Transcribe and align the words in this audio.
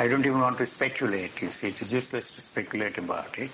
I 0.00 0.06
don't 0.06 0.24
even 0.24 0.40
want 0.40 0.58
to 0.58 0.66
speculate, 0.66 1.42
you 1.42 1.50
see. 1.50 1.68
It 1.68 1.82
is 1.82 1.92
useless 1.92 2.30
to 2.30 2.40
speculate 2.40 2.98
about 2.98 3.36
it. 3.36 3.50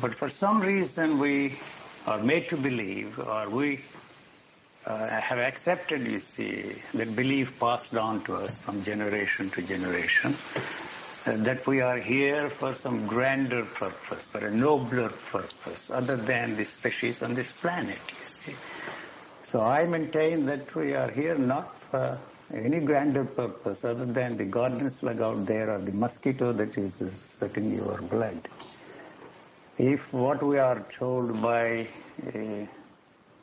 But 0.00 0.14
for 0.14 0.28
some 0.28 0.60
reason 0.60 1.18
we 1.18 1.58
are 2.06 2.22
made 2.22 2.48
to 2.50 2.56
believe, 2.56 3.18
or 3.18 3.50
we 3.50 3.80
uh, 4.86 5.08
have 5.08 5.38
accepted, 5.38 6.06
you 6.06 6.20
see, 6.20 6.76
that 6.94 7.16
belief 7.16 7.58
passed 7.58 7.96
on 7.96 8.22
to 8.24 8.34
us 8.34 8.56
from 8.58 8.84
generation 8.84 9.50
to 9.50 9.62
generation, 9.62 10.36
uh, 11.26 11.36
that 11.38 11.66
we 11.66 11.80
are 11.80 11.98
here 11.98 12.48
for 12.48 12.76
some 12.76 13.08
grander 13.08 13.64
purpose, 13.64 14.28
for 14.28 14.46
a 14.46 14.50
nobler 14.52 15.12
purpose, 15.32 15.90
other 15.90 16.16
than 16.16 16.56
the 16.56 16.64
species 16.64 17.24
on 17.24 17.34
this 17.34 17.50
planet, 17.50 17.98
you 18.08 18.52
see. 18.52 18.56
So 19.42 19.60
I 19.60 19.84
maintain 19.84 20.46
that 20.46 20.72
we 20.76 20.94
are 20.94 21.10
here 21.10 21.36
not 21.36 21.74
for 21.90 22.20
any 22.54 22.80
grander 22.80 23.24
purpose 23.24 23.84
other 23.84 24.04
than 24.04 24.36
the 24.36 24.44
garden 24.44 24.90
slug 24.90 25.20
out 25.20 25.46
there 25.46 25.70
or 25.70 25.78
the 25.78 25.92
mosquito 25.92 26.52
that 26.52 26.76
is 26.76 26.94
sucking 27.12 27.72
your 27.74 27.98
blood. 28.02 28.48
If 29.78 30.12
what 30.12 30.42
we 30.42 30.58
are 30.58 30.84
told 30.98 31.40
by 31.40 31.86
uh, 32.26 32.66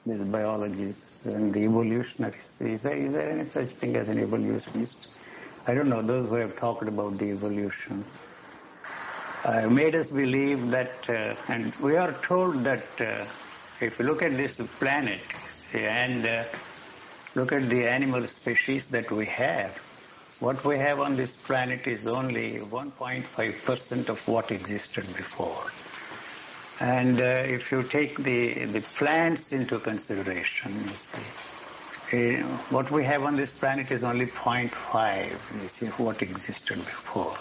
the 0.05 0.15
biologists 0.25 1.25
and 1.25 1.53
the 1.53 1.61
evolutionists, 1.61 2.61
is 2.61 2.81
there, 2.81 2.95
is 2.95 3.13
there 3.13 3.29
any 3.29 3.49
such 3.49 3.69
thing 3.69 3.95
as 3.95 4.07
an 4.09 4.19
evolutionist? 4.19 5.07
I 5.65 5.73
don't 5.73 5.89
know, 5.89 6.01
those 6.01 6.29
who 6.29 6.35
have 6.35 6.55
talked 6.57 6.87
about 6.87 7.17
the 7.17 7.31
evolution, 7.31 8.05
uh, 9.43 9.67
made 9.67 9.95
us 9.95 10.11
believe 10.11 10.69
that, 10.71 11.09
uh, 11.09 11.35
and 11.47 11.73
we 11.75 11.95
are 11.95 12.13
told 12.21 12.63
that 12.63 12.85
uh, 12.99 13.25
if 13.79 13.97
you 13.99 14.05
look 14.05 14.21
at 14.21 14.35
this 14.37 14.59
planet 14.79 15.21
see, 15.71 15.79
and 15.79 16.25
look 17.37 17.51
at 17.51 17.69
the 17.69 17.87
animal 17.87 18.25
species 18.25 18.87
that 18.87 19.11
we 19.11 19.25
have, 19.25 19.71
what 20.39 20.63
we 20.65 20.75
have 20.75 20.99
on 20.99 21.15
this 21.15 21.33
planet 21.35 21.85
is 21.85 22.07
only 22.07 22.57
1.5% 22.57 24.09
of 24.09 24.17
what 24.27 24.51
existed 24.51 25.05
before. 25.15 25.71
And 26.79 27.21
uh, 27.21 27.57
if 27.57 27.71
you 27.71 27.83
take 27.83 28.17
the, 28.23 28.65
the 28.65 28.81
plants 28.97 29.51
into 29.51 29.79
consideration, 29.79 30.89
you 30.89 30.97
see, 31.11 32.41
uh, 32.41 32.47
what 32.69 32.89
we 32.89 33.03
have 33.03 33.21
on 33.21 33.35
this 33.35 33.51
planet 33.51 33.91
is 33.91 34.03
only 34.03 34.25
0.5, 34.25 35.37
you 35.61 35.69
see, 35.69 35.87
what 36.03 36.23
existed 36.23 36.83
before. 36.85 37.37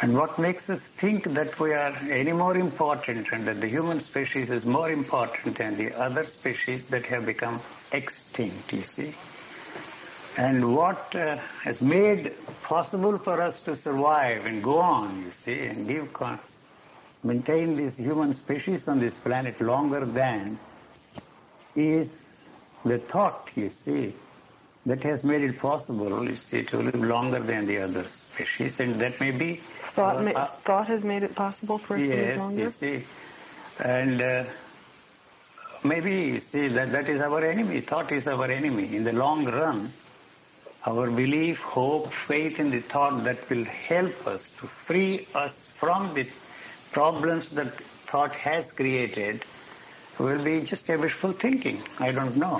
And 0.00 0.16
what 0.16 0.38
makes 0.38 0.70
us 0.70 0.80
think 0.80 1.24
that 1.34 1.58
we 1.58 1.72
are 1.72 1.96
any 2.10 2.32
more 2.32 2.56
important 2.56 3.28
and 3.32 3.48
that 3.48 3.60
the 3.60 3.68
human 3.68 3.98
species 3.98 4.50
is 4.50 4.64
more 4.64 4.90
important 4.90 5.56
than 5.58 5.76
the 5.76 5.92
other 5.98 6.24
species 6.26 6.84
that 6.86 7.06
have 7.06 7.26
become 7.26 7.60
extinct, 7.92 8.72
you 8.72 8.82
see. 8.82 9.14
And 10.36 10.76
what 10.76 11.14
uh, 11.14 11.38
has 11.62 11.80
made 11.80 12.34
possible 12.62 13.18
for 13.18 13.40
us 13.40 13.60
to 13.60 13.74
survive 13.74 14.44
and 14.44 14.62
go 14.62 14.78
on, 14.78 15.22
you 15.22 15.32
see, 15.32 15.60
and 15.66 15.88
give 15.88 16.08
maintain 17.24 17.76
this 17.76 17.96
human 17.96 18.34
species 18.34 18.86
on 18.86 19.00
this 19.00 19.14
planet 19.14 19.60
longer 19.60 20.04
than 20.04 20.58
is 21.74 22.08
the 22.84 22.98
thought, 22.98 23.50
you 23.54 23.70
see, 23.70 24.14
that 24.84 25.02
has 25.02 25.24
made 25.24 25.42
it 25.42 25.58
possible, 25.58 26.28
you 26.28 26.36
see, 26.36 26.62
to 26.64 26.78
live 26.78 26.94
longer 27.02 27.40
than 27.40 27.66
the 27.66 27.78
other 27.78 28.06
species, 28.06 28.78
and 28.78 29.00
that 29.00 29.18
may 29.20 29.30
be 29.32 29.60
Thought, 29.94 30.16
uh, 30.16 30.22
ma- 30.22 30.46
thought 30.64 30.86
has 30.86 31.02
made 31.02 31.22
it 31.22 31.34
possible 31.34 31.78
for 31.78 31.96
us 31.96 32.02
to 32.02 32.14
live 32.14 32.36
longer. 32.36 32.60
yes, 32.62 32.82
you 32.82 33.00
see, 33.00 33.06
and 33.80 34.22
uh, 34.22 34.44
maybe 35.84 36.38
see 36.38 36.68
that 36.68 36.92
that 36.92 37.08
is 37.08 37.20
our 37.20 37.42
enemy. 37.44 37.80
Thought 37.80 38.12
is 38.12 38.26
our 38.26 38.50
enemy. 38.50 38.94
In 38.96 39.04
the 39.04 39.12
long 39.12 39.44
run, 39.46 39.92
our 40.86 41.10
belief, 41.10 41.58
hope, 41.58 42.12
faith 42.12 42.60
in 42.60 42.70
the 42.70 42.80
thought 42.80 43.24
that 43.24 43.48
will 43.50 43.64
help 43.64 44.26
us 44.26 44.48
to 44.60 44.66
free 44.86 45.26
us 45.34 45.54
from 45.78 46.14
the 46.14 46.28
problems 46.92 47.50
that 47.50 47.72
thought 48.06 48.34
has 48.34 48.72
created 48.72 49.44
will 50.18 50.42
be 50.42 50.60
just 50.62 50.88
a 50.88 50.96
wishful 50.96 51.32
thinking. 51.32 51.82
I 51.98 52.10
don't 52.12 52.36
know. 52.36 52.58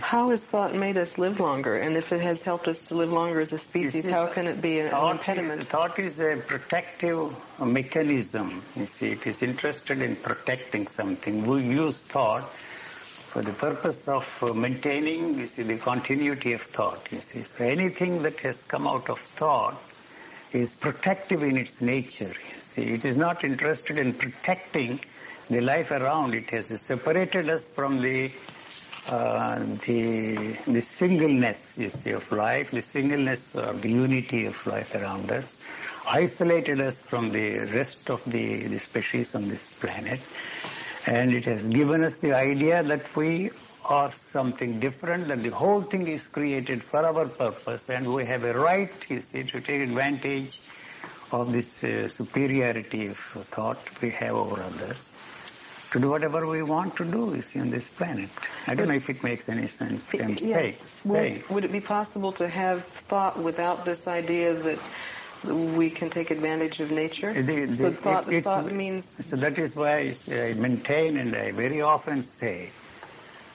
How 0.00 0.30
has 0.30 0.42
thought 0.42 0.74
made 0.74 0.98
us 0.98 1.18
live 1.18 1.38
longer? 1.40 1.76
And 1.78 1.96
if 1.96 2.12
it 2.12 2.20
has 2.20 2.42
helped 2.42 2.68
us 2.68 2.80
to 2.88 2.94
live 2.94 3.10
longer 3.12 3.40
as 3.40 3.52
a 3.52 3.58
species, 3.58 4.04
see, 4.04 4.10
how 4.10 4.26
can 4.26 4.46
it 4.46 4.60
be 4.60 4.80
an, 4.80 4.90
Thought, 4.90 5.12
impediment? 5.16 5.68
thought 5.68 5.98
is 5.98 6.18
a 6.20 6.36
protective 6.46 7.32
mechanism. 7.60 8.62
You 8.74 8.86
see, 8.86 9.08
it 9.12 9.26
is 9.26 9.42
interested 9.42 10.02
in 10.02 10.16
protecting 10.16 10.86
something. 10.88 11.46
We 11.46 11.62
use 11.62 11.98
thought 12.08 12.50
for 13.32 13.42
the 13.42 13.52
purpose 13.52 14.08
of 14.08 14.26
uh, 14.42 14.52
maintaining, 14.52 15.38
you 15.38 15.46
see, 15.46 15.62
the 15.62 15.76
continuity 15.78 16.52
of 16.54 16.62
thought. 16.62 17.06
You 17.10 17.20
see, 17.20 17.44
so 17.44 17.64
anything 17.64 18.22
that 18.22 18.40
has 18.40 18.62
come 18.64 18.86
out 18.86 19.08
of 19.10 19.20
thought 19.36 19.80
is 20.52 20.74
protective 20.74 21.42
in 21.42 21.56
its 21.56 21.80
nature. 21.80 22.32
You 22.54 22.60
see, 22.60 22.82
it 22.94 23.04
is 23.04 23.16
not 23.16 23.44
interested 23.44 23.98
in 23.98 24.14
protecting 24.14 25.00
the 25.50 25.60
life 25.60 25.90
around. 25.90 26.34
It 26.34 26.50
has 26.50 26.80
separated 26.80 27.48
us 27.48 27.68
from 27.68 28.02
the 28.02 28.32
uh, 29.06 29.64
the 29.86 30.56
the 30.66 30.80
singleness, 30.80 31.74
you 31.76 31.90
see, 31.90 32.10
of 32.10 32.30
life, 32.32 32.72
the 32.72 32.82
singleness 32.82 33.54
or 33.54 33.72
the 33.74 33.88
unity 33.88 34.46
of 34.46 34.66
life 34.66 34.94
around 34.96 35.30
us, 35.30 35.56
isolated 36.06 36.80
us 36.80 36.96
from 36.96 37.30
the 37.30 37.58
rest 37.72 38.10
of 38.10 38.20
the, 38.26 38.66
the 38.66 38.78
species 38.80 39.34
on 39.36 39.48
this 39.48 39.70
planet, 39.80 40.20
and 41.06 41.32
it 41.32 41.44
has 41.44 41.68
given 41.68 42.02
us 42.02 42.16
the 42.16 42.32
idea 42.32 42.82
that 42.82 43.14
we 43.14 43.50
are 43.84 44.10
something 44.12 44.80
different, 44.80 45.28
that 45.28 45.44
the 45.44 45.50
whole 45.50 45.82
thing 45.82 46.08
is 46.08 46.22
created 46.32 46.82
for 46.82 47.06
our 47.06 47.28
purpose, 47.28 47.88
and 47.88 48.12
we 48.12 48.26
have 48.26 48.42
a 48.42 48.58
right, 48.58 48.92
you 49.08 49.20
see, 49.20 49.44
to 49.44 49.60
take 49.60 49.80
advantage 49.82 50.58
of 51.30 51.52
this 51.52 51.84
uh, 51.84 52.08
superiority 52.08 53.06
of 53.06 53.18
thought 53.52 53.78
we 54.02 54.10
have 54.10 54.34
over 54.34 54.60
others 54.60 55.14
to 55.92 56.00
do 56.00 56.10
whatever 56.10 56.46
we 56.46 56.62
want 56.62 56.96
to 56.96 57.04
do, 57.04 57.32
you 57.36 57.42
see, 57.42 57.60
on 57.60 57.70
this 57.70 57.88
planet. 57.88 58.28
I 58.66 58.74
don't 58.74 58.88
know 58.88 58.94
if 58.94 59.08
it 59.08 59.22
makes 59.22 59.48
any 59.48 59.66
sense. 59.68 60.04
I'm 60.12 60.30
Yes. 60.30 60.40
saying. 60.40 60.74
saying. 60.98 61.34
Would, 61.48 61.50
would 61.54 61.64
it 61.64 61.72
be 61.72 61.80
possible 61.80 62.32
to 62.32 62.48
have 62.48 62.84
thought 63.08 63.38
without 63.38 63.84
this 63.84 64.06
idea 64.08 64.54
that 64.54 64.78
we 65.44 65.90
can 65.90 66.10
take 66.10 66.30
advantage 66.30 66.80
of 66.80 66.90
nature? 66.90 67.32
The- 67.32 67.66
the- 67.66 67.76
so 67.76 67.92
thought, 67.92 68.32
it- 68.32 68.44
thought 68.44 68.70
means 68.72 69.14
So 69.20 69.36
that 69.36 69.58
is 69.58 69.76
why 69.76 70.14
I 70.30 70.54
maintain 70.54 71.16
and 71.18 71.36
I 71.36 71.52
very 71.52 71.80
often 71.80 72.22
say 72.22 72.70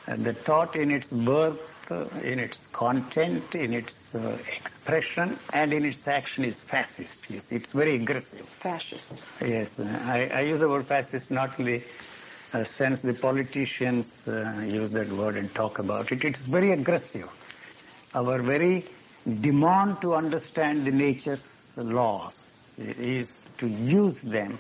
uh, 0.08 0.16
the 0.16 0.34
thought 0.34 0.76
in 0.76 0.90
its 0.90 1.10
birth, 1.12 1.60
uh, 1.92 2.06
in 2.24 2.40
its 2.40 2.58
content, 2.72 3.54
in 3.54 3.74
its 3.74 4.16
uh, 4.16 4.38
expression, 4.58 5.38
and 5.54 5.74
in 5.74 5.86
its 5.86 6.08
action 6.08 6.44
is 6.44 6.58
fascist. 6.58 7.20
You 7.30 7.40
see, 7.40 7.58
it's 7.58 7.72
very 7.74 7.96
aggressive. 7.96 8.48
fascist. 8.62 9.22
Yes, 9.42 9.80
uh, 9.80 9.84
I, 10.06 10.28
I 10.34 10.42
use 10.42 10.60
the 10.60 10.70
word 10.70 10.88
fascist 10.88 11.30
not 11.30 11.60
only. 11.60 11.78
uh, 11.78 11.82
sense 12.66 13.02
the 13.02 13.14
politicians 13.14 14.08
uh, 14.28 14.62
use 14.66 14.92
that 14.92 15.10
word 15.12 15.38
and 15.38 15.54
talk 15.56 15.80
about 15.80 16.12
it. 16.12 16.24
It's 16.26 16.42
very 16.42 16.72
aggressive. 16.72 17.30
Our 18.14 18.42
very 18.42 18.86
demand 19.40 20.02
to 20.02 20.16
understand 20.16 20.86
the 20.86 20.92
nature's 20.92 21.42
laws 21.78 22.36
is 22.78 23.30
to 23.58 23.68
use 23.68 24.20
them 24.22 24.60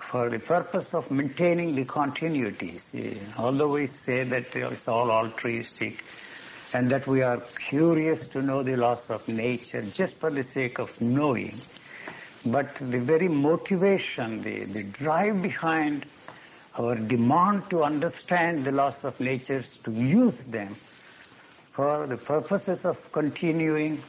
for 0.00 0.30
the 0.30 0.38
purpose 0.38 0.94
of 0.94 1.10
maintaining 1.10 1.74
the 1.76 1.84
continuity. 1.84 2.78
See, 2.78 3.20
although 3.36 3.68
we 3.68 3.86
say 3.86 4.24
that 4.24 4.56
it's 4.56 4.88
all 4.88 5.10
altruistic 5.10 6.02
and 6.72 6.90
that 6.90 7.06
we 7.06 7.22
are 7.22 7.40
curious 7.68 8.26
to 8.28 8.42
know 8.42 8.62
the 8.62 8.76
laws 8.76 9.02
of 9.08 9.26
nature 9.28 9.82
just 9.82 10.16
for 10.16 10.30
the 10.30 10.42
sake 10.42 10.78
of 10.78 11.00
knowing, 11.00 11.60
but 12.46 12.74
the 12.80 13.00
very 13.00 13.28
motivation, 13.28 14.42
the, 14.42 14.64
the 14.64 14.82
drive 14.82 15.42
behind 15.42 16.06
our 16.78 16.94
demand 16.94 17.68
to 17.70 17.82
understand 17.82 18.64
the 18.64 18.72
laws 18.72 19.04
of 19.04 19.18
nature 19.18 19.58
is 19.58 19.78
to 19.78 19.90
use 19.90 20.36
them 20.48 20.76
for 21.72 22.06
the 22.06 22.16
purposes 22.16 22.84
of 22.84 22.96
continuing 23.12 24.00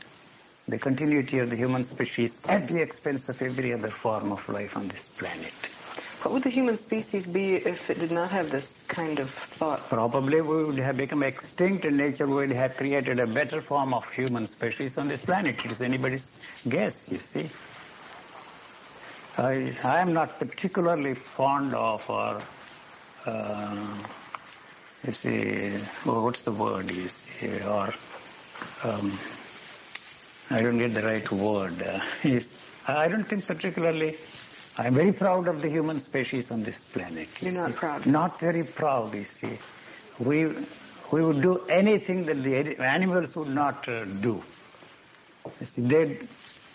the 0.67 0.77
continuity 0.77 1.39
of 1.39 1.49
the 1.49 1.55
human 1.55 1.83
species 1.83 2.31
at 2.45 2.67
the 2.67 2.79
expense 2.79 3.27
of 3.27 3.41
every 3.41 3.73
other 3.73 3.89
form 3.89 4.31
of 4.31 4.47
life 4.47 4.77
on 4.77 4.87
this 4.87 5.09
planet. 5.17 5.53
What 6.21 6.33
would 6.33 6.43
the 6.43 6.49
human 6.49 6.77
species 6.77 7.25
be 7.25 7.55
if 7.55 7.89
it 7.89 7.99
did 7.99 8.11
not 8.11 8.29
have 8.29 8.51
this 8.51 8.83
kind 8.87 9.19
of 9.19 9.31
thought? 9.57 9.89
Probably 9.89 10.41
we 10.41 10.65
would 10.65 10.77
have 10.77 10.97
become 10.97 11.23
extinct 11.23 11.85
and 11.85 11.97
nature 11.97 12.27
would 12.27 12.51
have 12.51 12.75
created 12.75 13.19
a 13.19 13.25
better 13.25 13.61
form 13.61 13.93
of 13.93 14.05
human 14.11 14.45
species 14.45 14.97
on 14.97 15.07
this 15.07 15.21
planet. 15.21 15.55
It 15.63 15.71
is 15.71 15.81
anybody's 15.81 16.27
guess, 16.67 17.07
you 17.09 17.19
see. 17.19 17.49
I, 19.37 19.73
I 19.83 20.01
am 20.01 20.13
not 20.13 20.37
particularly 20.37 21.13
fond 21.13 21.73
of 21.73 22.01
or, 22.09 22.41
uh, 23.29 24.07
you 25.05 25.13
see, 25.13 25.77
oh, 26.05 26.23
what's 26.23 26.41
the 26.43 26.51
word, 26.51 26.89
you 26.91 27.09
see, 27.09 27.59
or, 27.61 27.93
um, 28.83 29.17
I 30.49 30.61
don't 30.61 30.77
get 30.77 30.93
the 30.93 31.03
right 31.03 31.31
word. 31.31 31.81
Uh, 32.25 32.27
is- 32.27 32.49
I 32.87 33.07
don't 33.07 33.27
think 33.29 33.45
particularly, 33.45 34.17
I'm 34.77 34.95
very 34.95 35.13
proud 35.13 35.47
of 35.47 35.61
the 35.61 35.69
human 35.69 35.99
species 35.99 36.49
on 36.49 36.63
this 36.63 36.79
planet. 36.93 37.27
you 37.39 37.51
You're 37.51 37.67
not 37.67 37.75
proud? 37.75 38.05
Not 38.07 38.39
very 38.39 38.63
proud, 38.63 39.13
you 39.13 39.25
see. 39.25 39.59
We, 40.19 40.47
we 41.11 41.23
would 41.23 41.41
do 41.41 41.59
anything 41.69 42.25
that 42.25 42.41
the 42.43 42.55
animals 42.83 43.35
would 43.35 43.49
not 43.49 43.87
uh, 43.87 44.05
do. 44.05 44.41
You 45.59 45.65
see, 45.67 45.81
they, 45.83 46.17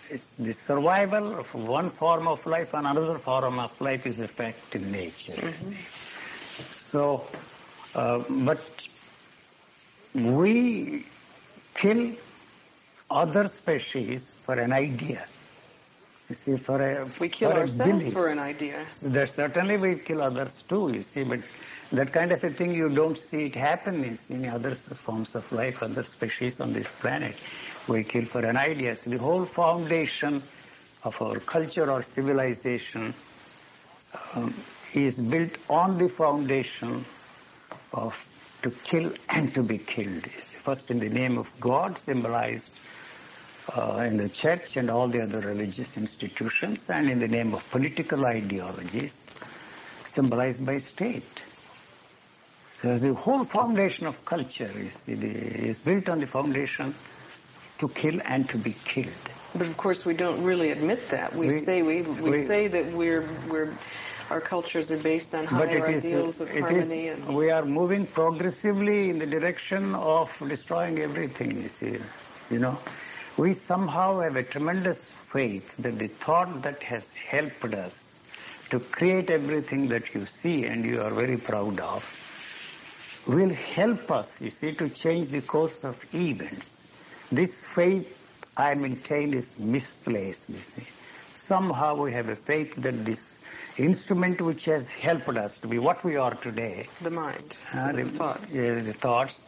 it's 0.09 0.33
the 0.39 0.53
survival 0.53 1.37
of 1.37 1.53
one 1.53 1.89
form 1.91 2.27
of 2.27 2.45
life 2.45 2.69
and 2.73 2.87
another 2.87 3.19
form 3.19 3.59
of 3.59 3.71
life 3.81 4.05
is 4.05 4.19
a 4.19 4.27
fact 4.27 4.75
in 4.75 4.91
nature. 4.91 5.33
Mm-hmm. 5.33 5.73
So, 6.71 7.25
uh, 7.95 8.19
but 8.29 8.59
we 10.13 11.05
kill 11.73 12.11
other 13.09 13.47
species 13.47 14.31
for 14.45 14.55
an 14.55 14.71
idea. 14.71 15.25
You 16.29 16.35
see, 16.35 16.57
for 16.57 16.81
a 16.81 17.07
We 17.19 17.29
kill 17.29 17.51
ourselves 17.51 17.99
belief. 17.99 18.13
for 18.13 18.27
an 18.29 18.39
idea. 18.39 18.85
That 19.01 19.35
certainly 19.35 19.77
we 19.77 19.95
kill 19.95 20.21
others 20.21 20.63
too, 20.67 20.91
you 20.93 21.03
see, 21.03 21.23
but 21.23 21.39
that 21.91 22.11
kind 22.11 22.31
of 22.31 22.43
a 22.43 22.49
thing 22.49 22.73
you 22.73 22.89
don't 22.89 23.17
see 23.17 23.45
it 23.45 23.55
happen 23.55 24.03
in, 24.03 24.17
in 24.29 24.45
other 24.49 24.73
forms 24.75 25.35
of 25.35 25.49
life, 25.51 25.83
other 25.83 26.03
species 26.03 26.59
on 26.59 26.73
this 26.73 26.87
planet. 26.99 27.35
We 27.87 28.03
kill 28.03 28.25
for 28.25 28.43
an 28.43 28.57
idea. 28.57 28.95
So 28.95 29.11
the 29.11 29.17
whole 29.19 29.45
foundation 29.45 30.41
of 31.03 31.21
our 31.21 31.39
culture 31.39 31.91
or 31.91 32.01
civilization 32.01 33.13
um, 34.33 34.55
is 34.95 35.15
built 35.15 35.51
on 35.69 35.97
the 35.97 36.09
foundation 36.09 37.05
of 37.93 38.15
to 38.63 38.71
kill 38.83 39.11
and 39.29 39.53
to 39.53 39.61
be 39.63 39.77
killed. 39.77 40.25
First 40.63 40.89
in 40.89 40.99
the 40.99 41.09
name 41.09 41.37
of 41.37 41.47
God, 41.59 41.99
symbolized 41.99 42.69
uh, 43.75 44.03
in 44.07 44.17
the 44.17 44.29
church 44.29 44.77
and 44.77 44.89
all 44.89 45.07
the 45.07 45.21
other 45.21 45.39
religious 45.39 45.95
institutions, 45.97 46.89
and 46.89 47.09
in 47.09 47.19
the 47.19 47.27
name 47.27 47.53
of 47.53 47.61
political 47.69 48.25
ideologies, 48.25 49.15
symbolized 50.05 50.65
by 50.65 50.77
state. 50.77 51.41
Because 52.75 53.01
the 53.01 53.13
whole 53.13 53.43
foundation 53.45 54.05
of 54.07 54.23
culture 54.25 54.71
is, 54.75 55.07
is 55.07 55.79
built 55.79 56.09
on 56.09 56.19
the 56.19 56.27
foundation 56.27 56.95
to 57.79 57.89
kill 57.89 58.19
and 58.25 58.49
to 58.49 58.57
be 58.57 58.75
killed. 58.85 59.11
But 59.53 59.67
of 59.67 59.77
course, 59.77 60.05
we 60.05 60.13
don't 60.13 60.43
really 60.43 60.71
admit 60.71 60.99
that. 61.11 61.35
We, 61.35 61.47
We- 61.47 61.65
say 61.65 61.81
we, 61.81 62.01
we, 62.01 62.29
we- 62.31 62.45
say 62.47 62.67
that 62.67 62.91
we're 62.93 63.27
we're 63.49 63.77
our 64.29 64.41
cultures 64.41 64.89
are 64.91 64.97
based 64.97 65.33
on 65.35 65.45
But 65.45 65.69
higher 65.69 65.87
is, 65.87 66.03
ideals 66.05 66.39
of 66.39 66.49
harmony 66.49 67.07
is, 67.07 67.19
and 67.19 67.35
we 67.35 67.49
are 67.51 67.65
moving 67.65 68.07
progressively 68.07 69.09
in 69.09 69.19
the 69.19 69.25
direction 69.25 69.95
of 69.95 70.29
destroying 70.47 70.99
everything, 70.99 71.61
you 71.61 71.69
see. 71.69 71.97
You 72.49 72.59
know, 72.59 72.79
we 73.37 73.53
somehow 73.53 74.19
have 74.19 74.35
a 74.35 74.43
tremendous 74.43 74.99
faith 75.31 75.75
that 75.79 75.99
the 75.99 76.07
thought 76.07 76.61
that 76.63 76.81
has 76.83 77.03
helped 77.29 77.73
us 77.73 77.93
to 78.69 78.79
create 78.79 79.29
everything 79.29 79.87
that 79.89 80.13
you 80.13 80.25
see 80.25 80.65
and 80.65 80.83
you 80.83 81.01
are 81.01 81.11
very 81.11 81.37
proud 81.37 81.79
of 81.79 82.03
will 83.27 83.49
help 83.49 84.11
us, 84.11 84.27
you 84.39 84.49
see, 84.49 84.73
to 84.73 84.89
change 84.89 85.29
the 85.29 85.41
course 85.41 85.83
of 85.83 85.97
events. 86.13 86.81
This 87.31 87.59
faith, 87.73 88.07
I 88.57 88.75
maintain, 88.75 89.33
is 89.33 89.57
misplaced, 89.57 90.49
you 90.49 90.61
see. 90.61 90.87
Somehow 91.35 91.95
we 91.95 92.11
have 92.13 92.29
a 92.29 92.35
faith 92.35 92.75
that 92.77 93.05
this 93.05 93.19
instrument 93.77 94.41
which 94.41 94.65
has 94.65 94.87
helped 94.89 95.29
us 95.29 95.57
to 95.59 95.67
be 95.67 95.79
what 95.79 96.03
we 96.03 96.15
are 96.15 96.33
today, 96.35 96.87
the 97.01 97.09
mind, 97.11 97.55
uh, 97.73 97.91
the 97.91 98.05
thoughts. 98.05 98.51
yeah, 98.51 98.81
the 98.81 98.93
thoughts, 98.93 99.41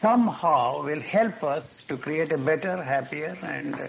somehow 0.00 0.82
will 0.82 1.00
help 1.00 1.42
us 1.42 1.64
to 1.88 1.96
create 1.96 2.32
a 2.32 2.38
better, 2.38 2.82
happier, 2.82 3.36
and 3.42 3.74
uh, 3.74 3.86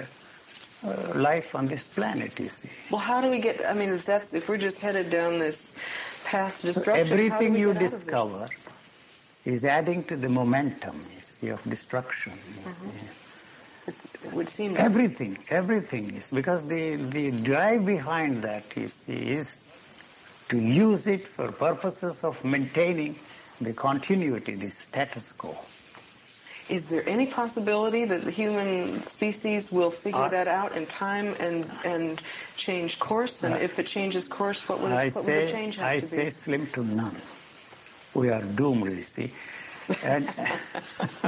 uh, 0.88 1.14
life 1.16 1.54
on 1.56 1.68
this 1.68 1.84
planet, 1.88 2.40
you 2.40 2.50
see. 2.50 2.70
Well, 2.92 3.00
how 3.00 3.22
do 3.22 3.30
we 3.30 3.40
get? 3.40 3.66
I 3.66 3.74
mean, 3.74 3.90
if 3.90 4.06
that's 4.06 4.34
if 4.34 4.48
we're 4.48 4.58
just 4.58 4.80
headed 4.80 5.10
down 5.10 5.40
this 5.40 5.72
path 6.26 6.62
So 6.62 6.82
destruction, 6.82 7.18
do 7.18 7.24
everything 7.24 7.54
you 7.58 7.74
get 7.74 7.78
out 7.78 7.94
of 7.94 8.06
this? 8.06 8.16
discover 8.16 8.50
is 9.46 9.64
adding 9.64 10.04
to 10.06 10.16
the 10.18 10.30
momentum, 10.30 11.06
you 11.16 11.22
see, 11.22 11.48
of 11.50 11.62
destruction. 11.70 12.34
You 12.56 12.72
Mm-hmm. 12.72 12.90
see. 12.90 13.10
It 13.88 14.34
would 14.34 14.50
seem 14.50 14.74
that 14.74 14.84
Everything, 14.84 15.38
everything 15.50 16.16
is 16.16 16.28
because 16.40 16.66
the 16.66 16.96
the 17.18 17.32
drive 17.32 17.86
behind 17.86 18.44
that, 18.44 18.64
you 18.76 18.88
see, 18.90 19.20
is 19.40 19.48
to 20.50 20.58
use 20.58 21.08
it 21.08 21.28
for 21.28 21.52
purposes 21.52 22.24
of 22.24 22.44
maintaining 22.44 23.16
the 23.62 23.74
continuity, 23.74 24.56
the 24.56 24.72
status 24.72 25.32
quo. 25.32 25.56
Is 26.70 26.90
there 26.90 27.08
any 27.08 27.26
possibility 27.26 28.04
that 28.06 28.26
the 28.26 28.32
human 28.32 29.06
species 29.08 29.72
will 29.72 29.92
figure 29.92 30.28
Uh, 30.30 30.30
that 30.38 30.48
out 30.48 30.72
in 30.76 30.86
time 30.86 31.28
and 31.40 31.66
and 31.86 32.22
change 32.58 33.00
course? 33.00 33.44
And 33.44 33.54
Uh, 33.54 33.68
if 33.68 33.80
it 33.80 33.88
changes 33.88 34.28
course, 34.28 34.60
what 34.68 34.80
would, 34.82 34.92
I 34.92 35.10
what 35.10 35.26
would 35.26 35.34
the 35.48 35.52
change 35.52 35.76
have 35.78 35.88
I 35.96 36.00
to 36.00 36.08
say 36.08 36.30
slim 36.30 36.68
to 36.76 36.84
none. 36.84 37.22
We 38.14 38.30
are 38.30 38.44
doomed, 38.60 38.90
you 38.98 39.04
see. 39.04 39.32
And 40.04 40.30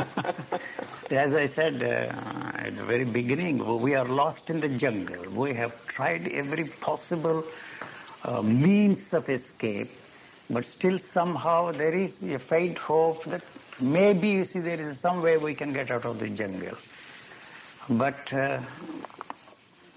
as 1.12 1.34
I 1.34 1.48
said 1.48 1.82
uh, 1.82 2.58
at 2.66 2.76
the 2.76 2.84
very 2.84 3.06
beginning, 3.06 3.82
we 3.82 3.96
are 3.96 4.06
lost 4.08 4.50
in 4.50 4.60
the 4.60 4.70
jungle. 4.70 5.24
We 5.32 5.54
have 5.54 5.74
tried 5.88 6.28
every 6.28 6.66
possible 6.66 7.44
uh, 8.24 8.42
means 8.42 9.14
of 9.14 9.30
escape, 9.30 9.92
but 10.50 10.66
still 10.66 11.00
somehow 11.00 11.72
there 11.72 11.94
is 11.98 12.12
a 12.24 12.38
faint 12.40 12.78
hope 12.78 13.24
that 13.26 13.44
maybe, 13.80 14.30
you 14.30 14.46
see, 14.46 14.60
there 14.60 14.90
is 14.90 15.00
some 15.00 15.22
way 15.22 15.38
we 15.38 15.56
can 15.56 15.72
get 15.72 15.90
out 15.90 16.06
of 16.06 16.20
the 16.20 16.30
jungle. 16.30 16.78
But 17.90 18.32
uh, 18.34 18.62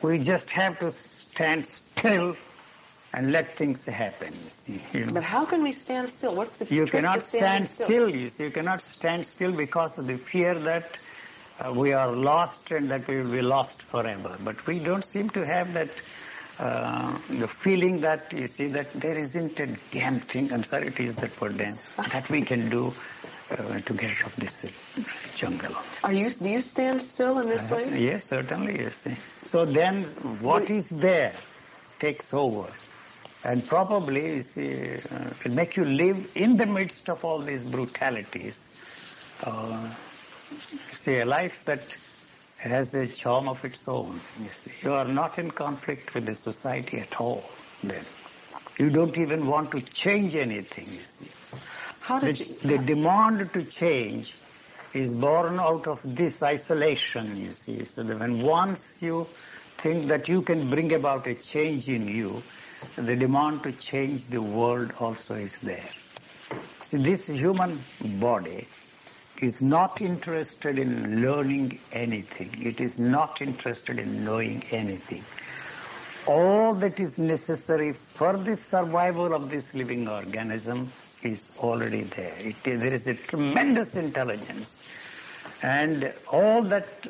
we 0.02 0.18
just 0.18 0.50
have 0.50 0.78
to 0.80 0.92
stand 0.92 1.66
still 1.66 2.36
and 3.14 3.32
let 3.32 3.56
things 3.56 3.84
happen. 3.84 4.32
You 4.32 4.50
see, 4.50 4.82
you 4.92 5.06
know. 5.06 5.12
But 5.12 5.22
how 5.22 5.44
can 5.44 5.62
we 5.62 5.72
stand 5.72 6.10
still? 6.10 6.34
What's 6.34 6.56
the 6.58 6.66
You 6.74 6.86
cannot 6.86 7.22
stand 7.22 7.68
still. 7.68 8.08
You 8.08 8.28
see, 8.28 8.44
you 8.44 8.50
cannot 8.50 8.80
stand 8.80 9.26
still 9.26 9.52
because 9.52 9.98
of 9.98 10.06
the 10.06 10.16
fear 10.16 10.58
that 10.60 10.96
uh, 11.60 11.72
we 11.72 11.92
are 11.92 12.12
lost 12.12 12.70
and 12.70 12.90
that 12.90 13.06
we 13.06 13.22
will 13.22 13.30
be 13.30 13.42
lost 13.42 13.82
forever. 13.82 14.36
But 14.42 14.66
we 14.66 14.78
don't 14.78 15.04
seem 15.04 15.28
to 15.30 15.44
have 15.44 15.74
that 15.74 15.90
uh, 16.58 17.18
the 17.28 17.48
feeling 17.48 18.00
that 18.00 18.32
you 18.32 18.48
see 18.48 18.68
that 18.68 18.88
there 18.94 19.18
isn't 19.18 19.58
a 19.58 19.76
damn 19.90 20.20
thing. 20.20 20.52
I'm 20.52 20.64
sorry 20.64 20.90
to 20.90 21.02
use 21.02 21.16
that 21.16 21.38
word, 21.40 21.58
damn, 21.58 21.78
that 21.96 22.28
we 22.30 22.42
can 22.42 22.70
do 22.70 22.94
uh, 23.50 23.80
to 23.80 23.94
get 23.94 24.10
out 24.10 24.26
of 24.26 24.36
this 24.36 24.54
uh, 24.64 25.02
jungle. 25.34 25.74
Are 26.04 26.12
you? 26.12 26.30
Do 26.30 26.48
you 26.48 26.60
stand 26.60 27.02
still 27.02 27.38
in 27.40 27.48
this 27.48 27.68
way? 27.70 27.98
Yes, 27.98 28.26
certainly, 28.26 28.80
yes. 28.80 29.04
So 29.42 29.64
then 29.66 30.04
what 30.40 30.70
is 30.70 30.88
there 30.88 31.34
takes 32.02 32.32
over. 32.32 32.68
And 33.44 33.66
probably 33.66 34.36
you 34.36 34.42
see, 34.42 34.94
uh, 35.10 35.30
can 35.40 35.54
make 35.54 35.76
you 35.76 35.84
live 35.84 36.30
in 36.34 36.56
the 36.56 36.66
midst 36.66 37.08
of 37.08 37.24
all 37.24 37.40
these 37.40 37.62
brutalities. 37.62 38.56
Uh, 39.42 39.90
you 40.50 40.94
see, 40.94 41.18
a 41.18 41.24
life 41.24 41.56
that 41.64 41.82
has 42.58 42.94
a 42.94 43.08
charm 43.08 43.48
of 43.48 43.64
its 43.64 43.80
own. 43.88 44.20
You 44.40 44.50
see, 44.54 44.70
you 44.82 44.92
are 44.92 45.04
not 45.06 45.38
in 45.38 45.50
conflict 45.50 46.14
with 46.14 46.26
the 46.26 46.34
society 46.36 46.98
at 46.98 47.20
all. 47.20 47.44
Then 47.82 48.04
you 48.78 48.90
don't 48.90 49.16
even 49.18 49.46
want 49.46 49.72
to 49.72 49.80
change 49.80 50.36
anything. 50.36 50.92
You 50.92 51.04
see, 51.04 51.30
How 52.00 52.20
the, 52.20 52.32
did 52.32 52.38
you? 52.38 52.56
the 52.62 52.78
demand 52.78 53.52
to 53.54 53.64
change 53.64 54.34
is 54.94 55.10
born 55.10 55.58
out 55.58 55.88
of 55.88 56.00
this 56.04 56.42
isolation, 56.42 57.36
you 57.36 57.52
see. 57.52 57.84
So 57.84 58.04
that 58.04 58.20
when 58.20 58.42
once 58.42 58.80
you 59.00 59.26
think 59.78 60.06
that 60.08 60.28
you 60.28 60.42
can 60.42 60.70
bring 60.70 60.92
about 60.92 61.26
a 61.26 61.34
change 61.34 61.88
in 61.88 62.06
you, 62.06 62.42
the 62.96 63.16
demand 63.16 63.62
to 63.64 63.72
change 63.72 64.28
the 64.30 64.40
world 64.42 64.92
also 64.98 65.34
is 65.34 65.52
there. 65.62 65.90
See, 66.82 67.02
this 67.02 67.26
human 67.26 67.82
body 68.20 68.68
is 69.40 69.60
not 69.60 70.00
interested 70.00 70.78
in 70.78 71.22
learning 71.22 71.78
anything. 71.92 72.50
It 72.60 72.80
is 72.80 72.98
not 72.98 73.40
interested 73.40 73.98
in 73.98 74.24
knowing 74.24 74.62
anything. 74.70 75.24
All 76.26 76.74
that 76.74 77.00
is 77.00 77.18
necessary 77.18 77.94
for 78.14 78.36
the 78.36 78.56
survival 78.56 79.34
of 79.34 79.50
this 79.50 79.64
living 79.74 80.08
organism 80.08 80.92
is 81.22 81.44
already 81.58 82.04
there. 82.04 82.34
It 82.38 82.56
there 82.64 82.92
is 82.92 83.06
a 83.06 83.14
tremendous 83.14 83.96
intelligence. 83.96 84.68
And 85.62 86.12
all 86.28 86.62
that 86.64 87.08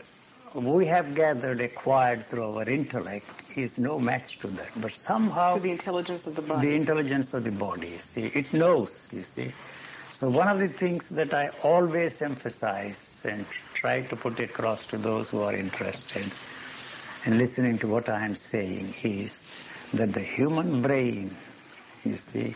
we 0.54 0.87
have 0.87 1.14
gathered, 1.14 1.61
acquired 1.61 2.28
through 2.28 2.56
our 2.56 2.68
intellect, 2.68 3.26
is 3.56 3.78
no 3.78 3.99
match 3.99 4.38
to 4.40 4.49
that. 4.49 4.68
But 4.76 4.92
somehow 4.92 5.54
To 5.54 5.61
the 5.61 5.71
intelligence 5.71 6.26
of 6.26 6.37
the 6.37 6.42
body. 6.42 6.68
the 6.68 6.75
intelligence 6.75 7.35
of 7.35 7.44
the 7.44 7.50
body, 7.50 7.99
see, 7.99 8.26
it 8.35 8.52
knows, 8.52 8.90
you 9.12 9.25
see. 9.25 9.52
So 10.11 10.28
one 10.28 10.49
of 10.49 10.59
the 10.59 10.68
things 10.68 11.09
that 11.11 11.32
I 11.35 11.50
always 11.62 12.21
emphasize 12.21 12.97
and 13.25 13.47
try 13.75 14.02
to 14.02 14.16
put 14.16 14.38
across 14.40 14.85
to 14.87 14.99
those 14.99 15.28
who 15.30 15.42
are 15.42 15.54
interested 15.54 16.30
in 17.25 17.38
listening 17.38 17.78
to 17.78 17.87
what 17.87 18.09
I 18.09 18.25
am 18.25 18.35
saying 18.35 18.94
is 19.02 19.32
that 19.94 20.12
the 20.12 20.21
human 20.21 20.82
brain, 20.82 21.37
you 22.04 22.16
see, 22.16 22.54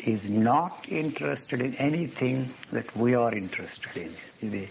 is 0.00 0.28
not 0.28 0.86
interested 0.88 1.60
in 1.60 1.74
anything 1.76 2.54
that 2.72 2.94
we 2.96 3.14
are 3.14 3.34
interested 3.34 3.96
in. 3.96 4.10
You 4.10 4.16
see, 4.26 4.48
the, 4.48 4.68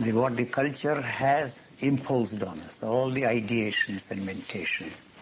the, 0.00 0.12
what 0.12 0.36
the 0.36 0.44
culture 0.44 1.00
has 1.00 1.52
imposed 1.80 2.42
on 2.42 2.60
us, 2.60 2.82
all 2.82 3.10
the 3.10 3.22
ideations 3.22 4.10
and 4.10 4.24
meditations. 4.24 5.14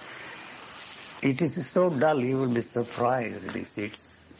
It 1.23 1.43
is 1.43 1.67
so 1.69 1.91
dull, 1.91 2.21
you 2.25 2.39
will 2.39 2.49
be 2.49 2.63
surprised. 2.63 3.51
See. 3.53 3.83
It's, 3.83 4.33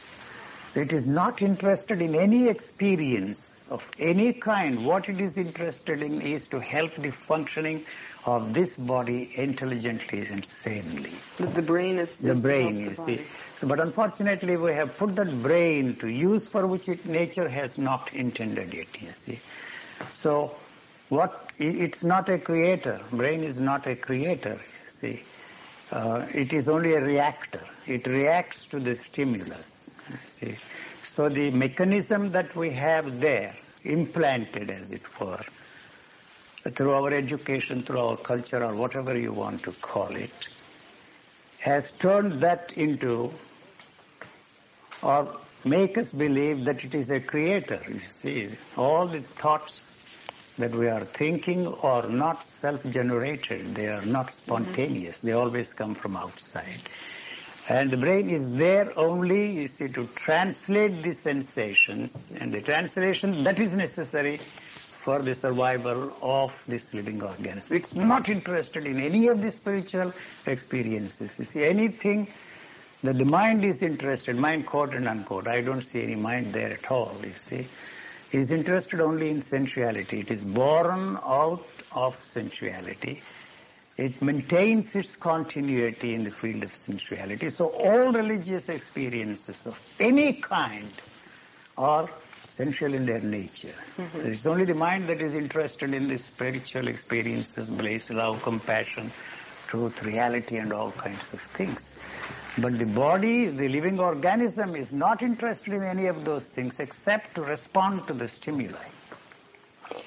so 0.73 0.81
it 0.81 0.93
is 0.93 1.07
not 1.07 1.43
interested 1.43 2.01
in 2.01 2.15
any 2.15 2.49
experience 2.49 3.41
of 3.71 3.83
any 3.99 4.33
kind, 4.33 4.85
what 4.85 5.09
it 5.09 5.21
is 5.21 5.37
interested 5.37 6.03
in 6.03 6.23
is 6.23 6.47
to 6.49 6.59
help 6.59 6.95
the 6.95 7.11
functioning 7.11 7.85
of 8.25 8.55
this 8.55 8.75
body 8.77 9.31
intelligently 9.35 10.27
and 10.27 10.47
sanely. 10.63 11.13
The, 11.39 11.47
the 11.47 11.63
brain 11.63 11.99
is 11.99 12.17
The 12.17 12.35
brain, 12.35 12.79
you 12.79 12.95
see. 12.95 13.23
So, 13.59 13.67
but 13.67 13.81
unfortunately, 13.81 14.57
we 14.57 14.73
have 14.73 14.97
put 14.97 15.17
that 15.17 15.43
brain 15.43 15.97
to 15.97 16.09
use 16.09 16.47
for 16.47 16.67
which 16.67 16.89
it, 16.89 17.05
nature 17.07 17.49
has 17.49 17.77
not 17.77 18.13
intended 18.15 18.75
it, 18.75 18.89
you 19.01 19.13
see. 19.13 19.41
So, 20.11 20.55
what, 21.09 21.51
it's 21.59 22.03
not 22.03 22.29
a 22.29 22.39
creator. 22.39 23.01
Brain 23.11 23.43
is 23.43 23.59
not 23.59 23.87
a 23.87 23.97
creator, 23.97 24.61
see. 25.01 25.23
Uh, 25.91 26.27
it 26.35 26.53
is 26.53 26.69
only 26.69 26.93
a 26.95 27.01
reactor. 27.01 27.65
It 27.87 28.07
reacts 28.07 28.67
to 28.67 28.79
the 28.79 28.95
stimulus, 28.95 29.91
see. 30.27 30.57
So 31.15 31.29
the 31.29 31.51
mechanism 31.51 32.29
that 32.29 32.55
we 32.55 32.71
have 32.71 33.21
there, 33.21 33.57
implanted 33.85 34.71
as 34.71 34.91
it 34.91 35.03
were, 35.21 35.43
through 36.77 36.93
our 36.93 37.13
education, 37.13 37.83
through 37.83 38.01
our 38.01 38.17
culture, 38.17 38.63
or 38.63 38.75
whatever 38.75 39.19
you 39.19 39.33
want 39.33 39.63
to 39.63 39.73
call 39.81 40.15
it, 40.15 40.31
has 41.59 41.93
turned 41.93 42.41
that 42.43 42.73
into 42.77 43.33
or 45.03 45.37
make 45.65 45.97
us 45.99 46.13
believe 46.13 46.65
that 46.65 46.85
it 46.85 46.95
is 46.95 47.11
a 47.11 47.21
creator. 47.21 47.81
You 47.89 48.01
see, 48.23 48.51
all 48.77 49.09
the 49.09 49.23
thoughts 49.39 49.88
that 50.59 50.73
we 50.73 50.89
are 50.89 51.05
thinking 51.05 51.67
are 51.83 52.09
not 52.09 52.45
self-generated. 52.61 53.75
They 53.75 53.89
are 53.89 54.05
not 54.05 54.31
spontaneous. 54.33 55.19
They 55.19 55.33
always 55.33 55.73
come 55.73 55.95
from 55.95 56.17
outside. 56.17 56.81
And 57.69 57.91
the 57.91 57.97
brain 57.97 58.31
is 58.31 58.47
there 58.59 58.97
only, 58.99 59.53
you 59.53 59.69
see, 59.69 59.89
to 59.89 60.07
translate 60.15 61.03
the 61.03 61.13
sensations 61.13 62.17
and 62.41 62.53
the 62.53 62.63
translation 62.63 63.45
that 63.45 63.61
is 63.61 63.73
necessary 63.73 64.41
for 65.05 65.23
the 65.23 65.35
survival 65.35 66.17
of 66.23 66.53
this 66.67 66.93
living 66.93 67.23
organism. 67.23 67.77
It's 67.77 67.95
not 67.95 68.29
interested 68.29 68.87
in 68.87 68.99
any 68.99 69.29
of 69.29 69.43
the 69.43 69.53
spiritual 69.53 70.13
experiences. 70.47 71.39
You 71.39 71.45
see, 71.45 71.65
anything 71.65 72.29
that 73.03 73.17
the 73.17 73.25
mind 73.25 73.65
is 73.65 73.83
interested, 73.83 74.37
mind 74.37 74.67
quote 74.67 74.95
and 74.95 75.07
unquote, 75.07 75.47
I 75.47 75.61
don't 75.61 75.83
see 75.83 76.03
any 76.03 76.17
mind 76.17 76.53
there 76.53 76.73
at 76.73 76.91
all, 76.91 77.15
you 77.23 77.35
see, 77.49 77.69
is 78.33 78.51
interested 78.51 79.01
only 79.01 79.31
in 79.31 79.43
sensuality. 79.43 80.21
It 80.21 80.31
is 80.31 80.45
born 80.45 81.19
out 81.25 81.65
of 81.93 82.17
sensuality. 82.35 83.23
It 83.97 84.21
maintains 84.23 84.95
its 84.95 85.17
continuity 85.17 86.15
in 86.15 86.23
the 86.23 86.31
field 86.31 86.63
of 86.63 86.73
sensuality. 86.87 87.51
So 87.51 87.67
all 87.67 88.13
religious 88.13 88.69
experiences 88.69 89.57
of 89.67 89.77
any 89.99 90.35
kind 90.35 90.93
are 91.77 92.09
sensual 92.49 92.95
in 92.95 93.07
their 93.07 93.21
nature. 93.21 93.75
Mm-hmm. 93.97 94.33
It's 94.33 94.47
only 94.47 94.65
the 94.65 94.75
mind 94.75 95.09
that 95.09 95.21
is 95.21 95.35
interested 95.35 95.95
in 95.95 96.09
the 96.09 96.19
spiritual 96.19 96.89
experiences, 96.89 97.71
bliss, 97.71 98.11
love, 98.11 98.43
compassion, 98.43 99.13
truth, 99.69 100.03
reality, 100.03 100.57
and 100.57 100.73
all 100.73 100.93
kinds 100.93 101.33
of 101.33 101.41
things. 101.57 101.88
But 102.57 102.79
the 102.79 102.87
body, 102.87 103.47
the 103.49 103.69
living 103.69 104.01
organism, 104.01 104.75
is 104.75 104.91
not 104.91 105.23
interested 105.23 105.75
in 105.75 105.83
any 105.83 106.07
of 106.07 106.25
those 106.25 106.45
things 106.45 106.81
except 106.81 107.35
to 107.35 107.43
respond 107.43 108.07
to 108.09 108.15
the 108.15 108.29
stimuli. 108.29 108.89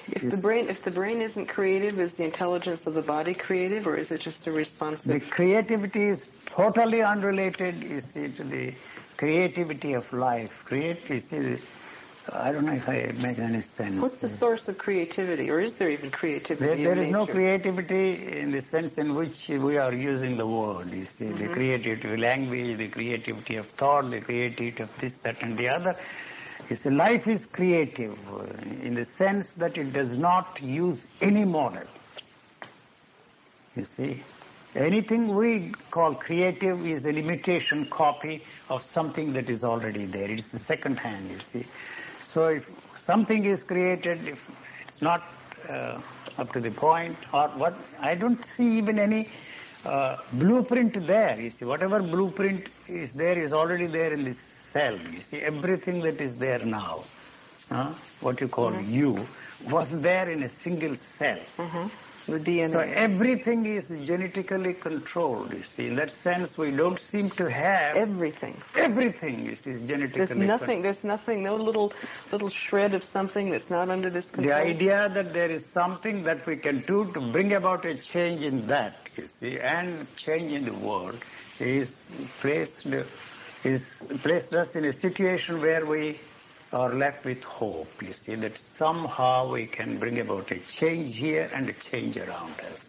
If 0.08 0.30
the 0.30 0.36
brain 0.36 0.68
if 0.68 0.82
the 0.82 0.90
brain 0.90 1.20
isn't 1.22 1.46
creative, 1.46 1.98
is 1.98 2.14
the 2.14 2.24
intelligence 2.24 2.86
of 2.86 2.94
the 2.94 3.02
body 3.02 3.34
creative, 3.34 3.86
or 3.86 3.96
is 3.96 4.10
it 4.10 4.20
just 4.20 4.46
a 4.46 4.52
response? 4.52 5.00
The 5.02 5.20
creativity 5.20 6.04
is 6.04 6.28
totally 6.46 7.02
unrelated, 7.02 7.82
you 7.82 8.00
see, 8.00 8.28
to 8.28 8.44
the 8.44 8.74
creativity 9.16 9.92
of 9.94 10.12
life. 10.12 10.50
Create, 10.64 11.08
you 11.08 11.20
see, 11.20 11.58
I 12.28 12.52
don't 12.52 12.66
know 12.66 12.72
if 12.72 12.88
I 12.88 13.12
make 13.18 13.38
any 13.38 13.60
sense. 13.60 14.00
what's 14.00 14.16
the 14.18 14.28
source 14.28 14.68
of 14.68 14.78
creativity, 14.78 15.50
or 15.50 15.58
is 15.60 15.74
there 15.74 15.90
even 15.90 16.10
creativity? 16.10 16.64
There, 16.64 16.76
in 16.76 16.84
there 16.84 16.98
is 16.98 17.10
no 17.12 17.26
creativity 17.26 18.38
in 18.38 18.52
the 18.52 18.62
sense 18.62 18.94
in 18.96 19.14
which 19.16 19.48
we 19.48 19.76
are 19.76 19.92
using 19.92 20.36
the 20.36 20.46
word. 20.46 20.92
You 20.94 21.04
see, 21.04 21.24
Mm-hmm. 21.26 21.38
the 21.38 21.48
creativity 21.48 22.12
of 22.12 22.18
language, 22.20 22.78
the 22.78 22.88
creativity 22.88 23.56
of 23.56 23.66
thought, 23.70 24.10
the 24.10 24.20
creativity 24.20 24.82
of 24.82 24.90
this, 25.00 25.14
that, 25.24 25.42
and 25.42 25.58
the 25.58 25.68
other. 25.68 25.96
You 26.70 26.76
see, 26.76 26.90
life 26.90 27.26
is 27.26 27.44
creative 27.46 28.16
in 28.82 28.94
the 28.94 29.04
sense 29.04 29.50
that 29.56 29.76
it 29.76 29.92
does 29.92 30.16
not 30.16 30.62
use 30.62 30.98
any 31.20 31.44
model. 31.44 31.82
You 33.74 33.84
see, 33.84 34.22
anything 34.76 35.34
we 35.34 35.72
call 35.90 36.14
creative 36.14 36.86
is 36.86 37.04
a 37.04 37.08
imitation 37.08 37.86
copy 37.90 38.44
of 38.68 38.82
something 38.94 39.32
that 39.32 39.50
is 39.50 39.64
already 39.64 40.06
there. 40.06 40.30
It 40.30 40.38
is 40.38 40.50
the 40.52 40.58
second 40.60 40.98
hand, 40.98 41.30
you 41.30 41.40
see. 41.52 41.66
So 42.32 42.46
if 42.48 42.68
something 42.96 43.44
is 43.44 43.62
created, 43.62 44.26
if 44.28 44.40
it's 44.86 45.02
not 45.02 45.22
uh, 45.68 46.00
up 46.38 46.52
to 46.52 46.60
the 46.60 46.70
point, 46.70 47.16
or 47.32 47.48
what, 47.48 47.74
I 48.00 48.14
don't 48.14 48.42
see 48.56 48.78
even 48.78 48.98
any 48.98 49.28
uh, 49.84 50.16
blueprint 50.32 51.06
there. 51.06 51.38
You 51.40 51.50
see, 51.50 51.64
whatever 51.64 52.00
blueprint 52.00 52.68
is 52.88 53.12
there 53.12 53.38
is 53.38 53.52
already 53.52 53.86
there 53.86 54.12
in 54.12 54.24
this 54.24 54.38
cell. 54.72 54.98
You 54.98 55.20
see, 55.20 55.38
everything 55.40 56.00
that 56.00 56.20
is 56.20 56.34
there 56.36 56.64
now, 56.64 57.04
uh, 57.70 57.94
what 58.20 58.40
you 58.40 58.48
call 58.48 58.74
you, 58.80 59.26
was 59.70 59.88
there 59.90 60.30
in 60.30 60.42
a 60.42 60.48
single 60.48 60.96
cell. 61.18 61.38
Mhm. 61.58 61.90
The 62.26 62.38
DNA. 62.38 62.70
So 62.72 62.78
everything 62.78 63.66
is 63.66 63.88
genetically 64.06 64.74
controlled, 64.74 65.52
you 65.52 65.64
see. 65.64 65.86
In 65.88 65.96
that 65.96 66.10
sense, 66.12 66.56
we 66.56 66.70
don't 66.70 66.98
seem 66.98 67.30
to 67.30 67.50
have 67.50 67.96
Everything. 67.96 68.60
everything 68.76 69.46
is, 69.46 69.66
is 69.66 69.82
genetically 69.82 70.18
There's 70.18 70.28
controlled. 70.28 70.60
nothing. 70.60 70.82
There's 70.82 71.02
nothing. 71.04 71.42
No 71.42 71.56
little 71.56 71.92
little 72.30 72.48
shred 72.48 72.94
of 72.94 73.02
something 73.04 73.50
that's 73.50 73.70
not 73.70 73.88
under 73.88 74.08
this 74.08 74.30
control. 74.30 74.54
The 74.54 74.54
idea 74.54 75.10
that 75.14 75.32
there 75.32 75.50
is 75.50 75.62
something 75.74 76.22
that 76.24 76.46
we 76.46 76.56
can 76.56 76.84
do 76.86 77.10
to 77.12 77.20
bring 77.32 77.54
about 77.54 77.84
a 77.84 77.94
change 77.96 78.42
in 78.42 78.66
that, 78.68 78.96
you 79.16 79.26
see, 79.40 79.58
and 79.58 80.06
change 80.16 80.52
in 80.52 80.64
the 80.64 80.74
world 80.74 81.18
is 81.58 81.94
placed, 82.40 82.86
is 83.64 83.82
placed 84.22 84.54
us 84.54 84.74
in 84.76 84.84
a 84.84 84.92
situation 84.92 85.60
where 85.60 85.84
we 85.84 86.20
are 86.72 86.94
left 86.94 87.24
with 87.24 87.42
hope, 87.44 87.88
you 88.00 88.14
see, 88.14 88.34
that 88.36 88.58
somehow 88.78 89.50
we 89.50 89.66
can 89.66 89.98
bring 89.98 90.18
about 90.18 90.50
a 90.50 90.58
change 90.60 91.16
here 91.16 91.50
and 91.54 91.68
a 91.68 91.72
change 91.74 92.16
around 92.16 92.58
us. 92.60 92.80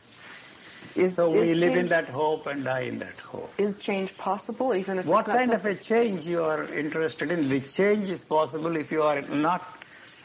Is, 0.95 1.15
So 1.15 1.29
we 1.29 1.53
live 1.53 1.75
in 1.75 1.87
that 1.87 2.07
hope 2.09 2.45
and 2.45 2.63
die 2.63 2.81
in 2.81 2.99
that 2.99 3.17
hope. 3.17 3.51
Is 3.57 3.79
change 3.79 4.15
possible, 4.17 4.75
even 4.75 4.99
if 4.99 5.05
What 5.05 5.25
kind 5.25 5.51
of 5.53 5.65
a 5.65 5.75
change 5.75 6.25
you 6.25 6.43
are 6.43 6.65
interested 6.65 7.31
in? 7.31 7.49
The 7.49 7.61
change 7.61 8.09
is 8.09 8.21
possible 8.21 8.75
if 8.75 8.91
you 8.91 9.01
are 9.01 9.21
not 9.21 9.83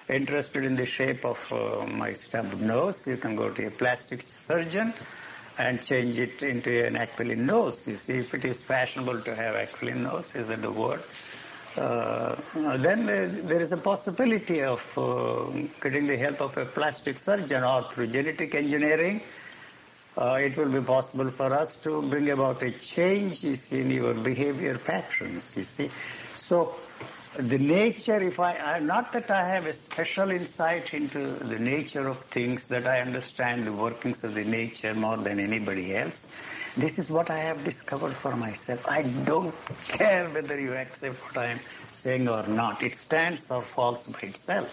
interested 0.08 0.64
in 0.64 0.76
the 0.76 0.86
shape 0.86 1.24
of 1.24 1.38
uh, 1.50 1.86
my 1.86 2.12
stubbed 2.12 2.60
nose. 2.60 2.96
You 3.06 3.16
can 3.16 3.34
go 3.36 3.50
to 3.50 3.66
a 3.66 3.70
plastic 3.70 4.26
surgeon 4.46 4.94
and 5.58 5.82
change 5.84 6.16
it 6.16 6.42
into 6.42 6.86
an 6.86 6.96
aquiline 6.96 7.46
nose. 7.46 7.82
You 7.86 7.96
see, 7.96 8.14
if 8.14 8.34
it 8.34 8.44
is 8.44 8.60
fashionable 8.60 9.22
to 9.22 9.34
have 9.34 9.54
aquiline 9.54 10.04
nose, 10.04 10.26
is 10.34 10.48
that 10.48 10.62
the 10.62 10.70
word? 10.70 11.02
Uh, 11.76 12.36
then 12.78 13.06
there, 13.06 13.60
is 13.60 13.72
a 13.72 13.76
possibility 13.76 14.62
of 14.62 14.80
uh, 14.96 15.44
getting 15.80 16.06
the 16.06 16.16
help 16.16 16.40
of 16.40 16.56
a 16.56 16.64
plastic 16.64 17.18
surgeon 17.18 17.62
or 17.62 17.90
through 17.92 18.08
genetic 18.08 18.54
engineering 18.54 19.22
uh, 20.18 20.34
it 20.34 20.56
will 20.56 20.70
be 20.70 20.80
possible 20.80 21.30
for 21.30 21.52
us 21.52 21.76
to 21.76 22.02
bring 22.02 22.30
about 22.30 22.62
a 22.62 22.72
change 22.72 23.44
you 23.44 23.54
see, 23.56 23.80
in 23.80 23.90
your 23.90 24.14
behavior 24.14 24.76
patterns, 24.76 25.52
you 25.56 25.64
see. 25.64 25.90
So 26.34 26.74
the 27.38 27.58
nature, 27.58 28.20
if 28.20 28.40
I, 28.40 28.56
I, 28.56 28.78
not 28.80 29.12
that 29.12 29.30
I 29.30 29.46
have 29.46 29.66
a 29.66 29.74
special 29.74 30.30
insight 30.30 30.92
into 30.92 31.36
the 31.36 31.58
nature 31.58 32.08
of 32.08 32.18
things, 32.32 32.62
that 32.68 32.86
I 32.88 33.00
understand 33.00 33.66
the 33.66 33.72
workings 33.72 34.24
of 34.24 34.34
the 34.34 34.44
nature 34.44 34.92
more 34.92 35.18
than 35.18 35.38
anybody 35.38 35.96
else, 35.96 36.18
this 36.76 36.98
is 36.98 37.10
what 37.10 37.30
I 37.30 37.38
have 37.38 37.64
discovered 37.64 38.14
for 38.16 38.36
myself. 38.36 38.80
I 38.86 39.02
don't 39.02 39.54
care 39.86 40.28
whether 40.28 40.58
you 40.60 40.74
accept 40.74 41.16
what 41.26 41.38
I 41.38 41.46
am 41.52 41.60
saying 41.92 42.28
or 42.28 42.46
not. 42.46 42.82
It 42.82 42.96
stands 42.96 43.50
or 43.50 43.62
falls 43.62 44.04
by 44.04 44.20
itself. 44.28 44.68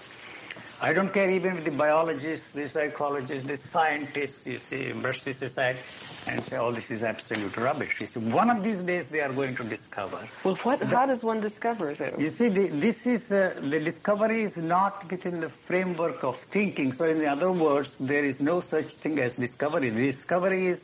I 0.81 0.91
don't 0.91 1.13
care 1.13 1.29
even 1.29 1.55
with 1.55 1.65
the 1.65 1.71
biologists, 1.71 2.45
the 2.53 2.67
psychologists, 2.67 3.47
the 3.47 3.57
scientists, 3.71 4.45
you 4.45 4.59
see, 4.59 4.91
brush 4.91 5.23
this 5.23 5.41
aside 5.41 5.77
and 6.27 6.43
say, 6.43 6.57
oh, 6.57 6.73
this 6.73 6.91
is 6.91 7.01
absolute 7.01 7.55
rubbish. 7.55 7.95
You 7.99 8.07
see, 8.07 8.19
one 8.19 8.49
of 8.49 8.61
these 8.61 8.83
days 8.83 9.05
they 9.09 9.21
are 9.21 9.31
going 9.31 9.55
to 9.55 9.63
discover. 9.63 10.27
Well, 10.43 10.55
what? 10.63 10.83
How 10.83 11.05
does 11.05 11.23
one 11.23 11.39
discover? 11.39 11.95
You 12.17 12.29
see, 12.29 12.49
the, 12.49 12.67
this 12.67 13.07
is, 13.07 13.31
uh, 13.31 13.57
the 13.61 13.79
discovery 13.79 14.43
is 14.43 14.57
not 14.57 15.09
within 15.09 15.39
the 15.39 15.49
framework 15.49 16.23
of 16.25 16.37
thinking. 16.51 16.91
So 16.91 17.05
in 17.05 17.23
other 17.25 17.51
words, 17.51 17.89
there 17.99 18.25
is 18.25 18.41
no 18.41 18.59
such 18.59 18.93
thing 18.95 19.17
as 19.19 19.35
discovery. 19.35 19.89
The 19.91 20.11
discovery 20.11 20.67
is, 20.67 20.81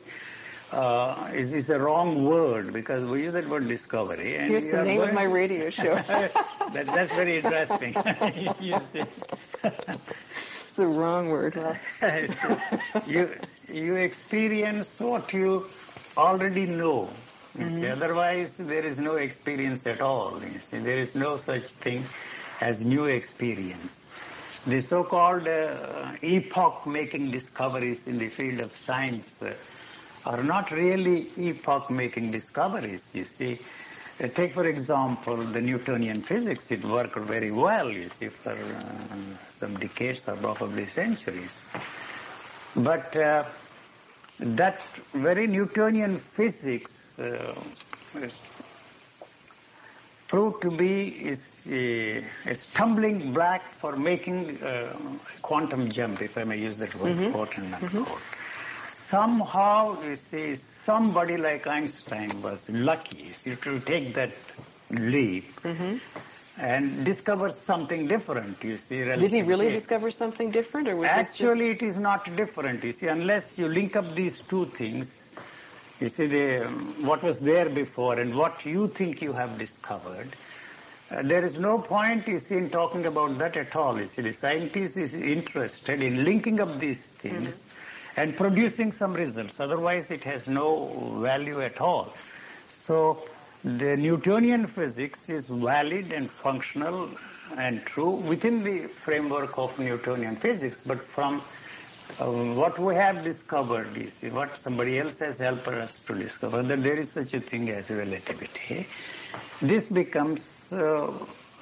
uh, 0.72 1.30
is, 1.34 1.52
is 1.52 1.70
a 1.70 1.78
wrong 1.78 2.24
word 2.24 2.72
because 2.72 3.04
we 3.04 3.22
use 3.24 3.32
that 3.34 3.48
word 3.48 3.68
discovery. 3.68 4.36
And 4.36 4.50
Here's 4.50 4.72
the 4.72 4.82
name 4.82 5.02
of 5.02 5.12
my 5.12 5.24
radio 5.40 5.70
show. 5.70 5.94
that, 6.74 6.86
that's 6.86 7.10
very 7.12 7.38
interesting. 7.38 7.92
it's 7.96 8.60
the 10.76 10.86
wrong 10.86 11.28
word. 11.28 11.54
you 13.06 13.28
you 13.68 13.96
experience 13.96 14.88
what 14.98 15.32
you 15.32 15.66
already 16.16 16.66
know. 16.66 17.10
You 17.58 17.68
see, 17.68 17.86
Otherwise, 17.86 18.52
there 18.58 18.84
is 18.84 18.98
no 18.98 19.16
experience 19.16 19.86
at 19.86 20.00
all. 20.00 20.40
You 20.42 20.58
see, 20.70 20.78
there 20.78 20.98
is 20.98 21.14
no 21.14 21.36
such 21.36 21.64
thing 21.84 22.06
as 22.60 22.80
new 22.80 23.04
experience. 23.06 23.92
the 24.66 24.80
so-called 24.80 25.46
uh, 25.48 26.12
epoch-making 26.22 27.30
discoveries 27.30 27.98
in 28.06 28.18
the 28.18 28.28
field 28.30 28.60
of 28.60 28.70
science 28.86 29.24
uh, 29.42 29.50
are 30.24 30.42
not 30.42 30.70
really 30.70 31.30
epoch-making 31.36 32.30
discoveries, 32.30 33.02
you 33.12 33.24
see. 33.24 33.58
Uh, 34.20 34.28
take, 34.28 34.54
for 34.54 34.66
example, 34.66 35.36
the 35.36 35.60
Newtonian 35.60 36.22
physics. 36.22 36.70
It 36.70 36.84
worked 36.84 37.16
very 37.16 37.50
well, 37.50 37.90
you 37.90 38.08
see, 38.20 38.28
for 38.28 38.52
uh, 38.52 39.16
some 39.58 39.76
decades 39.78 40.28
or 40.28 40.36
probably 40.36 40.86
centuries. 40.86 41.52
But 42.76 43.16
uh, 43.16 43.44
that 44.38 44.80
very 45.14 45.46
Newtonian 45.46 46.20
physics 46.34 46.92
uh, 47.18 47.54
proved 50.28 50.62
to 50.62 50.70
be 50.70 51.08
is 51.08 51.42
a, 51.68 52.24
a 52.46 52.54
stumbling 52.54 53.32
block 53.32 53.62
for 53.80 53.96
making 53.96 54.58
a 54.62 54.96
quantum 55.42 55.90
jump, 55.90 56.22
if 56.22 56.36
I 56.38 56.44
may 56.44 56.58
use 56.58 56.76
that 56.78 56.94
word, 56.94 57.16
Mhm. 57.16 57.32
quote 57.32 57.56
and 57.58 57.74
unquote. 57.74 58.20
Somehow, 59.12 60.02
you 60.02 60.16
see, 60.16 60.56
somebody 60.86 61.36
like 61.36 61.66
Einstein 61.66 62.40
was 62.40 62.62
lucky 62.70 63.34
see, 63.34 63.56
to 63.56 63.78
take 63.80 64.14
that 64.14 64.32
leap 64.90 65.60
hmm 65.60 65.96
and 66.58 67.04
discover 67.04 67.50
something 67.50 68.06
different, 68.08 68.62
you 68.64 68.76
see. 68.78 68.98
Did 69.04 69.32
he 69.32 69.42
really 69.42 69.70
discover 69.70 70.10
something 70.10 70.50
different, 70.50 70.88
or 70.88 70.96
was 70.96 71.08
this 71.08 71.28
just- 71.28 71.40
Actually, 71.40 71.70
it 71.70 71.82
is 71.82 71.96
not 71.96 72.34
different. 72.36 72.84
You 72.84 72.92
see, 72.92 73.08
unless 73.08 73.58
you 73.58 73.68
link 73.68 73.96
up 73.96 74.14
these 74.14 74.42
two 74.52 74.64
things, 74.78 75.10
you 76.00 76.08
see, 76.08 76.26
the, 76.26 76.46
what 77.10 77.22
was 77.22 77.38
there 77.38 77.68
before 77.68 78.18
and 78.18 78.34
what 78.34 78.64
you 78.66 78.88
think 79.00 79.20
you 79.22 79.32
have 79.32 79.58
discovered, 79.58 80.36
uh, 81.10 81.22
there 81.22 81.44
is 81.44 81.58
no 81.58 81.78
point, 81.78 82.28
you 82.28 82.38
see, 82.38 82.56
in 82.56 82.70
talking 82.70 83.06
about 83.06 83.36
that 83.38 83.56
at 83.56 83.76
all. 83.76 84.00
You 84.00 84.06
see, 84.06 84.22
the 84.22 84.32
scientist 84.32 84.96
is 84.96 85.14
interested 85.14 86.02
in 86.02 86.24
linking 86.24 86.60
up 86.60 86.78
these 86.80 87.04
things 87.26 87.62
and 88.16 88.36
producing 88.36 88.92
some 88.92 89.14
results. 89.14 89.58
Otherwise, 89.58 90.10
it 90.10 90.24
has 90.24 90.46
no 90.46 91.18
value 91.20 91.60
at 91.60 91.80
all. 91.80 92.12
So, 92.86 93.24
the 93.64 93.96
Newtonian 93.96 94.66
physics 94.66 95.28
is 95.28 95.46
valid 95.46 96.10
and 96.12 96.28
functional 96.28 97.08
and 97.56 97.84
true 97.84 98.10
within 98.10 98.64
the 98.64 98.88
framework 99.04 99.56
of 99.58 99.78
Newtonian 99.78 100.36
physics, 100.36 100.80
but 100.84 101.06
from 101.06 101.42
uh, 102.18 102.26
what 102.26 102.78
we 102.78 102.94
have 102.94 103.24
discovered, 103.24 103.96
you 103.96 104.10
see, 104.10 104.30
what 104.30 104.50
somebody 104.62 104.98
else 104.98 105.18
has 105.18 105.36
helped 105.36 105.68
us 105.68 105.98
to 106.06 106.14
discover, 106.14 106.62
that 106.62 106.82
there 106.82 106.96
is 106.98 107.10
such 107.10 107.34
a 107.34 107.40
thing 107.40 107.70
as 107.70 107.88
relativity, 107.88 108.86
this 109.60 109.88
becomes 109.88 110.48
uh, 110.72 111.12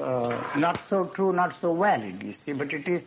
uh, 0.00 0.42
not 0.56 0.80
so 0.88 1.04
true, 1.06 1.32
not 1.32 1.54
so 1.60 1.74
valid, 1.74 2.22
you 2.22 2.34
see, 2.44 2.52
but 2.52 2.72
it 2.72 2.88
is 2.88 3.04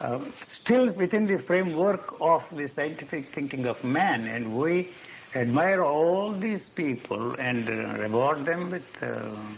uh, 0.00 0.20
still 0.42 0.90
within 0.92 1.26
the 1.26 1.38
framework 1.38 2.14
of 2.20 2.42
the 2.52 2.68
scientific 2.68 3.34
thinking 3.34 3.66
of 3.66 3.82
man, 3.84 4.26
and 4.26 4.56
we 4.56 4.92
admire 5.34 5.82
all 5.82 6.32
these 6.32 6.68
people 6.74 7.34
and 7.38 7.68
uh, 7.68 7.98
reward 7.98 8.44
them 8.46 8.70
with 8.70 8.84
um 9.02 9.56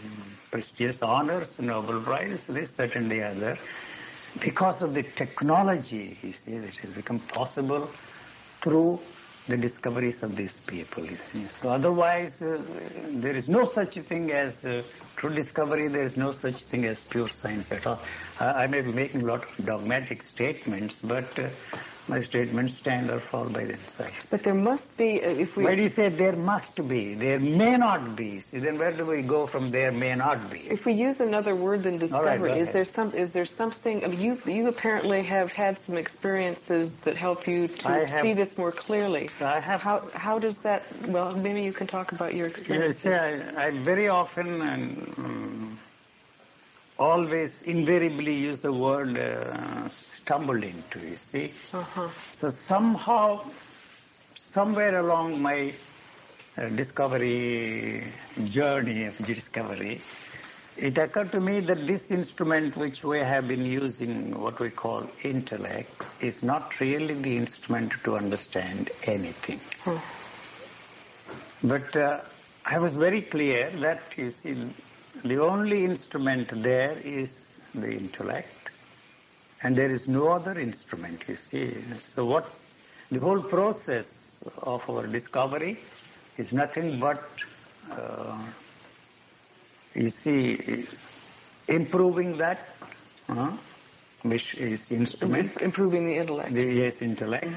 prestigious 0.51 1.01
honors, 1.01 1.47
Nobel 1.59 2.01
Prize, 2.01 2.47
this, 2.47 2.71
that, 2.71 2.95
and 2.95 3.11
the 3.11 3.21
other, 3.21 3.57
because 4.39 4.81
of 4.81 4.93
the 4.93 5.03
technology, 5.03 6.17
you 6.23 6.33
see, 6.33 6.57
that 6.57 6.73
has 6.77 6.91
become 6.91 7.19
possible 7.19 7.89
through 8.63 8.99
the 9.49 9.57
discoveries 9.57 10.21
of 10.21 10.35
these 10.35 10.53
people. 10.67 11.07
So 11.61 11.69
otherwise, 11.69 12.31
uh, 12.41 12.61
there 13.09 13.35
is 13.35 13.47
no 13.49 13.69
such 13.73 13.95
thing 13.95 14.31
as 14.31 14.53
uh, 14.63 14.83
true 15.17 15.33
discovery. 15.33 15.87
There 15.87 16.03
is 16.03 16.15
no 16.15 16.31
such 16.31 16.57
thing 16.71 16.85
as 16.85 16.99
pure 16.99 17.29
science 17.41 17.71
at 17.71 17.85
all. 17.87 17.99
I, 18.39 18.63
I 18.63 18.67
may 18.67 18.81
be 18.81 18.91
making 18.91 19.23
a 19.23 19.25
lot 19.25 19.45
of 19.57 19.65
dogmatic 19.65 20.21
statements, 20.21 20.97
but 21.03 21.37
uh, 21.39 21.49
my 22.09 22.21
statements 22.23 22.75
stand 22.77 23.09
or 23.11 23.19
fall 23.19 23.45
by 23.47 23.65
themselves. 23.65 24.13
But 24.31 24.43
there 24.43 24.55
must 24.55 24.95
be, 24.97 25.23
uh, 25.23 25.29
if 25.29 25.55
we. 25.55 25.63
Why 25.63 25.75
do 25.75 25.83
you 25.83 25.89
say 25.89 26.09
there 26.09 26.35
must 26.35 26.75
be? 26.87 27.13
There 27.13 27.39
may 27.39 27.77
not 27.77 28.15
be. 28.15 28.41
See, 28.41 28.59
then 28.59 28.77
where 28.79 28.91
do 28.91 29.05
we 29.05 29.21
go 29.21 29.45
from 29.45 29.69
there 29.71 29.91
may 29.91 30.15
not 30.15 30.49
be? 30.49 30.59
If 30.69 30.85
we 30.85 30.93
use 30.93 31.19
another 31.19 31.55
word 31.55 31.83
than 31.83 31.93
right, 31.93 31.99
discovery, 31.99 32.49
go 32.49 32.55
is 32.55 32.69
there 32.71 32.85
some? 32.85 33.13
Is 33.13 33.31
there 33.31 33.45
something? 33.45 34.03
I 34.03 34.07
mean, 34.07 34.19
you 34.19 34.41
you 34.45 34.67
apparently 34.67 35.21
have 35.23 35.51
had 35.51 35.79
some 35.79 35.95
experiences 35.97 36.95
that 37.05 37.15
help 37.15 37.47
you 37.47 37.67
to 37.67 37.89
I 37.89 38.05
have- 38.05 38.21
see 38.23 38.33
this 38.33 38.57
more 38.57 38.71
clearly. 38.71 39.29
I 39.39 39.59
have 39.59 39.81
How 39.81 39.97
how 40.13 40.39
does 40.39 40.57
that? 40.59 40.83
Well, 41.07 41.33
maybe 41.35 41.61
you 41.61 41.73
can 41.73 41.87
talk 41.87 42.11
about 42.11 42.33
your 42.33 42.47
You 42.47 42.53
know, 42.53 42.59
experience. 42.59 42.97
see, 42.97 43.09
I, 43.13 43.67
I 43.67 43.71
very 43.91 44.07
often 44.09 44.61
and 44.61 45.13
um, 45.17 45.79
always 46.99 47.61
invariably 47.63 48.35
use 48.35 48.59
the 48.59 48.71
word 48.71 49.17
uh, 49.17 49.87
stumble 49.89 50.61
into, 50.61 50.99
you 50.99 51.17
see. 51.17 51.53
Uh-huh. 51.73 52.09
So 52.37 52.49
somehow, 52.49 53.49
somewhere 54.35 54.99
along 54.99 55.41
my 55.41 55.73
uh, 56.57 56.67
discovery 56.69 58.13
journey 58.45 59.05
of 59.05 59.17
discovery, 59.25 60.01
it 60.77 60.97
occurred 60.97 61.31
to 61.31 61.39
me 61.39 61.59
that 61.61 61.87
this 61.87 62.11
instrument 62.11 62.77
which 62.77 63.03
we 63.03 63.19
have 63.19 63.47
been 63.47 63.65
using, 63.65 64.39
what 64.39 64.59
we 64.59 64.69
call 64.69 65.09
intellect, 65.23 66.03
is 66.21 66.43
not 66.43 66.79
really 66.79 67.15
the 67.15 67.35
instrument 67.37 67.91
to 68.03 68.15
understand 68.15 68.91
anything. 69.03 69.59
Huh. 69.83 69.99
But 71.63 71.95
uh, 71.95 72.21
I 72.65 72.77
was 72.77 72.93
very 72.93 73.21
clear 73.21 73.71
that 73.81 74.01
you 74.15 74.31
see, 74.31 74.73
the 75.23 75.41
only 75.41 75.83
instrument 75.85 76.51
there 76.63 76.97
is 76.99 77.29
the 77.75 77.91
intellect, 77.91 78.69
and 79.61 79.75
there 79.77 79.91
is 79.91 80.07
no 80.07 80.29
other 80.29 80.57
instrument. 80.59 81.23
You 81.27 81.35
see, 81.35 81.75
so 81.99 82.25
what 82.25 82.49
the 83.11 83.19
whole 83.19 83.41
process 83.41 84.07
of 84.63 84.89
our 84.89 85.05
discovery 85.07 85.79
is 86.37 86.51
nothing 86.53 86.99
but 86.99 87.23
uh, 87.91 88.37
you 89.95 90.09
see 90.09 90.87
improving 91.67 92.37
that 92.37 92.59
uh, 93.27 93.51
which 94.23 94.53
is 94.55 94.91
instrument 94.91 95.51
Im- 95.59 95.65
improving 95.65 96.07
the 96.07 96.15
intellect. 96.15 96.53
the 96.53 96.63
yes 96.63 97.01
intellect, 97.01 97.47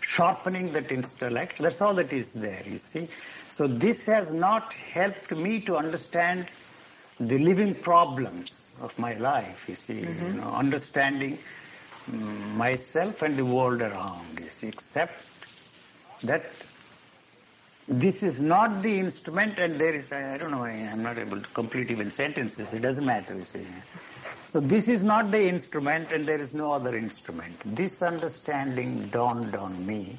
sharpening 0.00 0.72
that 0.72 0.90
intellect. 0.90 1.58
That's 1.60 1.80
all 1.80 1.94
that 1.94 2.12
is 2.12 2.28
there, 2.34 2.62
you 2.66 2.80
see. 2.92 3.08
So 3.48 3.66
this 3.66 4.02
has 4.04 4.30
not 4.30 4.72
helped 4.72 5.32
me 5.32 5.60
to 5.62 5.76
understand 5.76 6.46
the 7.20 7.38
living 7.38 7.74
problems 7.74 8.52
of 8.80 8.96
my 8.98 9.14
life, 9.14 9.68
you 9.68 9.74
see, 9.74 10.00
you 10.00 10.06
mm-hmm. 10.06 10.40
know, 10.40 10.50
understanding 10.50 11.38
myself 12.06 13.22
and 13.22 13.36
the 13.36 13.44
world 13.44 13.82
around, 13.82 14.38
you 14.40 14.50
see, 14.50 14.68
except 14.68 15.14
that 16.22 16.44
this 17.88 18.22
is 18.22 18.38
not 18.38 18.82
the 18.82 18.98
instrument 18.98 19.58
and 19.58 19.80
there 19.80 19.94
is, 19.94 20.12
I 20.12 20.34
I 20.34 20.38
don't 20.38 20.50
know, 20.50 20.62
I 20.62 20.72
am 20.72 21.02
not 21.02 21.18
able 21.18 21.40
to 21.40 21.48
complete 21.54 21.90
even 21.90 22.10
sentences, 22.10 22.72
it 22.72 22.82
doesn't 22.82 23.04
matter, 23.04 23.34
you 23.34 23.44
see. 23.44 23.66
So 24.46 24.60
this 24.60 24.88
is 24.88 25.02
not 25.02 25.30
the 25.30 25.40
instrument 25.40 26.12
and 26.12 26.26
there 26.26 26.40
is 26.40 26.54
no 26.54 26.72
other 26.72 26.96
instrument. 26.96 27.56
This 27.76 28.02
understanding 28.02 29.08
dawned 29.08 29.54
on 29.54 29.86
me 29.86 30.18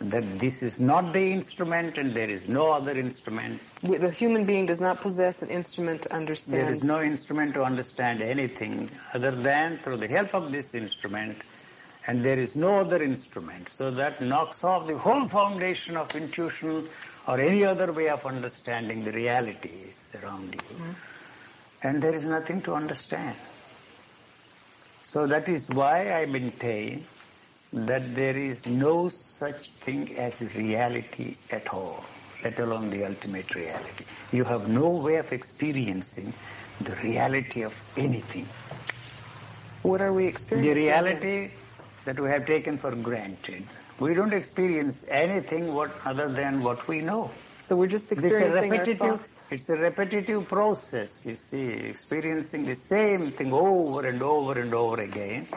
that 0.00 0.38
this 0.38 0.62
is 0.62 0.78
not 0.78 1.12
the 1.12 1.32
instrument 1.32 1.98
and 1.98 2.14
there 2.14 2.30
is 2.30 2.48
no 2.48 2.70
other 2.70 2.96
instrument. 2.96 3.60
The 3.82 4.10
human 4.10 4.44
being 4.44 4.66
does 4.66 4.80
not 4.80 5.00
possess 5.00 5.42
an 5.42 5.50
instrument 5.50 6.02
to 6.02 6.14
understand. 6.14 6.56
There 6.56 6.72
is 6.72 6.84
no 6.84 7.02
instrument 7.02 7.54
to 7.54 7.64
understand 7.64 8.22
anything 8.22 8.90
other 9.12 9.32
than 9.32 9.78
through 9.82 9.96
the 9.96 10.06
help 10.06 10.34
of 10.34 10.52
this 10.52 10.72
instrument 10.72 11.42
and 12.06 12.24
there 12.24 12.38
is 12.38 12.56
no 12.56 12.80
other 12.80 13.02
instrument. 13.02 13.68
So 13.76 13.90
that 13.90 14.22
knocks 14.22 14.64
off 14.64 14.86
the 14.86 14.96
whole 14.96 15.28
foundation 15.28 15.96
of 15.96 16.14
intuition 16.14 16.88
or 17.26 17.38
any 17.38 17.64
other 17.64 17.92
way 17.92 18.08
of 18.08 18.24
understanding 18.24 19.04
the 19.04 19.12
realities 19.12 19.96
around 20.22 20.54
you. 20.54 20.76
Mm-hmm. 20.76 20.92
And 21.82 22.02
there 22.02 22.14
is 22.14 22.24
nothing 22.24 22.62
to 22.62 22.74
understand. 22.74 23.36
So 25.02 25.26
that 25.26 25.48
is 25.48 25.68
why 25.68 26.12
I 26.12 26.26
maintain 26.26 27.06
that 27.72 28.14
there 28.14 28.36
is 28.36 28.64
no 28.64 29.10
such 29.38 29.70
thing 29.80 30.16
as 30.18 30.40
reality 30.54 31.36
at 31.50 31.68
all, 31.72 32.04
let 32.44 32.58
alone 32.58 32.90
the 32.90 33.04
ultimate 33.04 33.54
reality. 33.54 34.04
You 34.32 34.44
have 34.44 34.68
no 34.68 34.88
way 34.88 35.16
of 35.16 35.32
experiencing 35.32 36.32
the 36.80 36.96
reality 36.96 37.62
of 37.62 37.72
anything. 37.96 38.48
What 39.82 40.00
are 40.00 40.12
we 40.12 40.26
experiencing? 40.26 40.74
The 40.74 40.80
reality 40.80 41.50
that 42.04 42.18
we 42.20 42.28
have 42.30 42.46
taken 42.46 42.78
for 42.78 42.94
granted. 42.94 43.64
We 44.00 44.14
don't 44.14 44.32
experience 44.32 45.04
anything 45.08 45.74
what 45.74 45.90
other 46.04 46.28
than 46.28 46.62
what 46.62 46.86
we 46.88 47.00
know. 47.00 47.30
So 47.66 47.76
we're 47.76 47.86
just 47.88 48.10
It's 48.12 48.24
a 48.24 48.26
experiencing 48.28 48.70
repetitive, 48.70 49.20
it's 49.50 49.68
a 49.68 49.76
repetitive 49.76 50.48
process, 50.48 51.10
you 51.24 51.36
see, 51.36 51.68
experiencing 51.68 52.64
the 52.66 52.74
same 52.74 53.32
thing 53.32 53.52
over 53.52 54.06
and 54.06 54.22
over 54.22 54.58
and 54.60 54.74
over 54.74 55.00
again. 55.02 55.48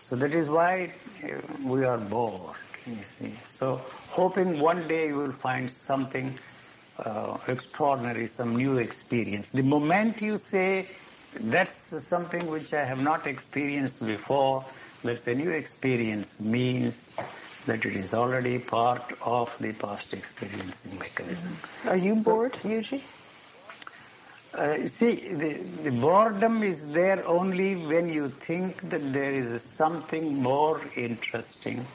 So 0.00 0.16
that 0.16 0.34
is 0.34 0.48
why 0.48 0.92
uh, 1.24 1.28
we 1.62 1.84
are 1.84 1.98
bored, 1.98 2.56
you 2.98 3.04
see. 3.04 3.34
So 3.44 3.80
hoping 4.10 4.60
one 4.60 4.88
day 4.88 5.08
you 5.08 5.16
will 5.16 5.32
find 5.32 5.70
something 5.86 6.38
uh, 6.98 7.38
extraordinary, 7.48 8.28
some 8.36 8.56
new 8.56 8.78
experience. 8.78 9.48
The 9.54 9.62
moment 9.62 10.20
you 10.20 10.36
say 10.38 10.88
that's 11.40 11.94
something 12.06 12.46
which 12.46 12.72
I 12.74 12.84
have 12.84 12.98
not 12.98 13.26
experienced 13.26 14.04
before, 14.04 14.64
That's 15.02 15.26
a 15.28 15.34
new 15.34 15.50
experience 15.50 16.38
means 16.40 17.08
that 17.66 17.84
it 17.86 17.96
is 17.96 18.12
already 18.12 18.58
part 18.58 19.14
of 19.22 19.50
the 19.60 19.72
past 19.72 20.12
experiencing 20.12 20.98
mechanism. 20.98 21.56
Are 21.84 21.96
you 21.96 22.16
bored, 22.16 22.52
Yuji? 22.64 23.02
Uh, 24.52 24.86
see, 24.88 25.32
the, 25.32 25.54
the 25.84 25.90
boredom 25.90 26.62
is 26.62 26.84
there 26.86 27.26
only 27.26 27.76
when 27.76 28.08
you 28.08 28.28
think 28.40 28.90
that 28.90 29.12
there 29.12 29.32
is 29.32 29.62
something 29.62 30.34
more 30.42 30.80
interesting, 30.96 31.86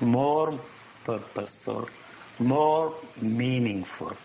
more 0.00 0.58
purposeful, 1.04 1.88
more 2.38 2.94
meaningful 3.20 4.16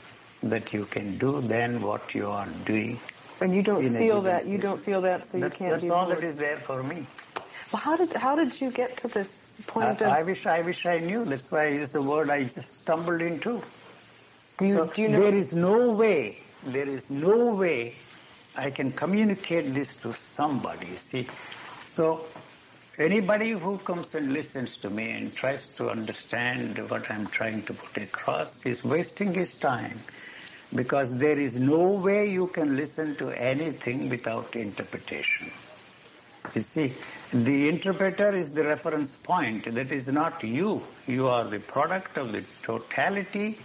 that 0.44 0.74
you 0.74 0.86
can 0.86 1.18
do 1.18 1.42
than 1.42 1.82
what 1.82 2.14
you 2.14 2.28
are 2.28 2.50
doing. 2.66 3.00
And 3.42 3.56
you 3.56 3.64
don't 3.64 3.90
feel 3.98 4.22
that. 4.22 4.46
You 4.46 4.58
don't 4.58 4.84
feel 4.84 5.02
that, 5.02 5.30
so 5.30 5.38
you 5.38 5.50
can't 5.50 5.82
that's 5.82 5.92
all 5.92 6.06
bored. 6.06 6.18
that 6.18 6.24
is 6.24 6.38
there 6.38 6.60
for 6.66 6.84
me. 6.84 7.08
Well, 7.72 7.82
how 7.82 7.96
did 7.96 8.14
how 8.14 8.36
did 8.36 8.60
you 8.62 8.72
get 8.72 8.98
to 8.98 9.08
this 9.08 9.28
point 9.68 10.02
I, 10.02 10.06
of? 10.06 10.12
I 10.12 10.24
wish 10.24 10.46
I 10.46 10.62
wish 10.62 10.86
I 10.86 11.00
knew. 11.00 11.26
That's 11.26 11.52
why 11.52 11.66
I 11.66 11.70
used 11.70 11.94
the 11.94 12.02
word 12.02 12.30
I 12.30 12.44
just 12.44 12.78
stumbled 12.78 13.22
into. 13.22 13.62
you, 14.62 14.76
So 14.76 14.86
do 14.86 15.02
you 15.02 15.10
know? 15.10 15.22
There 15.22 15.36
is 15.36 15.54
no 15.54 15.92
way, 15.92 16.38
there 16.66 16.88
is 16.88 17.10
no 17.10 17.54
way 17.54 17.96
I 18.56 18.70
can 18.70 18.92
communicate 18.92 19.74
this 19.74 19.90
to 20.04 20.14
somebody, 20.14 20.98
see. 20.98 21.28
So 21.96 22.26
anybody 22.98 23.52
who 23.52 23.78
comes 23.80 24.14
and 24.14 24.34
listens 24.34 24.78
to 24.78 24.90
me 24.90 25.12
and 25.12 25.36
tries 25.36 25.68
to 25.78 25.90
understand 25.90 26.78
what 26.90 27.10
I'm 27.10 27.28
trying 27.28 27.64
to 27.64 27.74
put 27.74 28.02
across 28.02 28.66
is 28.66 28.84
wasting 28.84 29.34
his 29.34 29.54
time 29.56 30.00
because 30.76 31.14
there 31.14 31.40
is 31.40 31.56
no 31.56 31.82
way 31.82 32.30
you 32.30 32.48
can 32.48 32.76
listen 32.76 33.16
to 33.18 33.30
anything 33.30 34.10
without 34.10 34.56
interpretation. 34.56 35.52
You 36.54 36.62
see, 36.62 36.94
the 37.32 37.70
interpreter 37.70 38.36
is 38.36 38.52
the 38.52 38.64
reference 38.64 39.16
point. 39.24 39.74
That 39.74 39.92
is 39.92 40.08
not 40.08 40.44
you. 40.44 40.82
You 41.08 41.28
are 41.28 41.48
the 41.48 41.60
product 41.60 42.18
of 42.18 42.32
the 42.32 42.44
totality 42.64 43.60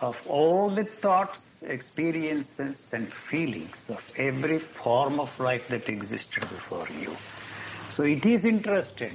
of 0.00 0.16
all 0.26 0.70
the 0.70 0.84
thoughts, 0.84 1.40
experiences, 1.62 2.76
and 2.92 3.12
feelings 3.30 3.76
of 3.88 4.02
every 4.16 4.58
form 4.58 5.18
of 5.18 5.30
life 5.40 5.62
that 5.70 5.88
existed 5.88 6.48
before 6.48 6.86
you. 6.88 7.16
So 7.98 8.04
it 8.04 8.24
is 8.24 8.44
interested 8.44 9.10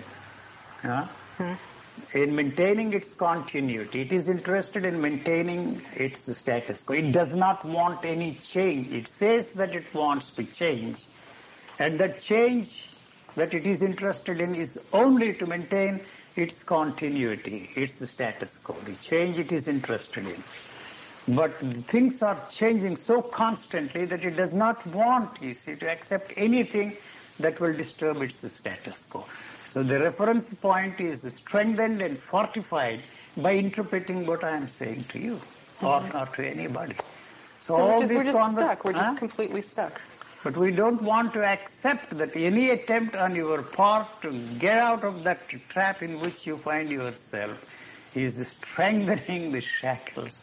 huh, 0.82 1.08
hmm. 1.38 1.54
in 2.14 2.36
maintaining 2.36 2.92
its 2.92 3.14
continuity. 3.14 4.02
It 4.02 4.12
is 4.12 4.28
interested 4.28 4.84
in 4.84 5.00
maintaining 5.00 5.82
its 5.94 6.38
status 6.38 6.82
quo. 6.82 6.98
It 6.98 7.14
does 7.14 7.34
not 7.34 7.64
want 7.64 8.04
any 8.04 8.34
change. 8.46 8.92
It 8.92 9.08
says 9.08 9.54
that 9.54 9.74
it 9.74 9.86
wants 9.94 10.32
to 10.32 10.44
change. 10.44 11.06
And 11.80 11.98
that 12.02 12.22
change 12.22 12.90
that 13.38 13.54
it 13.54 13.66
is 13.66 13.82
interested 13.82 14.42
in 14.42 14.54
is 14.54 14.78
only 14.92 15.34
to 15.36 15.46
maintain 15.46 16.02
its 16.36 16.62
continuity, 16.62 17.70
its 17.78 18.06
status 18.12 18.60
quo, 18.66 18.76
the 18.84 18.96
change 18.96 19.40
it 19.40 19.54
is 19.54 19.70
interested 19.70 20.28
in. 20.28 20.44
But 21.30 21.58
things 21.88 22.22
are 22.22 22.38
changing 22.52 22.98
so 22.98 23.22
constantly 23.22 24.04
that 24.04 24.26
it 24.26 24.36
does 24.36 24.52
not 24.52 24.86
want, 24.88 25.42
you 25.42 25.56
see, 25.66 25.78
to 25.78 25.90
accept 25.90 26.34
anything 26.36 26.98
that 27.40 27.60
will 27.60 27.74
disturb 27.74 28.22
its 28.22 28.36
status 28.54 28.98
quo. 29.10 29.26
So 29.72 29.84
the 29.84 30.00
reference 30.00 30.54
point 30.62 31.00
is 31.00 31.22
strengthened 31.38 32.02
and 32.02 32.20
fortified 32.20 33.02
by 33.38 33.54
interpreting 33.56 34.26
what 34.26 34.44
I 34.44 34.56
am 34.56 34.68
saying 34.68 35.06
to 35.10 35.20
you 35.20 35.42
or, 35.82 36.00
mm-hmm. 36.02 36.18
or 36.18 36.26
to 36.36 36.48
anybody. 36.48 36.96
So, 37.62 37.76
all 37.76 38.00
just, 38.02 38.10
these 38.10 38.18
we're 38.18 38.24
just 38.26 38.38
convers- 38.38 38.66
stuck. 38.66 38.86
We're 38.86 38.94
Huh? 38.94 39.02
just 39.10 39.18
completely 39.18 39.62
stuck. 39.62 40.02
But 40.44 40.58
we 40.58 40.72
don't 40.72 41.02
want 41.02 41.34
to 41.36 41.44
accept 41.46 42.18
that 42.18 42.36
any 42.36 42.72
attempt 42.72 43.16
on 43.16 43.34
your 43.34 43.62
part 43.62 44.08
to 44.24 44.32
get 44.60 44.78
out 44.78 45.06
of 45.06 45.24
that 45.24 45.48
trap 45.70 46.04
in 46.04 46.20
which 46.20 46.46
you 46.46 46.58
find 46.58 46.90
yourself 46.92 47.58
is 48.14 48.36
strengthening 48.48 49.52
the 49.54 49.62
shackles. 49.62 50.34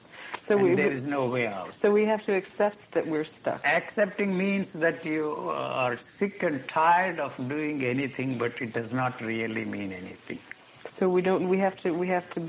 So 0.47 0.57
and 0.59 0.65
we- 0.65 0.75
there 0.75 0.93
is 0.93 1.03
no 1.03 1.27
way 1.27 1.47
out. 1.47 1.75
So 1.75 1.91
we 1.91 2.05
have 2.07 2.25
to 2.27 2.35
accept 2.35 2.79
that 2.93 3.07
we're 3.07 3.25
stuck. 3.25 3.65
Accepting 3.65 4.37
means 4.37 4.69
that 4.75 5.05
you 5.05 5.33
are 5.51 5.99
sick 6.19 6.43
and 6.43 6.67
tired 6.69 7.21
of 7.21 7.33
doing 7.49 7.85
anything, 7.85 8.39
but 8.39 8.61
it 8.61 8.73
does 8.73 8.93
not 8.93 9.21
really 9.21 9.65
mean 9.65 9.93
anything. 9.93 10.39
So 10.89 11.09
we 11.09 11.23
don't. 11.23 11.49
We 11.49 11.59
have 11.59 11.77
to. 11.83 11.93
We 11.93 12.09
have 12.09 12.29
to 12.31 12.41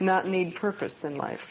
not 0.00 0.26
need 0.26 0.54
purpose 0.54 1.04
in 1.04 1.16
life. 1.16 1.46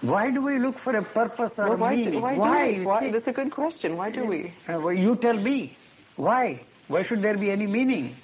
Why 0.00 0.30
do 0.32 0.42
we 0.42 0.58
look 0.58 0.78
for 0.78 0.96
a 0.96 1.02
purpose 1.02 1.58
or 1.58 1.68
Well, 1.68 1.76
why? 1.76 1.94
meaning? 1.94 2.14
Do, 2.14 2.18
why? 2.20 2.34
Why? 2.36 2.72
Do 2.72 2.80
we? 2.80 2.86
Why? 2.86 3.10
That's 3.10 3.28
a 3.28 3.32
good 3.32 3.52
question. 3.52 3.96
Why 3.96 4.10
do 4.10 4.24
we? 4.24 4.52
Uh, 4.68 4.80
well, 4.80 4.92
you 4.92 5.14
tell 5.16 5.36
me. 5.36 5.76
Why? 6.16 6.60
Why 6.88 7.02
should 7.02 7.22
there 7.22 7.38
be 7.38 7.50
any 7.52 7.66
meaning? 7.66 8.16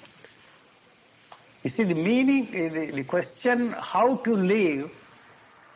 You 1.63 1.69
see, 1.69 1.83
the 1.83 1.95
meaning, 1.95 2.47
uh, 2.49 2.73
the, 2.73 2.91
the 2.91 3.03
question 3.03 3.73
how 3.73 4.17
to 4.17 4.35
live 4.35 4.91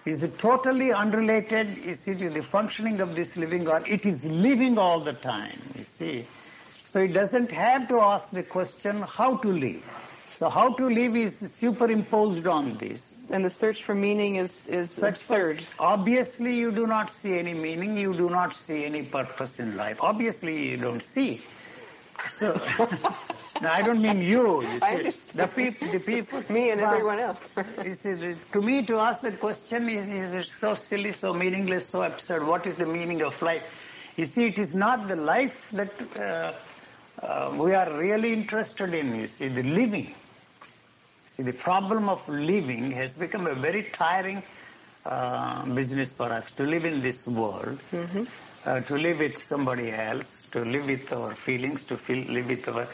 is 0.06 0.22
it 0.24 0.38
totally 0.38 0.92
unrelated, 0.92 1.78
you 1.78 1.96
see, 1.96 2.14
to 2.16 2.30
the 2.30 2.44
functioning 2.44 3.00
of 3.00 3.16
this 3.16 3.36
living 3.38 3.68
or 3.68 3.86
it 3.88 4.06
is 4.06 4.22
living 4.24 4.78
all 4.78 5.04
the 5.04 5.14
time, 5.14 5.62
you 5.78 5.86
see. 5.98 6.28
So 6.86 7.00
it 7.00 7.14
doesn't 7.14 7.52
have 7.52 7.88
to 7.88 8.00
ask 8.00 8.30
the 8.32 8.44
question 8.44 9.02
how 9.02 9.38
to 9.38 9.48
live. 9.48 9.84
So 10.38 10.50
how 10.50 10.74
to 10.74 10.86
live 10.86 11.16
is 11.16 11.34
superimposed 11.60 12.48
on 12.48 12.78
this. 12.78 13.00
And 13.30 13.46
the 13.46 13.50
search 13.50 13.84
for 13.84 13.96
meaning 13.96 14.36
is 14.36 14.68
is 14.68 14.92
Such 14.92 15.16
absurd. 15.16 15.66
Obviously, 15.80 16.56
you 16.56 16.72
do 16.72 16.86
not 16.86 17.12
see 17.22 17.40
any 17.40 17.54
meaning. 17.54 17.98
You 17.98 18.14
do 18.14 18.30
not 18.30 18.54
see 18.68 18.84
any 18.84 19.04
purpose 19.04 19.60
in 19.60 19.78
life. 19.78 19.98
Obviously, 20.02 20.70
you 20.70 20.78
don't 20.78 21.02
see. 21.02 21.42
So, 22.38 22.60
no, 23.64 23.70
I 23.70 23.82
don't 23.82 24.02
mean 24.02 24.22
you. 24.22 24.62
you 24.62 24.80
I 24.82 24.96
understand. 24.96 25.40
The 25.40 25.48
people, 25.48 25.92
the 25.92 26.00
people. 26.00 26.44
Me 26.50 26.70
and 26.72 26.82
everyone 26.82 27.20
else. 27.20 27.40
You 27.84 27.94
see, 27.94 28.14
the, 28.14 28.38
to 28.54 28.62
me, 28.62 28.86
to 28.86 28.98
ask 28.98 29.22
that 29.22 29.40
question 29.40 29.90
is, 29.90 30.08
is 30.34 30.52
so 30.60 30.76
silly, 30.76 31.14
so 31.14 31.34
meaningless, 31.34 31.88
so 31.90 32.04
absurd. 32.04 32.46
What 32.46 32.68
is 32.68 32.78
the 32.78 32.86
meaning 32.86 33.22
of 33.22 33.42
life? 33.42 33.64
You 34.18 34.26
see, 34.26 34.46
it 34.48 34.60
is 34.60 34.76
not 34.76 35.08
the 35.08 35.16
life 35.16 35.66
that 35.72 35.92
uh, 36.20 36.54
uh, 37.26 37.54
we 37.58 37.74
are 37.74 37.92
really 37.98 38.34
interested 38.34 38.94
in. 38.94 39.16
You 39.16 39.28
see, 39.28 39.48
the 39.48 39.64
living. 39.64 40.14
See, 41.28 41.44
the 41.44 41.54
problem 41.54 42.10
of 42.10 42.28
living 42.28 42.92
has 42.92 43.12
become 43.12 43.48
a 43.48 43.56
very 43.56 43.84
tiring 43.94 44.44
uh, 45.06 45.66
business 45.66 46.12
for 46.12 46.32
us 46.32 46.52
to 46.52 46.64
live 46.64 46.86
in 46.86 47.02
this 47.02 47.26
world, 47.26 47.80
uh, 48.66 48.82
to 48.82 48.96
live 48.98 49.20
with 49.20 49.42
somebody 49.48 49.92
else, 49.92 50.30
to 50.52 50.64
live 50.64 50.86
with 50.86 51.12
our 51.12 51.34
feelings, 51.36 51.84
to 51.86 51.98
feel, 51.98 52.24
live 52.32 52.48
with 52.48 52.68
our 52.68 52.88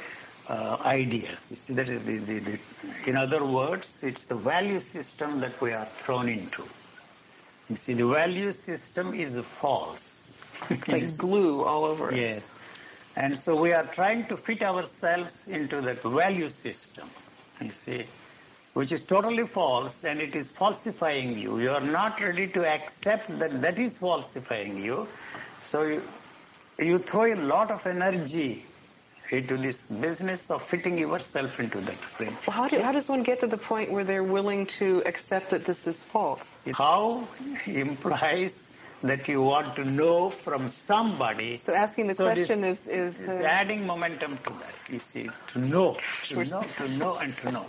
Uh, 0.50 0.78
ideas. 0.84 1.40
You 1.52 1.58
see, 1.58 1.74
that 1.74 1.90
is 1.90 2.04
the, 2.06 2.18
the, 2.18 2.40
the, 2.40 2.60
in 3.06 3.16
other 3.16 3.46
words, 3.46 3.88
it's 4.02 4.24
the 4.24 4.34
value 4.34 4.80
system 4.80 5.40
that 5.42 5.62
we 5.62 5.74
are 5.74 5.88
thrown 6.00 6.28
into. 6.28 6.64
You 7.70 7.76
see, 7.76 7.94
the 7.94 8.08
value 8.08 8.52
system 8.52 9.14
is 9.14 9.38
false. 9.62 10.34
It's 10.72 10.88
like 10.88 11.16
glue 11.26 11.64
all 11.64 11.86
over. 11.86 12.12
Yes. 12.16 12.50
And 13.16 13.38
so 13.38 13.56
we 13.56 13.74
are 13.74 13.86
trying 13.86 14.26
to 14.26 14.38
fit 14.38 14.64
ourselves 14.64 15.48
into 15.48 15.82
that 15.82 16.02
value 16.02 16.50
system, 16.50 17.12
you 17.62 17.72
see, 17.72 18.08
which 18.74 18.92
is 18.92 19.04
totally 19.04 19.46
false 19.46 20.04
and 20.04 20.20
it 20.20 20.36
is 20.36 20.50
falsifying 20.50 21.38
you. 21.38 21.60
You 21.60 21.70
are 21.70 21.88
not 22.00 22.20
ready 22.20 22.48
to 22.48 22.66
accept 22.68 23.38
that 23.38 23.62
that 23.62 23.78
is 23.78 23.98
falsifying 23.98 24.84
you. 24.84 25.08
So 25.72 25.84
you, 25.84 26.02
you 26.80 26.98
throw 26.98 27.32
a 27.32 27.36
lot 27.36 27.70
of 27.70 27.86
energy 27.86 28.66
into 29.32 29.58
this 29.58 29.78
business 30.02 30.42
of 30.50 30.62
fitting 30.70 30.98
yourself 30.98 31.60
into 31.60 31.80
that 31.82 32.00
frame. 32.18 32.38
Well, 32.48 32.56
how, 32.56 32.68
do, 32.68 32.82
how 32.82 32.92
does 32.92 33.08
one 33.08 33.24
get 33.24 33.40
to 33.42 33.48
the 33.48 33.58
point 33.58 33.92
where 33.92 34.04
they're 34.04 34.24
willing 34.24 34.66
to 34.80 35.04
accept 35.06 35.52
that 35.52 35.66
this 35.66 35.86
is 35.88 36.04
false? 36.12 36.42
How 36.74 37.28
implies 37.66 38.54
that 39.04 39.28
you 39.28 39.42
want 39.42 39.76
to 39.78 39.86
know 39.86 40.32
from 40.44 40.70
somebody 40.70 41.62
So 41.66 41.74
asking 41.74 42.08
the 42.08 42.16
So 42.16 42.26
this- 42.26 42.36
question 42.48 42.64
is 42.64 42.86
is 42.88 43.16
It's 43.20 43.30
uh, 43.30 43.46
adding 43.46 43.86
momentum 43.86 44.38
to 44.46 44.50
that, 44.62 44.76
you 44.90 45.00
see, 45.00 45.30
to 45.54 45.60
know, 45.60 45.98
to 46.30 46.44
know, 46.44 46.66
to 46.78 46.88
know 46.90 47.16
and 47.18 47.36
to 47.38 47.52
know. 47.52 47.66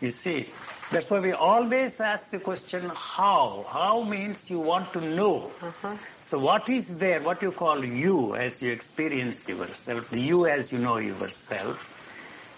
You 0.00 0.10
see, 0.10 0.48
that's 0.90 1.08
why 1.08 1.20
we 1.20 1.32
always 1.32 1.98
ask 2.00 2.28
the 2.30 2.40
question, 2.40 2.90
how? 2.94 3.64
How 3.68 4.02
means 4.02 4.50
you 4.50 4.58
want 4.58 4.92
to 4.94 5.00
know. 5.00 5.50
uh-huh. 5.62 5.96
So 6.34 6.40
what 6.40 6.68
is 6.68 6.84
there, 6.88 7.22
what 7.22 7.42
you 7.42 7.52
call 7.52 7.84
you 7.84 8.34
as 8.34 8.60
you 8.60 8.72
experience 8.72 9.46
yourself, 9.46 10.10
the 10.10 10.20
you 10.20 10.48
as 10.48 10.72
you 10.72 10.78
know 10.78 10.96
yourself, 10.96 11.88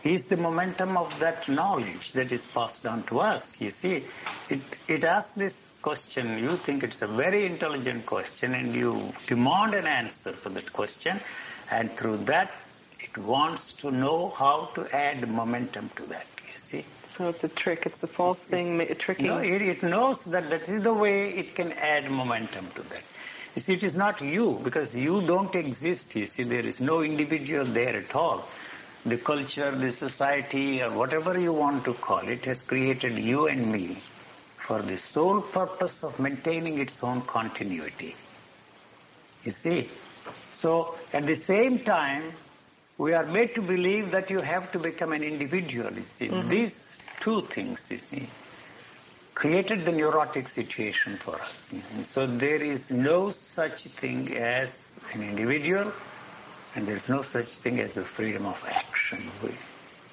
is 0.03 0.23
the 0.23 0.39
momentum 0.39 0.97
of 0.97 1.13
that 1.21 1.47
knowledge 1.47 2.13
that 2.13 2.33
is 2.33 2.47
passed 2.55 2.87
on 2.87 3.03
to 3.09 3.21
us. 3.21 3.61
You 3.61 3.71
see, 3.71 4.07
it, 4.49 4.63
it 4.89 5.05
asks 5.05 5.33
this 5.37 5.59
question, 5.83 6.39
you 6.39 6.57
think 6.57 6.85
it's 6.85 7.03
a 7.03 7.07
very 7.07 7.45
intelligent 7.45 8.07
question 8.07 8.55
and 8.55 8.75
you 8.75 9.13
demand 9.27 9.75
an 9.75 9.87
answer 9.87 10.33
for 10.33 10.49
that 10.49 10.73
question 10.73 11.21
and 11.71 11.95
through 11.99 12.25
that 12.33 12.51
it 12.99 13.19
wants 13.19 13.75
to 13.75 13.91
know 13.91 14.31
how 14.31 14.71
to 14.75 14.89
add 14.97 15.29
momentum 15.29 15.91
to 15.97 16.07
that, 16.07 16.27
you 16.51 16.59
see. 16.67 16.87
So 17.15 17.29
it's 17.29 17.45
a 17.45 17.49
trick. 17.49 17.85
It's 17.85 18.03
a 18.03 18.07
false 18.07 18.43
thing, 18.43 18.79
ma- 18.79 18.85
tricking. 18.99 19.27
No, 19.27 19.37
it, 19.37 19.61
it 19.61 19.83
knows 19.83 20.19
that 20.25 20.49
that 20.49 20.67
is 20.67 20.83
the 20.83 20.95
way 20.95 21.29
it 21.31 21.55
can 21.55 21.73
add 21.73 22.11
momentum 22.11 22.69
to 22.75 22.83
that. 22.83 23.03
You 23.57 23.63
see, 23.63 23.73
it 23.73 23.83
is 23.83 23.95
not 23.95 24.21
you, 24.21 24.61
because 24.63 24.95
you 24.95 25.23
don't 25.27 25.55
exist, 25.55 26.15
you 26.15 26.27
see, 26.27 26.45
there 26.45 26.65
is 26.65 26.79
no 26.79 27.03
individual 27.03 27.65
there 27.65 27.97
at 27.97 28.15
all. 28.15 28.47
the 29.07 29.17
culture, 29.17 29.71
the 29.77 29.93
society, 29.93 30.83
or 30.83 30.91
whatever 30.91 31.39
you 31.39 31.53
want 31.53 31.85
to 31.85 31.95
call 31.95 32.27
it, 32.27 32.45
has 32.45 32.61
created 32.61 33.19
you 33.19 33.47
and 33.47 33.71
me 33.71 34.03
for 34.67 34.83
the 34.83 34.99
sole 34.99 35.41
purpose 35.41 36.03
of 36.03 36.19
maintaining 36.19 36.79
its 36.79 36.95
own 37.03 37.23
continuity. 37.23 38.17
You 39.45 39.53
see? 39.53 39.89
So, 40.51 40.97
at 41.13 41.27
the 41.27 41.37
same 41.37 41.79
time, 41.85 42.33
we 42.99 43.13
are 43.13 43.27
made 43.27 43.55
to 43.55 43.63
believe 43.63 44.11
that 44.11 44.29
you 44.29 44.41
have 44.41 44.73
to 44.73 44.79
become 44.81 45.13
an 45.13 45.23
individual, 45.23 45.93
you 45.93 46.05
see. 46.19 46.29
Mm-hmm. 46.29 46.49
These 46.49 46.75
two 47.21 47.43
things, 47.43 47.81
you 47.89 47.99
see, 47.99 48.29
created 49.37 49.85
the 49.85 49.93
neurotic 49.93 50.49
situation 50.49 51.19
for 51.19 51.37
us. 51.41 51.71
So 52.05 52.27
there 52.27 52.63
is 52.63 52.91
no 52.91 53.33
such 53.55 53.83
thing 54.01 54.35
as 54.35 54.71
an 55.13 55.23
individual, 55.23 55.93
and 56.75 56.89
there 56.89 56.97
is 56.97 57.07
no 57.11 57.21
such 57.21 57.49
thing 57.49 57.79
as 57.79 57.99
a 57.99 58.03
freedom 58.03 58.47
of 58.47 58.57
action. 58.67 59.31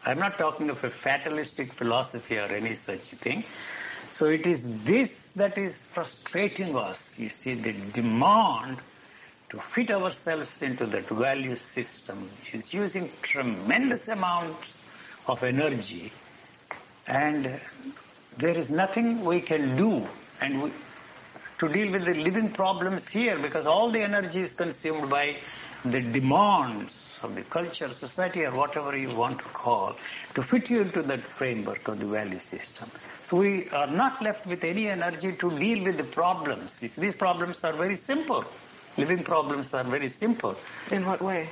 I'm 0.05 0.19
not 0.19 0.37
talking 0.37 0.69
of 0.69 0.83
a 0.83 0.89
fatalistic 0.89 1.71
philosophy 1.71 2.37
or 2.37 2.47
any 2.47 2.75
such 2.75 3.05
thing. 3.23 3.45
So 4.11 4.25
it 4.25 4.45
is 4.45 4.61
this 4.83 5.11
that 5.37 5.57
is 5.57 5.73
frustrating 5.93 6.75
us. 6.75 6.99
You 7.17 7.29
see, 7.29 7.55
the 7.55 7.71
demand 7.71 8.79
to 9.51 9.57
fit 9.57 9.89
ourselves 9.89 10.61
into 10.61 10.85
that 10.87 11.07
value 11.07 11.55
system 11.55 12.29
is 12.51 12.73
using 12.73 13.09
tremendous 13.21 14.05
amounts 14.09 14.67
of 15.27 15.43
energy 15.43 16.11
and 17.07 17.61
there 18.37 18.57
is 18.57 18.69
nothing 18.69 19.23
we 19.23 19.41
can 19.41 19.77
do 19.77 20.07
and 20.41 20.63
we, 20.63 20.71
to 21.59 21.67
deal 21.69 21.91
with 21.91 22.05
the 22.05 22.13
living 22.13 22.49
problems 22.51 23.07
here 23.07 23.37
because 23.39 23.65
all 23.65 23.91
the 23.91 24.01
energy 24.01 24.41
is 24.41 24.51
consumed 24.51 25.09
by 25.09 25.37
the 25.85 26.01
demands 26.01 26.93
of 27.21 27.35
the 27.35 27.41
culture, 27.43 27.89
society, 27.93 28.45
or 28.45 28.53
whatever 28.53 28.97
you 28.97 29.15
want 29.15 29.37
to 29.39 29.45
call, 29.45 29.95
to 30.35 30.41
fit 30.41 30.69
you 30.69 30.81
into 30.81 31.01
that 31.03 31.21
framework 31.21 31.87
of 31.87 31.99
the 31.99 32.05
value 32.05 32.39
system. 32.39 32.89
So 33.23 33.37
we 33.37 33.69
are 33.69 33.87
not 33.87 34.21
left 34.21 34.45
with 34.45 34.63
any 34.63 34.89
energy 34.89 35.33
to 35.33 35.57
deal 35.57 35.83
with 35.83 35.97
the 35.97 36.03
problems. 36.03 36.73
These 36.75 37.15
problems 37.15 37.63
are 37.63 37.73
very 37.73 37.95
simple. 37.95 38.43
Living 38.97 39.23
problems 39.23 39.73
are 39.73 39.83
very 39.83 40.09
simple. 40.09 40.55
In 40.91 41.05
what 41.05 41.21
way? 41.21 41.49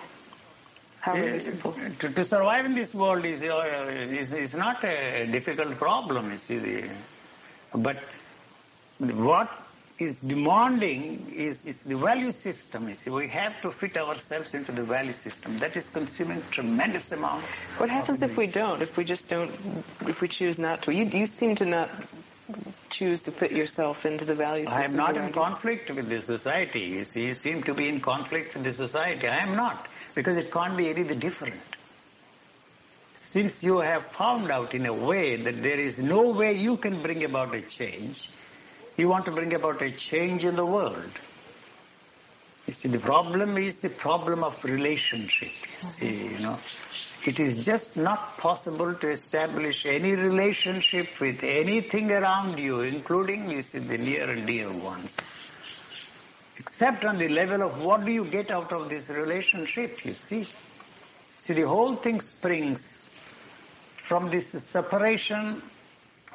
How 1.02 1.14
uh, 1.14 1.40
simple? 1.40 1.76
To, 2.00 2.10
to, 2.10 2.26
survive 2.26 2.66
in 2.66 2.76
this 2.76 2.94
world 2.94 3.26
is, 3.26 3.42
uh, 3.42 3.88
is, 3.90 4.32
is 4.32 4.54
not 4.54 4.84
a 4.84 5.28
difficult 5.32 5.78
problem, 5.78 6.32
you 6.32 6.38
see. 6.38 6.60
The, 6.60 6.90
but 7.74 7.98
what 9.00 9.50
is 9.98 10.20
demanding 10.20 11.32
is, 11.36 11.66
is 11.66 11.78
the 11.80 11.98
value 11.98 12.32
system. 12.32 12.88
You 12.88 12.96
see, 12.96 13.10
we 13.10 13.28
have 13.30 13.60
to 13.64 13.72
fit 13.72 13.98
ourselves 13.98 14.54
into 14.54 14.72
the 14.72 14.84
value 14.84 15.14
system. 15.14 15.60
That 15.60 15.76
is 15.76 15.90
consuming 15.90 16.44
tremendous 16.52 17.12
amount. 17.12 17.46
What 17.78 17.90
happens 17.90 18.22
if 18.22 18.38
we 18.38 18.48
don't? 18.48 18.82
If 18.82 18.96
we 18.96 19.04
just 19.04 19.28
don't? 19.28 19.52
If 20.02 20.22
we 20.22 20.28
choose 20.28 20.60
not 20.60 20.84
to? 20.84 20.94
You, 20.94 21.06
you 21.06 21.26
seem 21.26 21.56
to 21.56 21.66
not 21.66 21.90
choose 22.90 23.22
to 23.22 23.32
fit 23.32 23.52
yourself 23.52 24.06
into 24.06 24.26
the 24.26 24.36
value 24.36 24.66
system. 24.66 24.82
I 24.82 24.86
am 24.86 24.96
not 24.96 25.18
in 25.18 25.32
conflict 25.32 25.90
with 25.90 26.10
the 26.10 26.22
society. 26.22 26.82
You 26.82 27.06
see, 27.06 27.22
you 27.22 27.34
seem 27.36 27.64
to 27.64 27.74
be 27.74 27.88
in 27.88 28.02
conflict 28.02 28.54
with 28.54 28.64
the 28.64 28.74
society. 28.74 29.28
I 29.28 29.38
am 29.38 29.56
not, 29.56 29.88
because 30.16 30.38
it 30.38 30.52
can't 30.52 30.78
be 30.78 30.90
any 30.90 31.04
different. 31.16 31.62
Since 33.16 33.64
you 33.64 33.78
have 33.80 34.06
found 34.08 34.52
out 34.52 34.74
in 34.74 34.86
a 34.86 34.94
way 34.94 35.42
that 35.42 35.62
there 35.62 35.80
is 35.80 35.98
no 35.98 36.32
way 36.32 36.58
you 36.58 36.78
can 36.78 37.02
bring 37.02 37.24
about 37.24 37.56
a 37.56 37.62
change, 37.62 38.30
you 38.98 39.08
want 39.08 39.26
to 39.26 39.32
bring 39.32 39.54
about 39.54 39.82
a 39.82 39.92
change 39.92 40.44
in 40.44 40.56
the 40.56 40.66
world. 40.66 41.12
You 42.68 42.74
see, 42.74 42.90
the 42.90 43.00
problem 43.00 43.58
is 43.58 43.78
the 43.78 43.90
problem 43.90 44.44
of 44.44 44.64
relationship. 44.64 45.52
You 45.82 45.90
see, 46.00 46.24
you 46.34 46.40
know, 46.40 46.60
it 47.26 47.40
is 47.40 47.64
just 47.66 47.96
not 47.96 48.38
possible 48.38 48.94
to 48.94 49.10
establish 49.10 49.86
any 49.86 50.14
relationship 50.14 51.08
with 51.20 51.44
anything 51.44 52.12
around 52.12 52.58
you, 52.60 52.82
including, 52.82 53.50
you 53.50 53.62
see, 53.62 53.80
the 53.80 53.98
near 53.98 54.30
and 54.30 54.48
dear 54.48 54.72
ones. 54.72 55.12
Except 56.62 57.06
on 57.06 57.18
the 57.18 57.28
level 57.28 57.64
of 57.64 57.80
what 57.82 58.06
do 58.06 58.12
you 58.12 58.24
get 58.24 58.52
out 58.52 58.72
of 58.72 58.88
this 58.88 59.10
relationship, 59.10 60.06
you 60.06 60.14
see. 60.14 60.48
See, 61.40 61.54
the 61.54 61.68
whole 61.68 61.96
thing 61.96 62.22
springs 62.22 63.10
from 63.96 64.30
this 64.30 64.50
separation, 64.64 65.64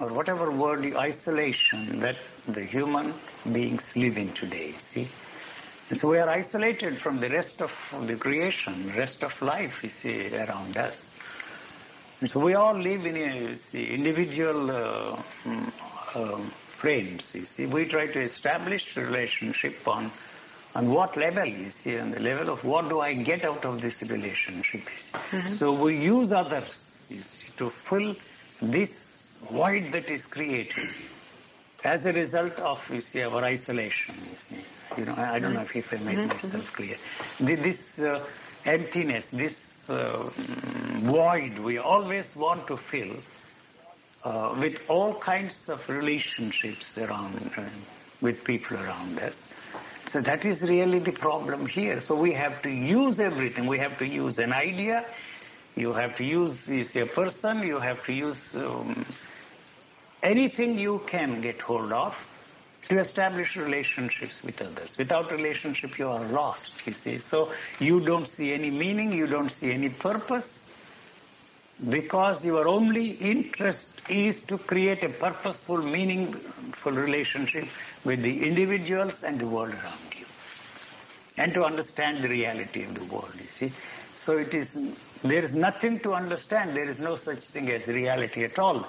or 0.01 0.09
whatever 0.09 0.51
word, 0.51 0.85
you 0.85 0.99
isolation 0.99 2.01
that 2.01 2.17
the 2.49 2.65
human 2.65 3.15
beings 3.53 3.85
live 3.95 4.19
in 4.19 4.33
today, 4.33 4.75
see. 4.79 5.09
And 5.91 6.01
so 6.01 6.09
we 6.09 6.19
are 6.19 6.29
isolated 6.29 7.01
from 7.01 7.21
the 7.21 7.31
rest 7.31 7.63
of 7.63 7.71
the 8.09 8.17
creation, 8.17 8.93
rest 8.97 9.23
of 9.23 9.41
life, 9.41 9.75
you 9.85 9.91
see, 9.91 10.35
around 10.35 10.77
us. 10.77 10.97
And 12.21 12.29
so 12.29 12.41
we 12.41 12.55
all 12.55 12.77
live 12.77 13.07
in 13.07 13.17
a 13.17 13.59
see, 13.59 13.87
individual 13.95 14.73
uh, 14.73 15.23
uh, 16.17 16.41
frames, 16.87 17.25
you 17.33 17.45
see. 17.45 17.67
We 17.67 17.85
try 17.85 18.07
to 18.07 18.21
establish 18.21 18.97
relationship 18.97 19.77
on 19.89 20.13
on 20.77 20.91
what 20.91 21.17
level, 21.17 21.47
you 21.47 21.71
see, 21.71 21.99
on 21.99 22.11
the 22.11 22.21
level 22.21 22.51
of 22.55 22.63
what 22.63 22.89
do 22.91 23.01
I 23.01 23.15
get 23.15 23.45
out 23.45 23.65
of 23.65 23.81
this 23.81 24.03
relationship. 24.03 24.83
Mm-hmm. 25.31 25.57
So 25.57 25.73
we 25.73 25.97
use 25.97 26.33
others 26.33 26.69
see, 27.09 27.23
to 27.57 27.71
fill 27.89 28.15
this 28.61 28.93
void 29.51 29.91
that 29.93 30.11
is 30.11 30.27
created 30.27 30.91
as 31.83 32.05
a 32.05 32.13
result 32.13 32.61
of, 32.73 32.79
you 32.91 33.01
see, 33.01 33.23
our 33.23 33.43
isolation, 33.43 34.15
you 34.31 34.37
see. 34.49 34.65
You 34.99 35.07
know, 35.07 35.15
I, 35.15 35.37
I 35.37 35.39
don't 35.39 35.55
know 35.55 35.63
if, 35.63 35.75
if 35.75 35.93
I 35.93 35.97
made 35.97 36.19
mm-hmm. 36.19 36.47
myself 36.47 36.73
clear. 36.75 36.97
This 37.41 37.99
uh, 37.99 38.23
emptiness, 38.67 39.27
this 39.33 39.57
uh, 39.89 40.29
void 41.17 41.59
we 41.59 41.79
always 41.79 42.27
want 42.37 42.67
to 42.69 42.77
fill 42.77 43.17
uh, 44.25 44.57
with 44.59 44.79
all 44.89 45.15
kinds 45.15 45.55
of 45.69 45.89
relationships 45.89 46.99
around, 46.99 47.51
uh, 47.57 47.63
with 48.21 48.43
people 48.45 48.77
around 48.77 49.19
us. 49.19 49.35
So 50.13 50.21
that 50.21 50.45
is 50.45 50.61
really 50.63 50.99
the 50.99 51.13
problem 51.13 51.67
here. 51.67 52.01
So 52.01 52.15
we 52.15 52.33
have 52.33 52.63
to 52.63 52.71
use 52.71 53.19
everything. 53.19 53.67
We 53.67 53.79
have 53.79 53.99
to 53.99 54.07
use 54.07 54.39
an 54.39 54.53
idea. 54.53 55.05
You 55.75 55.93
have 55.93 56.17
to 56.17 56.25
use, 56.25 56.67
you 56.69 56.87
a 57.03 57.07
person. 57.07 57.63
You 57.63 57.79
have 57.81 58.05
to 58.07 58.13
use 58.13 58.39
um, 58.55 59.05
anything 60.23 60.79
you 60.79 61.03
can 61.07 61.41
get 61.41 61.61
hold 61.61 61.93
of 61.93 62.15
to 62.89 63.01
establish 63.01 63.57
relationships 63.57 64.43
with 64.43 64.61
others. 64.61 64.97
Without 64.97 65.31
relationship, 65.33 65.99
you 65.99 66.09
are 66.09 66.25
lost, 66.27 66.71
you 66.85 66.95
see. 66.95 67.19
So 67.19 67.53
you 67.81 68.01
don't 68.01 68.29
see 68.29 68.53
any 68.53 68.71
meaning, 68.71 69.13
you 69.13 69.27
don't 69.27 69.51
see 69.51 69.73
any 69.73 69.89
purpose, 69.89 70.57
because 71.91 72.45
your 72.45 72.67
only 72.67 73.11
interest 73.13 73.87
is 74.09 74.41
to 74.43 74.57
create 74.57 75.03
a 75.05 75.09
purposeful, 75.11 75.79
meaningful 75.79 76.93
relationship 76.93 77.69
with 78.05 78.23
the 78.23 78.47
individuals 78.47 79.23
and 79.23 79.39
the 79.39 79.47
world 79.47 79.75
around 79.75 80.15
you. 80.19 80.25
And 81.37 81.53
to 81.55 81.65
understand 81.65 82.25
the 82.25 82.29
reality 82.29 82.85
of 82.85 82.95
the 82.95 83.05
world, 83.05 83.35
you 83.37 83.49
see. 83.59 83.75
So 84.15 84.39
it 84.39 84.55
is, 84.55 84.69
there 85.23 85.45
is 85.45 85.55
nothing 85.55 86.01
to 86.01 86.15
understand, 86.15 86.75
there 86.75 86.89
is 86.89 86.99
no 86.99 87.17
such 87.17 87.45
thing 87.45 87.71
as 87.71 87.87
reality 87.87 88.45
at 88.45 88.59
all. 88.59 88.87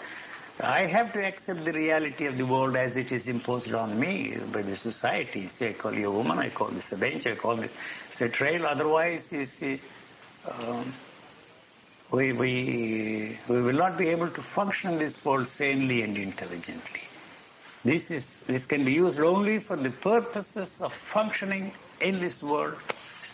I 0.59 0.87
have 0.87 1.13
to 1.13 1.23
accept 1.23 1.65
the 1.65 1.73
reality 1.73 2.25
of 2.25 2.37
the 2.37 2.45
world 2.45 2.75
as 2.75 2.95
it 2.95 3.11
is 3.11 3.27
imposed 3.27 3.73
on 3.73 3.99
me 3.99 4.37
by 4.51 4.63
the 4.63 4.75
society. 4.75 5.49
See, 5.49 5.67
I 5.67 5.73
call 5.73 5.93
you 5.93 6.07
a 6.07 6.11
woman, 6.11 6.39
I 6.39 6.49
call 6.49 6.69
this 6.69 6.91
a 6.91 6.95
bench, 6.97 7.27
I 7.27 7.35
call 7.35 7.57
this 7.57 7.69
a 8.19 8.29
trail. 8.29 8.65
Otherwise, 8.65 9.31
you 9.31 9.45
see, 9.45 9.79
um, 10.49 10.93
we, 12.11 12.31
we, 12.33 13.39
we 13.47 13.61
will 13.61 13.73
not 13.73 13.97
be 13.97 14.07
able 14.09 14.29
to 14.29 14.41
function 14.41 14.93
in 14.93 14.99
this 14.99 15.23
world 15.25 15.47
sanely 15.47 16.01
and 16.03 16.17
intelligently. 16.17 17.01
This, 17.83 18.09
is, 18.09 18.25
this 18.47 18.65
can 18.65 18.85
be 18.85 18.93
used 18.93 19.19
only 19.19 19.59
for 19.59 19.75
the 19.75 19.89
purposes 19.89 20.69
of 20.79 20.93
functioning 20.93 21.71
in 22.01 22.19
this 22.19 22.41
world 22.41 22.75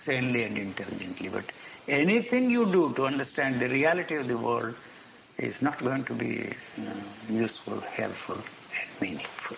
sanely 0.04 0.44
and 0.44 0.58
intelligently. 0.58 1.30
But 1.30 1.46
anything 1.88 2.50
you 2.50 2.66
do 2.66 2.94
to 2.96 3.06
understand 3.06 3.60
the 3.60 3.70
reality 3.70 4.16
of 4.16 4.28
the 4.28 4.38
world 4.38 4.76
is 5.38 5.62
not 5.62 5.80
going 5.80 6.06
to 6.06 6.14
be 6.14 6.54
you 6.78 6.84
know, 6.84 6.96
useful, 7.30 7.80
helpful, 7.80 8.36
and 8.36 9.02
meaningful. 9.02 9.58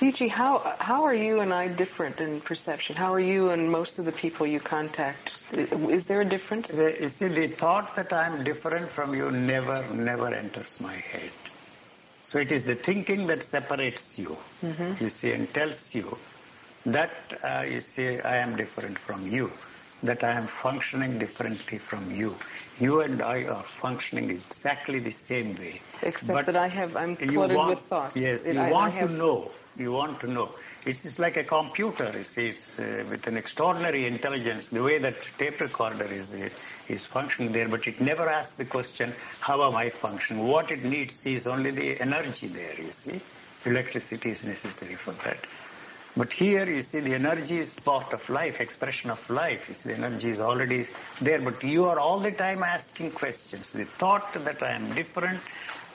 Yuji, 0.00 0.28
how 0.28 0.76
how 0.78 1.02
are 1.04 1.14
you 1.14 1.40
and 1.40 1.54
I 1.54 1.68
different 1.68 2.20
in 2.20 2.42
perception? 2.42 2.96
How 2.96 3.14
are 3.14 3.20
you 3.20 3.50
and 3.50 3.70
most 3.70 3.98
of 3.98 4.04
the 4.04 4.12
people 4.12 4.46
you 4.46 4.60
contact? 4.60 5.42
Is 5.52 6.04
there 6.04 6.20
a 6.20 6.24
difference? 6.24 6.70
You 6.72 7.08
see, 7.08 7.28
the 7.28 7.48
thought 7.48 7.96
that 7.96 8.12
I'm 8.12 8.44
different 8.44 8.90
from 8.90 9.14
you 9.14 9.30
never, 9.30 9.86
never 9.94 10.28
enters 10.34 10.76
my 10.80 10.94
head. 10.94 11.30
So 12.24 12.38
it 12.38 12.52
is 12.52 12.64
the 12.64 12.74
thinking 12.74 13.26
that 13.28 13.42
separates 13.42 14.18
you, 14.18 14.36
mm-hmm. 14.62 15.02
you 15.02 15.08
see, 15.08 15.32
and 15.32 15.52
tells 15.54 15.94
you 15.94 16.18
that, 16.84 17.12
uh, 17.42 17.64
you 17.66 17.80
see, 17.80 18.20
I 18.20 18.36
am 18.36 18.56
different 18.56 18.98
from 18.98 19.26
you 19.26 19.50
that 20.02 20.22
I 20.22 20.32
am 20.32 20.48
functioning 20.62 21.18
differently 21.18 21.78
from 21.78 22.14
you. 22.14 22.36
You 22.78 23.00
and 23.00 23.22
I 23.22 23.44
are 23.44 23.64
functioning 23.80 24.28
exactly 24.28 24.98
the 24.98 25.14
same 25.26 25.56
way. 25.56 25.80
Except 26.02 26.32
but 26.32 26.46
that 26.46 26.56
I 26.56 26.68
have, 26.68 26.96
I'm 26.96 27.16
cluttered 27.16 27.56
want, 27.56 27.70
with 27.70 27.88
thoughts. 27.88 28.14
Yes, 28.14 28.44
you 28.44 28.58
I, 28.58 28.70
want 28.70 28.92
I 28.92 28.98
have... 28.98 29.08
to 29.08 29.14
know. 29.14 29.50
You 29.78 29.92
want 29.92 30.20
to 30.20 30.26
know. 30.26 30.50
It's 30.86 31.18
like 31.18 31.36
a 31.36 31.44
computer, 31.44 32.12
it's, 32.16 32.78
uh, 32.78 33.04
with 33.10 33.26
an 33.26 33.36
extraordinary 33.36 34.06
intelligence, 34.06 34.68
the 34.70 34.82
way 34.82 34.98
that 34.98 35.16
tape 35.36 35.60
recorder 35.60 36.04
is, 36.04 36.32
uh, 36.32 36.48
is 36.88 37.04
functioning 37.04 37.52
there, 37.52 37.68
but 37.68 37.86
it 37.86 38.00
never 38.00 38.28
asks 38.28 38.54
the 38.54 38.64
question, 38.64 39.12
how 39.40 39.66
am 39.66 39.74
I 39.74 39.90
functioning? 39.90 40.46
What 40.46 40.70
it 40.70 40.84
needs 40.84 41.14
is 41.24 41.46
only 41.46 41.72
the 41.72 42.00
energy 42.00 42.46
there, 42.46 42.74
you 42.80 42.92
see. 42.92 43.20
Electricity 43.64 44.30
is 44.30 44.44
necessary 44.44 44.94
for 44.94 45.12
that. 45.24 45.38
But 46.16 46.32
here, 46.32 46.64
you 46.64 46.80
see, 46.82 47.00
the 47.00 47.14
energy 47.14 47.58
is 47.58 47.68
part 47.84 48.12
of 48.14 48.26
life, 48.30 48.60
expression 48.60 49.10
of 49.10 49.18
life. 49.28 49.68
You 49.68 49.74
see, 49.74 49.90
the 49.90 49.96
energy 49.96 50.30
is 50.30 50.40
already 50.40 50.88
there, 51.20 51.40
but 51.40 51.62
you 51.62 51.84
are 51.84 51.98
all 51.98 52.20
the 52.20 52.30
time 52.30 52.62
asking 52.62 53.10
questions. 53.10 53.68
The 53.74 53.84
thought 53.98 54.32
that 54.32 54.62
I 54.62 54.70
am 54.70 54.94
different 54.94 55.40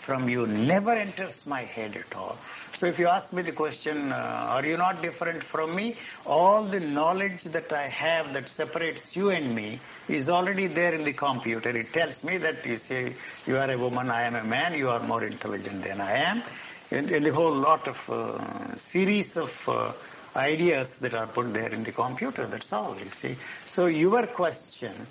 from 0.06 0.28
you 0.28 0.48
never 0.48 0.92
enters 0.92 1.36
my 1.46 1.64
head 1.64 1.96
at 1.96 2.16
all. 2.16 2.38
So 2.80 2.88
if 2.88 2.98
you 2.98 3.08
ask 3.08 3.32
me 3.32 3.42
the 3.44 3.52
question, 3.52 4.12
uh, 4.12 4.16
are 4.16 4.66
you 4.66 4.78
not 4.78 5.02
different 5.02 5.44
from 5.44 5.76
me? 5.76 5.98
All 6.26 6.66
the 6.66 6.80
knowledge 6.80 7.44
that 7.44 7.72
I 7.72 7.88
have 7.88 8.34
that 8.34 8.50
separates 8.50 9.16
you 9.16 9.30
and 9.30 9.54
me 9.54 9.80
is 10.08 10.30
already 10.30 10.68
there 10.68 10.94
in 10.94 11.04
the 11.04 11.14
computer. 11.14 11.70
It 11.70 11.94
tells 11.94 12.24
me 12.24 12.38
that 12.38 12.66
you 12.66 12.78
say, 12.78 13.16
you 13.46 13.58
are 13.58 13.70
a 13.70 13.78
woman, 13.78 14.10
I 14.10 14.24
am 14.24 14.36
a 14.36 14.44
man, 14.44 14.74
you 14.74 14.90
are 14.90 15.02
more 15.04 15.24
intelligent 15.24 15.84
than 15.84 16.02
I 16.02 16.14
am. 16.14 16.44
And, 16.90 17.10
and 17.12 17.26
a 17.28 17.34
whole 17.34 17.56
lot 17.56 17.88
of 17.88 17.98
uh, 18.10 18.78
series 18.92 19.38
of 19.38 19.52
uh, 19.68 19.94
ideas 20.36 20.88
that 21.02 21.14
are 21.14 21.28
put 21.28 21.54
there 21.54 21.70
in 21.70 21.84
the 21.84 21.92
computer, 21.92 22.48
that's 22.48 22.72
all, 22.74 22.98
you 22.98 23.12
see. 23.22 23.38
So 23.76 23.86
your 23.86 24.26
question 24.28 25.08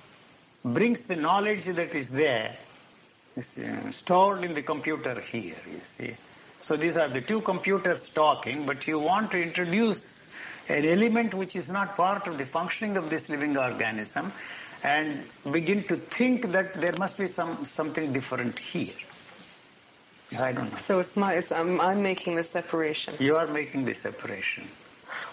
brings 0.65 1.01
the 1.03 1.17
knowledge 1.17 1.65
that 1.67 1.95
is 1.95 2.09
there, 2.09 2.57
Uh, 3.41 3.91
stored 3.91 4.45
in 4.45 4.53
the 4.53 4.63
computer 4.63 5.19
here, 5.21 5.57
you 5.67 5.81
see. 5.97 6.15
So 6.61 6.77
these 6.77 6.99
are 6.99 7.09
the 7.09 7.23
two 7.23 7.41
computers 7.41 8.11
talking, 8.11 8.67
but 8.67 8.87
you 8.87 8.99
want 8.99 9.31
to 9.31 9.43
introduce 9.43 10.03
an 10.69 10.85
element 10.85 11.33
which 11.33 11.57
is 11.57 11.69
not 11.69 11.97
part 11.97 12.27
of 12.27 12.37
the 12.37 12.45
functioning 12.45 12.99
of 12.99 13.09
this 13.09 13.31
living 13.31 13.57
organism 13.57 14.31
and 14.83 15.25
begin 15.51 15.85
to 15.85 15.97
think 15.97 16.53
that 16.53 16.79
there 16.81 16.93
must 16.99 17.17
be 17.17 17.29
some 17.29 17.65
something 17.65 18.13
different 18.13 18.59
here. 18.59 19.01
I 20.39 20.53
don't 20.53 20.71
know. 20.71 20.79
So 20.79 20.99
it's 21.01 21.17
my, 21.17 21.35
it's, 21.35 21.51
I'm, 21.51 21.81
I'm 21.81 22.03
making 22.03 22.37
the 22.37 22.45
separation. 22.45 23.15
You 23.19 23.37
are 23.37 23.47
making 23.47 23.87
the 23.87 23.95
separation. 23.95 24.69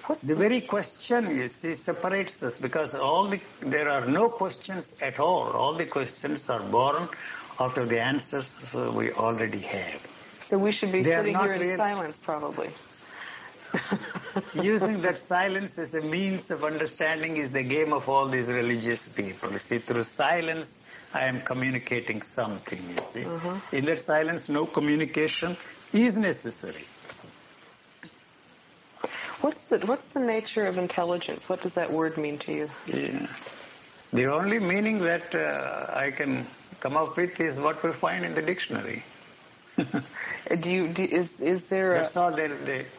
What's 0.05 0.21
The 0.21 0.35
very 0.35 0.61
question, 0.61 1.37
you 1.37 1.49
see, 1.49 1.75
separates 1.75 2.41
us 2.41 2.57
because 2.57 2.95
all 2.95 3.27
the, 3.27 3.41
there 3.61 3.89
are 3.89 4.05
no 4.05 4.29
questions 4.29 4.85
at 5.01 5.19
all. 5.19 5.51
All 5.51 5.75
the 5.75 5.85
questions 5.85 6.49
are 6.49 6.63
born 6.63 7.09
out 7.59 7.77
of 7.77 7.89
the 7.89 7.99
answers 7.99 8.53
we 8.73 9.11
already 9.11 9.59
have. 9.59 10.01
So 10.41 10.57
we 10.57 10.71
should 10.71 10.91
be 10.91 11.03
They 11.03 11.15
sitting 11.15 11.35
here 11.37 11.53
in 11.53 11.61
real- 11.61 11.77
silence, 11.77 12.19
probably. 12.19 12.69
Using 14.53 15.01
that 15.01 15.17
silence 15.17 15.77
as 15.77 15.93
a 15.93 16.01
means 16.01 16.49
of 16.51 16.63
understanding 16.63 17.37
is 17.37 17.51
the 17.51 17.63
game 17.63 17.93
of 17.93 18.07
all 18.07 18.29
these 18.29 18.47
religious 18.47 19.07
people. 19.09 19.51
You 19.51 19.59
see, 19.59 19.79
through 19.79 20.03
silence, 20.03 20.69
I 21.13 21.25
am 21.25 21.41
communicating 21.41 22.21
something, 22.21 22.79
you 22.89 23.03
see. 23.13 23.25
In 23.77 23.85
that 23.85 24.01
silence, 24.05 24.49
no 24.49 24.65
communication 24.65 25.57
is 25.93 26.17
necessary. 26.17 26.85
What's 29.41 29.65
the 29.65 29.79
What's 29.79 30.11
the 30.13 30.19
nature 30.19 30.65
of 30.65 30.77
intelligence? 30.77 31.47
What 31.47 31.61
does 31.61 31.73
that 31.73 31.91
word 31.91 32.17
mean 32.17 32.39
to 32.39 32.51
you? 32.53 32.69
Yeah. 32.87 33.27
The 34.11 34.25
only 34.25 34.59
meaning 34.59 34.99
that 34.99 35.35
uh, 35.35 35.91
I 35.93 36.11
can 36.11 36.47
come 36.79 36.97
up 36.97 37.17
with 37.17 37.39
is 37.39 37.59
what 37.59 37.81
we 37.83 37.91
find 37.91 38.25
in 38.25 38.33
the 38.35 38.41
dictionary. 38.41 39.03
Do 40.61 40.69
you 40.69 40.87
do, 40.87 41.03
is 41.03 41.29
is 41.39 41.65
there 41.65 41.97
a, 41.97 42.01
That's 42.03 42.15
all 42.15 42.33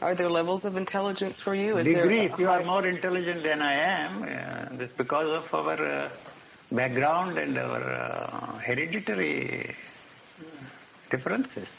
are 0.02 0.14
there 0.14 0.30
levels 0.30 0.64
of 0.64 0.76
intelligence 0.76 1.40
for 1.40 1.54
you? 1.54 1.78
Is 1.78 1.86
there 1.86 2.04
a 2.04 2.08
degrees. 2.08 2.38
You 2.38 2.48
are 2.50 2.62
more 2.62 2.86
intelligent 2.86 3.42
than 3.42 3.62
I 3.62 3.72
am. 3.72 4.22
Uh, 4.22 4.76
that's 4.76 4.92
because 4.92 5.30
of 5.32 5.54
our 5.54 5.82
uh, 5.84 6.10
background 6.70 7.38
and 7.38 7.56
our 7.56 7.82
uh, 7.82 8.58
hereditary 8.58 9.74
differences. 11.10 11.70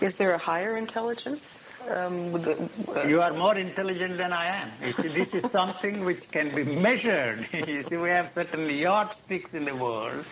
Is 0.00 0.14
there 0.14 0.32
a 0.32 0.38
higher 0.38 0.76
intelligence? 0.76 1.42
Um, 1.90 2.32
with 2.32 2.44
the, 2.44 2.56
uh, 2.96 3.06
You 3.06 3.20
are 3.20 3.32
more 3.32 3.56
intelligent 3.56 4.16
than 4.18 4.32
I 4.32 4.46
am. 4.46 4.70
You 4.84 4.92
see, 4.92 5.08
this 5.08 5.34
is 5.34 5.50
something 5.50 6.04
which 6.04 6.30
can 6.30 6.54
be 6.54 6.64
measured. 6.64 7.48
you 7.66 7.82
see, 7.82 7.96
we 7.96 8.10
have 8.10 8.30
certain 8.32 8.68
yardsticks 8.70 9.54
in 9.54 9.64
the 9.64 9.74
world 9.74 10.24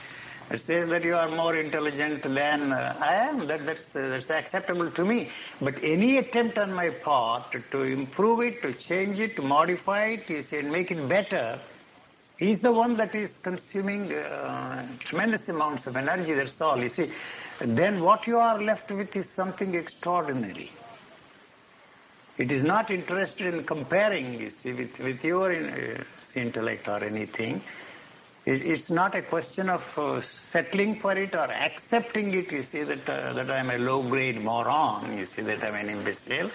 that 0.48 0.60
says 0.60 0.88
that 0.90 1.04
you 1.04 1.14
are 1.16 1.28
more 1.28 1.56
intelligent 1.56 2.22
than 2.22 2.72
uh, 2.72 2.96
I 3.00 3.14
am. 3.14 3.46
That, 3.46 3.64
that's, 3.64 3.82
uh, 3.94 4.08
that's 4.08 4.30
acceptable 4.30 4.90
to 4.90 5.04
me. 5.04 5.30
But 5.60 5.82
any 5.82 6.18
attempt 6.18 6.58
on 6.58 6.72
my 6.72 6.90
part 6.90 7.54
to 7.70 7.82
improve 7.82 8.40
it, 8.40 8.62
to 8.62 8.74
change 8.74 9.20
it, 9.20 9.36
to 9.36 9.42
modify 9.42 10.04
it, 10.06 10.28
you 10.28 10.42
see, 10.42 10.58
and 10.58 10.70
make 10.70 10.90
it 10.90 11.08
better, 11.08 11.58
is 12.38 12.60
the 12.60 12.72
one 12.72 12.96
that 12.96 13.14
is 13.14 13.30
consuming 13.42 14.12
uh, 14.12 14.86
tremendous 15.00 15.48
amounts 15.48 15.86
of 15.86 15.96
energy. 15.96 16.34
That's 16.34 16.60
all. 16.60 16.78
You 16.82 16.88
see, 16.88 17.10
then 17.60 18.02
what 18.02 18.26
you 18.26 18.38
are 18.38 18.60
left 18.60 18.90
with 18.90 19.14
is 19.16 19.28
something 19.34 19.74
extraordinary. 19.74 20.70
It 22.36 22.50
is 22.50 22.64
not 22.64 22.90
interested 22.90 23.54
in 23.54 23.64
comparing, 23.64 24.40
you 24.40 24.50
see, 24.50 24.72
with, 24.72 24.98
with 24.98 25.24
your 25.24 25.52
uh, 25.52 26.02
intellect 26.34 26.88
or 26.88 27.02
anything. 27.02 27.62
It, 28.46 28.62
it's 28.66 28.90
not 28.90 29.14
a 29.14 29.22
question 29.22 29.68
of 29.70 29.82
uh, 29.96 30.20
settling 30.50 31.00
for 31.00 31.12
it 31.12 31.34
or 31.34 31.50
accepting 31.50 32.34
it, 32.34 32.52
you 32.52 32.62
see, 32.62 32.82
that, 32.82 33.08
uh, 33.08 33.32
that 33.32 33.50
I'm 33.50 33.70
a 33.70 33.78
low-grade 33.78 34.42
moron, 34.42 35.16
you 35.16 35.26
see, 35.26 35.42
that 35.42 35.64
I'm 35.64 35.74
an 35.74 35.88
imbecile. 35.88 36.50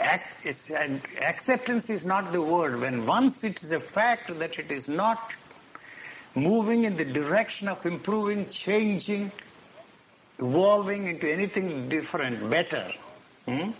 Ac- 0.00 1.00
acceptance 1.20 1.88
is 1.88 2.04
not 2.04 2.32
the 2.32 2.42
word. 2.42 2.80
When 2.80 3.06
once 3.06 3.42
it 3.42 3.62
is 3.62 3.70
a 3.70 3.80
fact 3.80 4.36
that 4.38 4.58
it 4.58 4.70
is 4.70 4.88
not 4.88 5.32
moving 6.34 6.84
in 6.84 6.96
the 6.96 7.04
direction 7.04 7.68
of 7.68 7.84
improving, 7.86 8.48
changing, 8.50 9.32
evolving 10.38 11.08
into 11.08 11.30
anything 11.30 11.88
different, 11.88 12.48
better, 12.50 12.92
hmm, 13.46 13.70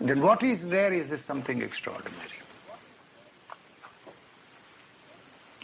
then 0.00 0.20
what 0.20 0.42
is 0.42 0.64
there 0.66 0.92
is 0.92 1.12
something 1.22 1.62
extraordinary. 1.62 2.43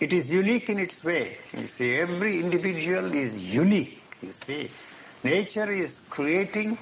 It 0.00 0.14
is 0.14 0.30
unique 0.30 0.70
in 0.70 0.78
its 0.78 1.04
way. 1.04 1.36
You 1.52 1.66
see, 1.66 1.94
every 1.96 2.40
individual 2.40 3.12
is 3.12 3.38
unique. 3.38 4.00
You 4.22 4.32
see, 4.46 4.70
nature 5.22 5.70
is 5.70 6.00
creating 6.08 6.78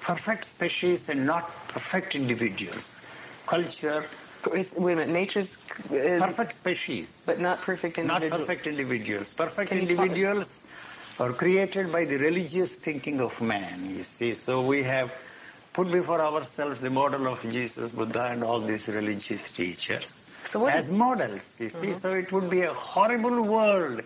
perfect 0.00 0.48
species 0.50 1.08
and 1.08 1.24
not 1.26 1.48
perfect 1.68 2.16
individuals. 2.16 2.82
Culture, 3.46 4.04
it's, 4.52 4.72
wait 4.74 4.94
a 4.94 4.96
minute. 4.96 5.12
Nature's 5.12 5.56
is, 5.92 6.20
perfect 6.20 6.56
species, 6.56 7.22
but 7.24 7.38
not 7.38 7.62
perfect 7.62 7.98
individuals. 7.98 8.30
not 8.30 8.40
perfect 8.40 8.66
individuals. 8.66 9.34
Perfect 9.34 9.68
Can 9.68 9.78
individuals 9.78 10.52
are 11.20 11.32
created 11.32 11.92
by 11.92 12.04
the 12.04 12.16
religious 12.16 12.72
thinking 12.72 13.20
of 13.20 13.40
man, 13.40 13.96
you 13.96 14.02
see. 14.02 14.34
So 14.34 14.60
we 14.66 14.82
have 14.82 15.12
put 15.72 15.92
before 15.92 16.20
ourselves 16.20 16.80
the 16.80 16.90
model 16.90 17.28
of 17.28 17.40
Jesus, 17.42 17.92
Buddha, 17.92 18.24
and 18.24 18.42
all 18.42 18.60
these 18.60 18.88
religious 18.88 19.42
teachers 19.52 20.16
So 20.50 20.60
what? 20.60 20.74
as 20.74 20.88
models, 20.88 21.42
you 21.58 21.70
see. 21.70 21.94
So 21.98 22.12
it 22.14 22.32
would 22.32 22.50
be 22.50 22.62
a 22.62 22.72
horrible 22.72 23.42
world 23.42 24.02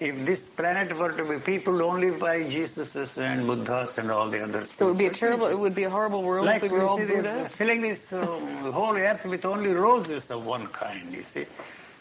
if 0.00 0.26
this 0.26 0.40
planet 0.56 0.96
were 0.96 1.12
to 1.12 1.24
be 1.24 1.38
peopled 1.40 1.82
only 1.82 2.10
by 2.10 2.40
Jesuses 2.40 3.16
and 3.16 3.46
Buddhas 3.46 3.98
and 3.98 4.10
all 4.10 4.30
the 4.30 4.42
others. 4.42 4.70
so 4.72 4.86
it 4.86 4.88
would 4.90 4.98
be 4.98 5.06
a 5.06 5.12
terrible. 5.12 5.46
It 5.46 5.58
would 5.58 5.74
be 5.74 5.84
a 5.84 5.90
horrible 5.90 6.22
world 6.22 6.46
like 6.46 6.62
if 6.62 6.70
we 6.70 6.78
were 6.78 6.84
all 6.84 6.98
Buddha. 6.98 7.50
filling 7.56 7.80
this 7.82 7.98
uh, 8.12 8.26
whole 8.70 8.96
earth 8.96 9.24
with 9.24 9.44
only 9.44 9.70
roses 9.70 10.30
of 10.30 10.44
one 10.44 10.68
kind, 10.68 11.12
you 11.12 11.24
see. 11.34 11.46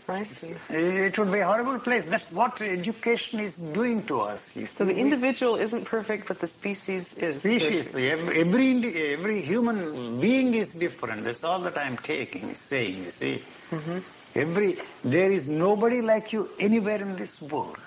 I 0.09 0.23
see. 0.23 0.55
It 0.69 1.17
would 1.17 1.31
be 1.33 1.39
a 1.39 1.45
horrible 1.45 1.79
place. 1.79 2.05
That's 2.07 2.31
what 2.31 2.61
education 2.61 3.41
is 3.41 3.57
doing 3.57 4.05
to 4.07 4.21
us. 4.21 4.55
You 4.55 4.65
So 4.65 4.85
the 4.85 4.95
individual 4.95 5.57
isn't 5.57 5.83
perfect, 5.83 6.29
but 6.29 6.39
the 6.39 6.47
species 6.47 7.13
is. 7.15 7.39
species, 7.39 7.87
every, 7.93 8.39
every 8.39 9.13
every 9.13 9.41
human 9.41 10.21
being 10.21 10.53
is 10.53 10.71
different. 10.71 11.25
That's 11.25 11.43
all 11.43 11.59
that 11.61 11.77
I'm 11.77 11.97
taking, 11.97 12.55
saying. 12.55 13.03
You 13.03 13.11
see, 13.11 13.43
Mm-hmm. 13.71 13.99
every 14.35 14.79
there 15.03 15.31
is 15.31 15.49
nobody 15.49 16.01
like 16.01 16.31
you 16.33 16.49
anywhere 16.59 17.01
in 17.01 17.15
this 17.15 17.41
world. 17.41 17.77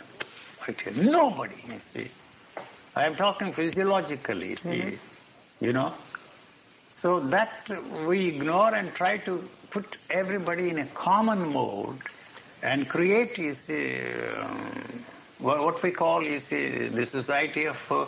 I 0.66 0.72
tell 0.72 0.94
you, 0.94 1.04
nobody. 1.04 1.56
You 1.68 1.81
see, 1.92 2.10
I 2.96 3.06
am 3.06 3.16
talking 3.16 3.52
physiologically. 3.52 4.50
You 4.50 4.56
see, 4.56 4.98
you 5.60 5.72
know. 5.72 5.94
So 6.90 7.20
that 7.20 7.68
we 8.06 8.26
ignore 8.28 8.74
and 8.74 8.92
try 8.94 9.18
to 9.18 9.48
put 9.70 9.96
everybody 10.10 10.68
in 10.70 10.78
a 10.78 10.87
common 10.88 11.52
mode 11.52 11.98
and 12.62 12.88
create, 12.88 13.38
you 13.38 13.54
see, 13.54 14.00
um, 14.38 15.04
what 15.38 15.62
what 15.64 15.83
we 15.83 15.90
call, 15.90 16.22
you 16.22 16.40
see, 16.40 16.88
the 16.88 17.06
society 17.06 17.66
of 17.66 17.78
uh, 17.90 18.06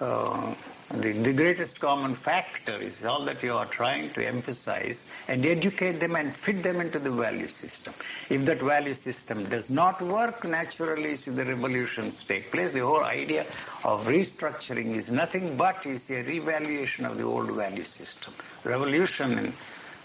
uh, 0.00 0.54
the, 1.00 1.12
the 1.12 1.32
greatest 1.32 1.80
common 1.80 2.14
factor 2.14 2.80
is 2.80 3.04
all 3.04 3.24
that 3.24 3.42
you 3.42 3.54
are 3.54 3.66
trying 3.66 4.12
to 4.12 4.26
emphasize 4.26 4.98
and 5.26 5.46
educate 5.46 6.00
them 6.00 6.16
and 6.16 6.36
fit 6.36 6.62
them 6.62 6.80
into 6.80 6.98
the 6.98 7.10
value 7.10 7.48
system. 7.48 7.94
If 8.28 8.44
that 8.44 8.60
value 8.60 8.94
system 8.94 9.48
does 9.48 9.70
not 9.70 10.02
work, 10.02 10.44
naturally 10.44 11.16
see 11.16 11.30
the 11.30 11.46
revolutions 11.46 12.22
take 12.28 12.52
place. 12.52 12.72
The 12.72 12.80
whole 12.80 13.04
idea 13.04 13.46
of 13.84 14.06
restructuring 14.06 14.96
is 14.96 15.08
nothing 15.08 15.56
but 15.56 15.82
see 15.82 16.14
a 16.14 16.24
revaluation 16.24 17.06
of 17.06 17.16
the 17.16 17.24
old 17.24 17.50
value 17.50 17.84
system. 17.84 18.34
Revolution 18.64 19.54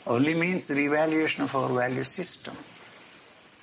only 0.05 0.33
means 0.33 0.65
the 0.65 0.75
revaluation 0.75 1.43
of 1.43 1.55
our 1.55 1.73
value 1.73 2.05
system. 2.05 2.55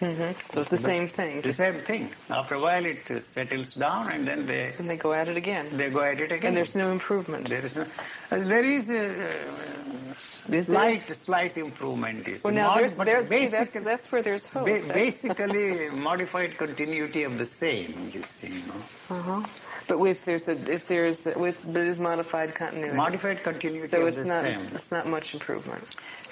Hmm 0.00 0.32
So 0.52 0.60
it's 0.60 0.70
the 0.70 0.76
same 0.76 1.08
thing. 1.08 1.40
The 1.42 1.54
same 1.54 1.80
thing. 1.82 2.10
After 2.28 2.56
a 2.56 2.60
while, 2.60 2.84
it 2.84 3.10
uh, 3.10 3.20
settles 3.32 3.74
down, 3.74 4.10
and 4.10 4.26
then 4.26 4.46
they 4.46 4.74
And 4.78 4.90
they 4.90 4.96
go 4.96 5.12
at 5.12 5.28
it 5.28 5.36
again. 5.36 5.76
they 5.76 5.88
go 5.90 6.00
at 6.00 6.20
it 6.20 6.32
again. 6.32 6.48
And 6.48 6.56
there's 6.56 6.74
no 6.74 6.90
improvement. 6.90 7.48
There 7.48 7.64
is 7.64 7.74
no, 7.76 7.82
uh, 7.82 7.86
there 8.30 8.64
is 8.64 8.88
a 8.88 9.04
uh, 9.08 10.52
Is 10.52 10.66
there? 10.66 10.74
slight 10.76 11.16
slight 11.24 11.56
improvement. 11.56 12.26
Is 12.28 12.42
Well, 12.44 12.52
now 12.54 12.68
Mod- 12.70 12.78
there's, 12.78 12.94
but 12.94 13.04
there's, 13.06 13.28
see, 13.28 13.46
that's, 13.48 13.52
basically- 13.72 13.84
that's 13.84 14.12
where 14.12 14.22
there's 14.22 14.44
hope. 14.46 14.66
ba- 14.66 14.82
basically 14.92 15.88
modified 16.10 16.58
continuity 16.58 17.22
of 17.22 17.38
the 17.38 17.46
same. 17.46 18.10
You 18.12 18.22
see, 18.40 18.48
you 18.48 18.66
know. 18.66 18.82
uh-huh. 19.10 19.42
But 19.86 19.98
with 20.00 20.24
there's 20.24 20.48
a 20.48 20.56
if 20.72 20.86
there's 20.86 21.24
with 21.36 21.58
but 21.66 21.82
it 21.82 21.88
is 21.88 22.00
modified 22.00 22.54
continuity. 22.54 22.96
modified 22.96 23.42
continuity 23.44 23.88
so 23.88 24.00
of 24.02 24.08
it's 24.08 24.16
the 24.16 24.24
not 24.24 24.42
same. 24.42 24.62
it's 24.74 24.90
not 24.90 25.06
much 25.06 25.34
improvement. 25.34 25.84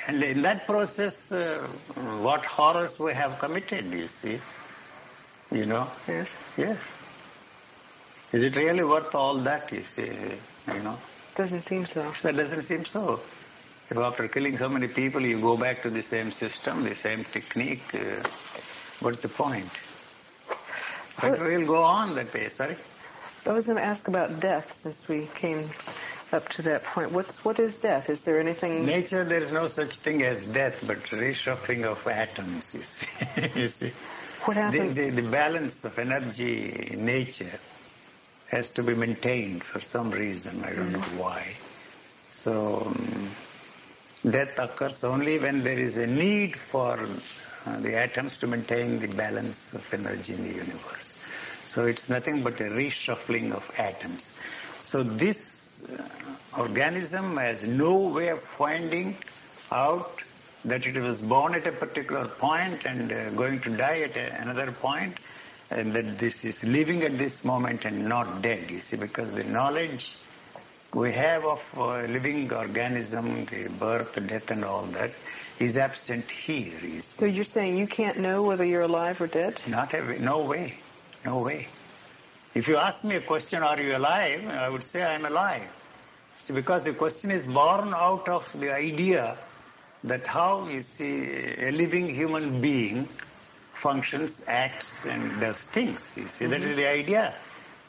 And 0.07 0.23
in 0.23 0.43
that 0.43 0.67
process, 0.67 1.15
uh, 1.31 1.67
what 2.21 2.45
horrors 2.45 2.99
we 2.99 3.15
have 3.15 3.39
committed, 3.39 3.93
you 3.93 4.09
see. 4.21 4.41
You 5.51 5.67
know? 5.67 5.89
Yes. 6.09 6.29
Yes. 6.57 6.79
Is 8.33 8.43
it 8.43 8.57
really 8.57 8.83
worth 8.83 9.15
all 9.15 9.39
that, 9.43 9.71
you 9.71 9.85
see? 9.95 10.11
You 10.67 10.83
know? 10.83 10.99
Doesn't 11.37 11.65
seem 11.67 11.87
so. 11.87 12.13
That 12.23 12.37
doesn't 12.37 12.65
seem 12.65 12.85
so. 12.85 13.21
If 13.91 13.97
after 13.99 14.27
killing 14.27 14.57
so 14.59 14.69
many 14.69 14.89
people, 14.89 15.21
you 15.21 15.41
go 15.41 15.57
back 15.57 15.83
to 15.83 15.91
the 15.91 16.03
same 16.03 16.33
system, 16.33 16.85
the 16.85 16.97
same 16.97 17.25
technique, 17.33 17.83
uh, 17.95 18.27
what's 19.01 19.21
the 19.21 19.29
point? 19.29 19.71
But 21.21 21.39
Well- 21.39 21.49
we'll 21.49 21.67
go 21.67 21.83
on 21.83 22.15
that 22.17 22.33
way. 22.33 22.49
Sorry? 22.49 22.77
I 23.45 23.53
was 23.53 23.67
going 23.67 23.77
to 23.77 23.85
ask 23.85 24.09
about 24.09 24.41
death 24.41 24.73
since 24.79 25.07
we 25.09 25.29
came 25.35 25.71
up 26.33 26.49
to 26.51 26.63
that 26.63 26.85
point. 26.85 27.13
What's 27.13 27.45
what 27.45 27.59
is 27.59 27.77
death? 27.79 28.09
Is 28.09 28.23
there 28.23 28.41
anything? 28.41 28.85
Nature, 28.87 29.25
there 29.25 29.43
is 29.43 29.51
no 29.51 29.69
such 29.69 29.99
thing 29.99 30.23
as 30.23 30.45
death, 30.47 30.75
but 30.87 31.03
reshuffling 31.05 31.85
of 31.85 32.07
atoms, 32.07 32.75
you 32.75 32.83
see. 32.83 33.51
you 33.61 33.69
see. 33.69 33.93
What 34.45 34.57
The, 34.57 34.63
happens? 34.63 34.97
the, 34.97 35.11
the 35.11 35.23
balance 35.31 35.85
of 35.85 35.99
energy 35.99 36.89
in 36.91 37.05
nature 37.05 37.59
has 38.49 38.69
to 38.71 38.83
be 38.83 38.95
maintained 38.95 39.63
for 39.65 39.81
some 39.81 40.11
reason. 40.11 40.63
I 40.65 40.73
don't 40.75 40.93
know 40.93 41.01
why. 41.17 41.55
So 42.31 42.83
um, 42.87 43.31
death 44.29 44.59
occurs 44.59 45.05
only 45.05 45.39
when 45.39 45.63
there 45.65 45.79
is 45.79 45.97
a 45.97 46.07
need 46.07 46.57
for 46.71 46.99
uh, 47.67 47.81
the 47.81 47.97
atoms 47.97 48.37
to 48.39 48.47
maintain 48.47 48.99
the 49.01 49.09
balance 49.09 49.73
of 49.73 49.83
energy 49.93 50.35
in 50.35 50.43
the 50.43 50.55
universe. 50.55 51.13
So 51.67 51.87
it's 51.87 52.09
nothing 52.09 52.43
but 52.43 52.61
a 52.61 52.65
reshuffling 52.65 53.53
of 53.53 53.63
atoms. 53.79 54.27
So 54.81 55.03
this 55.03 55.39
organism 56.57 57.37
has 57.37 57.63
no 57.63 57.97
way 57.97 58.29
of 58.29 58.41
finding 58.59 59.17
out 59.71 60.21
that 60.65 60.87
it 60.87 61.01
was 61.01 61.19
born 61.19 61.55
at 61.55 61.67
a 61.67 61.73
particular 61.73 62.29
point 62.29 62.85
and 62.85 63.11
uh, 63.11 63.31
going 63.31 63.61
to 63.61 63.77
die 63.77 64.01
at 64.01 64.17
a, 64.17 64.41
another 64.43 64.71
point, 64.71 65.19
and 65.71 65.95
that 65.95 66.19
this 66.19 66.45
is 66.45 66.63
living 66.63 67.03
at 67.03 67.19
this 67.19 67.45
moment 67.45 67.85
and 67.85 68.07
not 68.07 68.43
dead, 68.43 68.71
you 68.71 68.81
see, 68.81 68.97
because 68.97 69.31
the 69.33 69.45
knowledge 69.45 70.15
we 70.95 71.11
have 71.13 71.45
of 71.45 71.61
uh, 71.77 72.03
living 72.03 72.53
organism, 72.53 73.47
the 73.47 73.69
birth, 73.69 74.15
death 74.27 74.51
and 74.51 74.65
all 74.65 74.85
that, 74.87 75.11
is 75.59 75.77
absent 75.77 76.31
here, 76.31 76.79
you 76.81 77.01
see. 77.03 77.17
So 77.19 77.25
you're 77.25 77.45
saying 77.45 77.77
you 77.77 77.87
can't 77.87 78.19
know 78.19 78.43
whether 78.43 78.65
you're 78.65 78.83
alive 78.83 79.21
or 79.21 79.27
dead? 79.27 79.61
Not 79.67 79.95
a, 79.95 80.21
no 80.21 80.43
way, 80.43 80.75
no 81.25 81.39
way. 81.39 81.69
If 82.55 82.69
you 82.69 82.77
ask 82.77 83.03
me 83.03 83.17
a 83.17 83.21
question, 83.21 83.63
are 83.63 83.81
you 83.81 83.97
alive? 83.97 84.47
I 84.47 84.69
would 84.69 84.85
say 84.85 85.03
I'm 85.03 85.25
alive. 85.25 85.69
See, 86.47 86.53
because 86.53 86.85
the 86.85 86.93
question 86.93 87.31
is 87.31 87.47
born 87.47 87.95
out 87.95 88.29
of 88.29 88.45
the 88.55 88.71
idea 88.71 89.39
that 90.05 90.27
how 90.27 90.69
you 90.69 90.83
see 90.83 91.55
a 91.59 91.71
living 91.71 92.15
human 92.15 92.61
being 92.61 93.09
functions, 93.81 94.33
acts, 94.47 94.87
and 95.09 95.41
does 95.41 95.57
things. 95.73 96.01
You 96.15 96.29
see, 96.39 96.47
that 96.47 96.61
is 96.61 96.67
mm-hmm. 96.67 96.77
the 96.77 96.87
idea. 96.87 97.35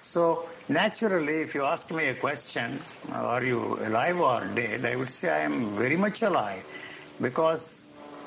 So 0.01 0.47
naturally, 0.69 1.41
if 1.41 1.53
you 1.53 1.63
ask 1.63 1.91
me 1.91 2.07
a 2.07 2.15
question, 2.15 2.79
are 3.11 3.43
you 3.43 3.79
alive 3.85 4.19
or 4.19 4.45
dead? 4.45 4.85
I 4.85 4.95
would 4.95 5.13
say 5.17 5.29
I 5.29 5.39
am 5.39 5.75
very 5.75 5.97
much 5.97 6.21
alive, 6.21 6.63
because 7.19 7.67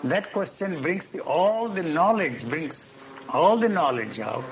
that 0.04 0.32
question 0.32 0.82
brings 0.82 1.06
the, 1.06 1.20
all 1.20 1.68
the 1.68 1.82
knowledge, 1.82 2.46
brings 2.48 2.76
all 3.30 3.56
the 3.56 3.68
knowledge 3.68 4.20
out 4.20 4.44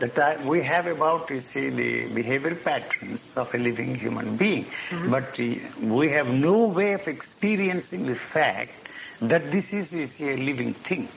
that 0.00 0.18
I, 0.18 0.44
we 0.46 0.62
have 0.62 0.86
about, 0.86 1.30
you 1.30 1.40
see, 1.40 1.70
the 1.70 2.06
behavior 2.08 2.54
patterns 2.54 3.22
of 3.36 3.54
a 3.54 3.58
living 3.58 3.94
human 3.94 4.36
being. 4.36 4.66
But 4.90 5.38
uh, 5.40 5.54
we 5.80 6.10
have 6.10 6.28
no 6.28 6.66
way 6.66 6.92
of 6.92 7.06
experiencing 7.08 8.06
the 8.06 8.16
fact 8.16 8.72
that 9.20 9.50
this 9.50 9.72
is, 9.72 9.92
you 9.92 10.06
see, 10.06 10.30
a 10.30 10.36
living 10.36 10.74
thing. 10.74 11.08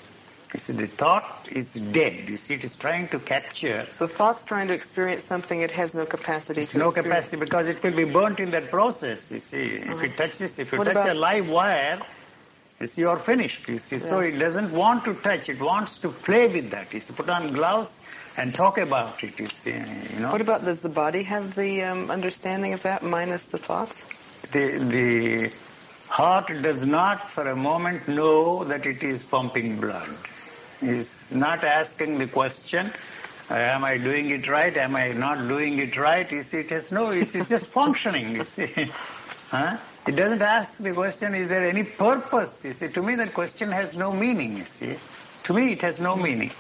You 0.54 0.60
see, 0.60 0.74
the 0.74 0.88
thought 0.88 1.48
is 1.52 1.74
dead. 1.74 2.28
You 2.28 2.38
see, 2.38 2.56
it 2.56 2.64
is 2.64 2.76
trying 2.76 3.08
to 3.10 3.20
capture 3.20 3.86
So 3.92 4.08
thought's 4.08 4.44
trying 4.44 4.68
to 4.70 4.74
experience 4.74 5.24
something 5.24 5.62
it 5.62 5.72
has 5.72 5.94
no 5.94 6.06
capacity 6.06 6.62
it's 6.62 6.72
to 6.72 6.80
no 6.80 6.88
experience. 6.88 7.26
capacity 7.28 7.38
because 7.38 7.68
it 7.68 7.84
will 7.84 7.96
be 7.96 8.06
burnt 8.06 8.40
in 8.40 8.50
that 8.52 8.72
process. 8.72 9.30
You 9.30 9.40
see, 9.40 9.76
if 9.76 10.02
it 10.04 10.18
touches, 10.18 10.58
if 10.58 10.72
you 10.72 10.78
What 10.80 10.86
touch 10.86 10.94
about- 10.96 11.10
a 11.10 11.14
live 11.14 11.48
wire, 11.48 12.00
you 12.80 12.88
see, 12.88 13.02
you're 13.02 13.18
finished. 13.18 13.68
You 13.68 13.80
see, 13.80 14.00
so 14.00 14.20
it 14.22 14.40
doesn't 14.40 14.72
want 14.72 15.04
to 15.06 15.14
touch. 15.16 15.50
It 15.50 15.60
wants 15.60 15.98
to 16.00 16.10
play 16.10 16.48
with 16.48 16.72
that. 16.72 16.94
You 16.94 17.02
see, 17.02 17.14
put 17.14 17.30
on 17.30 17.54
gloves 17.54 17.92
and 18.40 18.54
talk 18.54 18.78
about 18.78 19.24
it. 19.24 19.40
You 19.40 19.50
see, 19.64 19.72
you 19.72 20.20
know. 20.20 20.32
What 20.32 20.42
about 20.42 20.66
does 20.66 20.80
the 20.82 20.90
body 20.90 21.24
have 21.24 21.56
the 21.56 21.84
um, 21.84 22.10
understanding 22.10 22.74
of 22.74 22.82
that 22.84 23.04
minus 23.04 23.44
the 23.46 23.58
thoughts? 23.58 23.96
the 24.52 24.78
the 24.80 25.52
heart 26.08 26.48
does 26.62 26.84
not 26.86 27.30
for 27.32 27.48
a 27.50 27.56
moment 27.56 28.08
know 28.08 28.64
that 28.64 28.86
it 28.86 29.04
is 29.04 29.22
pumping 29.24 29.80
blood. 29.80 30.10
It's 30.82 31.10
not 31.30 31.64
asking 31.64 32.18
the 32.18 32.28
question, 32.28 32.92
am 33.50 33.84
I 33.84 33.98
doing 33.98 34.30
it 34.32 34.48
right? 34.48 34.76
Am 34.76 34.96
I 34.96 35.10
not 35.10 35.48
doing 35.48 35.78
it 35.80 35.98
right? 35.98 36.32
You 36.32 36.44
see, 36.44 36.60
it 36.60 36.70
has 36.72 36.92
no, 36.92 37.12
it's, 37.12 37.36
it's 37.36 37.50
just 37.50 37.66
functioning, 37.66 38.36
you 38.36 38.46
see. 38.46 38.92
Huh? 39.50 39.78
It 40.06 40.12
doesn't 40.12 40.44
ask 40.44 40.78
the 40.78 40.94
question, 40.94 41.34
is 41.34 41.50
there 41.50 41.68
any 41.68 41.82
purpose? 41.82 42.64
You 42.64 42.74
see, 42.74 42.88
to 42.90 43.02
me 43.02 43.16
that 43.16 43.34
question 43.34 43.72
has 43.72 43.96
no 43.96 44.12
meaning, 44.14 44.58
you 44.58 44.66
see. 44.80 44.96
To 45.46 45.54
me 45.54 45.72
it 45.74 45.82
has 45.82 46.00
no 46.00 46.16
meaning. 46.16 46.52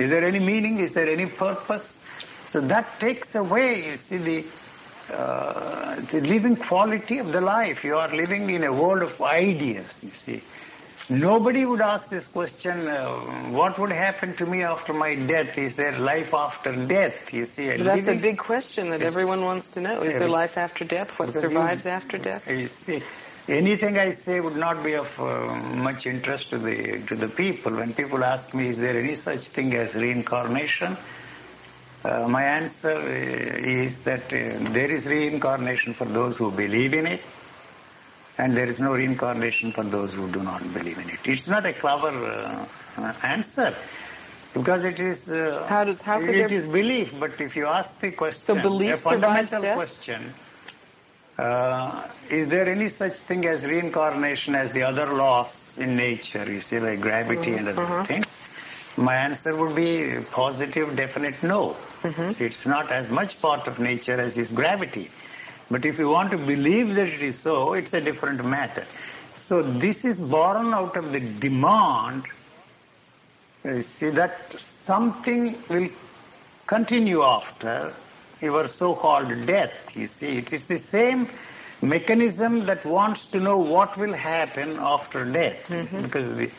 Is 0.00 0.10
there 0.10 0.24
any 0.24 0.40
meaning? 0.40 0.78
Is 0.80 0.92
there 0.92 1.08
any 1.08 1.26
purpose? 1.26 1.94
So 2.48 2.60
that 2.62 3.00
takes 3.00 3.34
away, 3.34 3.86
you 3.86 3.96
see, 3.96 4.18
the 4.18 4.44
uh, 5.12 6.00
the 6.12 6.20
living 6.20 6.56
quality 6.56 7.18
of 7.18 7.32
the 7.32 7.40
life. 7.40 7.84
You 7.84 7.96
are 7.96 8.08
living 8.14 8.50
in 8.50 8.64
a 8.64 8.72
world 8.72 9.02
of 9.02 9.20
ideas, 9.20 9.92
you 10.02 10.12
see. 10.24 10.42
Nobody 11.08 11.64
would 11.64 11.80
ask 11.80 12.08
this 12.08 12.26
question, 12.28 12.86
uh, 12.88 13.50
what 13.50 13.78
would 13.78 13.90
happen 13.92 14.36
to 14.36 14.46
me 14.46 14.62
after 14.62 14.92
my 14.92 15.14
death? 15.14 15.58
Is 15.58 15.74
there 15.74 15.98
life 15.98 16.32
after 16.32 16.72
death? 16.86 17.32
You 17.32 17.46
see, 17.46 17.66
that's 17.76 18.08
a 18.08 18.14
big 18.14 18.38
question 18.38 18.90
that 18.90 19.02
everyone 19.02 19.42
wants 19.44 19.68
to 19.70 19.80
know. 19.80 20.02
Is 20.02 20.14
there 20.14 20.28
life 20.28 20.56
after 20.56 20.84
death? 20.84 21.18
What 21.18 21.34
you- 21.34 21.40
survives 21.40 21.86
after 21.86 22.18
death? 22.18 22.46
You 22.48 22.68
see, 22.68 23.02
anything 23.50 23.98
I 23.98 24.10
say 24.12 24.40
would 24.40 24.56
not 24.56 24.82
be 24.82 24.94
of 24.94 25.08
uh, 25.20 25.54
much 25.88 26.06
interest 26.06 26.50
to 26.50 26.58
the 26.58 27.02
to 27.08 27.16
the 27.16 27.28
people. 27.28 27.72
When 27.72 27.94
people 27.94 28.24
ask 28.24 28.54
me, 28.54 28.68
is 28.70 28.78
there 28.78 28.98
any 28.98 29.16
such 29.16 29.42
thing 29.58 29.74
as 29.74 29.94
reincarnation? 29.94 30.96
Uh, 32.04 32.26
my 32.28 32.42
answer 32.44 32.96
uh, 32.96 33.82
is 33.86 33.96
that 34.04 34.24
uh, 34.32 34.72
there 34.72 34.90
is 34.90 35.06
reincarnation 35.06 35.94
for 35.94 36.06
those 36.06 36.36
who 36.38 36.50
believe 36.50 36.94
in 36.94 37.06
it, 37.06 37.20
and 38.38 38.56
there 38.56 38.68
is 38.68 38.80
no 38.80 38.92
reincarnation 38.94 39.72
for 39.72 39.84
those 39.84 40.14
who 40.14 40.30
do 40.30 40.42
not 40.42 40.62
believe 40.72 40.98
in 40.98 41.10
it. 41.10 41.18
It's 41.24 41.46
not 41.46 41.66
a 41.66 41.72
clever 41.74 42.14
uh, 42.26 42.66
uh, 43.02 43.12
answer. 43.22 43.74
Because 44.54 44.82
it 44.84 44.98
is, 44.98 45.28
uh, 45.28 45.64
How 45.68 45.84
does- 45.84 46.02
how 46.02 46.18
could 46.18 46.30
it 46.30 46.48
there- 46.48 46.58
is 46.58 46.66
belief, 46.66 47.12
but 47.20 47.40
if 47.40 47.54
you 47.54 47.66
ask 47.66 47.90
the 48.00 48.10
question, 48.10 48.40
So 48.40 48.54
belief 48.54 48.94
a 48.94 48.96
fundamental 48.96 49.62
question, 49.74 50.34
uh, 51.40 52.08
is 52.28 52.48
there 52.48 52.68
any 52.68 52.88
such 52.88 53.14
thing 53.28 53.46
as 53.46 53.62
reincarnation 53.62 54.54
as 54.54 54.70
the 54.72 54.82
other 54.82 55.12
laws 55.14 55.48
in 55.76 55.96
nature, 55.96 56.44
you 56.50 56.60
see, 56.60 56.78
like 56.78 57.00
gravity 57.00 57.54
and 57.54 57.68
other 57.68 57.82
uh-huh. 57.82 58.04
things? 58.04 58.26
My 58.96 59.14
answer 59.14 59.56
would 59.56 59.74
be 59.74 60.18
positive, 60.30 60.96
definite 60.96 61.42
no. 61.42 61.76
Mm-hmm. 62.02 62.32
See, 62.32 62.44
it's 62.44 62.66
not 62.66 62.90
as 62.92 63.08
much 63.08 63.40
part 63.40 63.66
of 63.66 63.78
nature 63.78 64.20
as 64.20 64.36
is 64.36 64.50
gravity. 64.50 65.10
But 65.70 65.84
if 65.84 65.98
you 65.98 66.08
want 66.08 66.30
to 66.32 66.38
believe 66.38 66.94
that 66.96 67.08
it 67.08 67.22
is 67.22 67.38
so, 67.38 67.72
it's 67.74 67.92
a 67.94 68.00
different 68.00 68.44
matter. 68.44 68.86
So 69.36 69.62
this 69.62 70.04
is 70.04 70.18
born 70.18 70.74
out 70.74 70.96
of 70.96 71.12
the 71.12 71.20
demand, 71.20 72.24
you 73.64 73.82
see, 73.82 74.10
that 74.10 74.36
something 74.84 75.56
will 75.68 75.88
continue 76.66 77.22
after 77.22 77.94
your 78.40 78.68
so-called 78.68 79.46
death, 79.46 79.72
you 79.94 80.08
see. 80.08 80.38
It 80.38 80.52
is 80.52 80.64
the 80.64 80.78
same 80.78 81.28
mechanism 81.82 82.66
that 82.66 82.84
wants 82.84 83.26
to 83.26 83.40
know 83.40 83.58
what 83.58 83.96
will 83.96 84.12
happen 84.12 84.76
after 84.78 85.24
death. 85.24 85.66
see, 85.68 85.74
mm-hmm. 85.74 86.02
Because 86.02 86.36
the, 86.36 86.50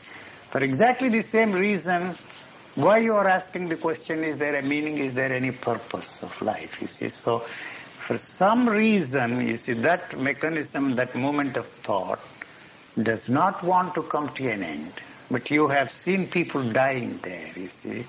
for 0.52 0.64
exactly 0.64 1.10
the 1.10 1.22
same 1.22 1.52
reason, 1.52 2.16
why 2.76 3.00
you 3.00 3.14
are 3.14 3.28
asking 3.28 3.70
the 3.70 3.76
question, 3.76 4.24
is 4.24 4.38
there 4.38 4.56
a 4.56 4.62
meaning, 4.62 4.98
is 5.00 5.14
there 5.14 5.32
any 5.32 5.52
purpose 5.52 6.10
of 6.22 6.42
life, 6.42 6.72
you 6.82 6.88
see. 6.88 7.10
So, 7.10 7.46
for 8.08 8.18
some 8.18 8.68
reason, 8.68 9.46
you 9.48 9.58
see, 9.58 9.74
that 9.74 10.18
mechanism, 10.20 10.96
that 10.96 11.16
moment 11.16 11.58
of 11.58 11.68
thought, 11.84 12.20
does 13.02 13.30
not 13.30 13.64
want 13.64 13.96
to 13.96 14.04
come 14.04 14.34
to 14.36 14.48
an 14.50 14.64
end. 14.64 14.94
but 15.32 15.50
you 15.50 15.70
have 15.70 15.90
seen 15.90 16.28
people 16.28 16.62
dying 16.72 17.20
there, 17.24 17.52
you 17.56 17.70
see. 17.70 18.06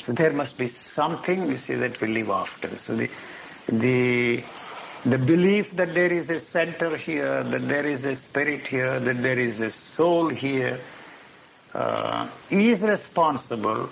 So 0.00 0.12
there 0.12 0.32
must 0.32 0.58
be 0.58 0.72
something, 0.94 1.50
you 1.50 1.58
see, 1.58 1.74
that 1.74 2.00
will 2.00 2.10
live 2.10 2.30
after. 2.30 2.76
So 2.78 2.96
the, 2.96 3.08
the, 3.68 4.44
the 5.04 5.18
belief 5.18 5.70
that 5.76 5.94
there 5.94 6.12
is 6.12 6.30
a 6.30 6.40
center 6.40 6.96
here, 6.96 7.44
that 7.44 7.68
there 7.68 7.86
is 7.86 8.04
a 8.04 8.16
spirit 8.16 8.66
here, 8.66 8.98
that 8.98 9.22
there 9.22 9.38
is 9.38 9.60
a 9.60 9.70
soul 9.70 10.28
here, 10.28 10.80
uh, 11.74 12.28
is 12.50 12.80
responsible 12.80 13.88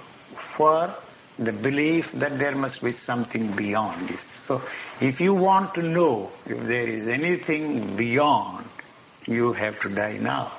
for 0.56 0.94
the 1.38 1.52
belief 1.52 2.10
that 2.12 2.38
there 2.38 2.54
must 2.54 2.82
be 2.82 2.92
something 2.92 3.52
beyond 3.56 4.08
this. 4.08 4.20
So 4.34 4.62
if 5.00 5.20
you 5.20 5.34
want 5.34 5.74
to 5.74 5.82
know 5.82 6.30
if 6.46 6.58
there 6.66 6.88
is 6.88 7.08
anything 7.08 7.96
beyond, 7.96 8.68
you 9.26 9.52
have 9.52 9.80
to 9.80 9.88
die 9.88 10.18
now. 10.18 10.52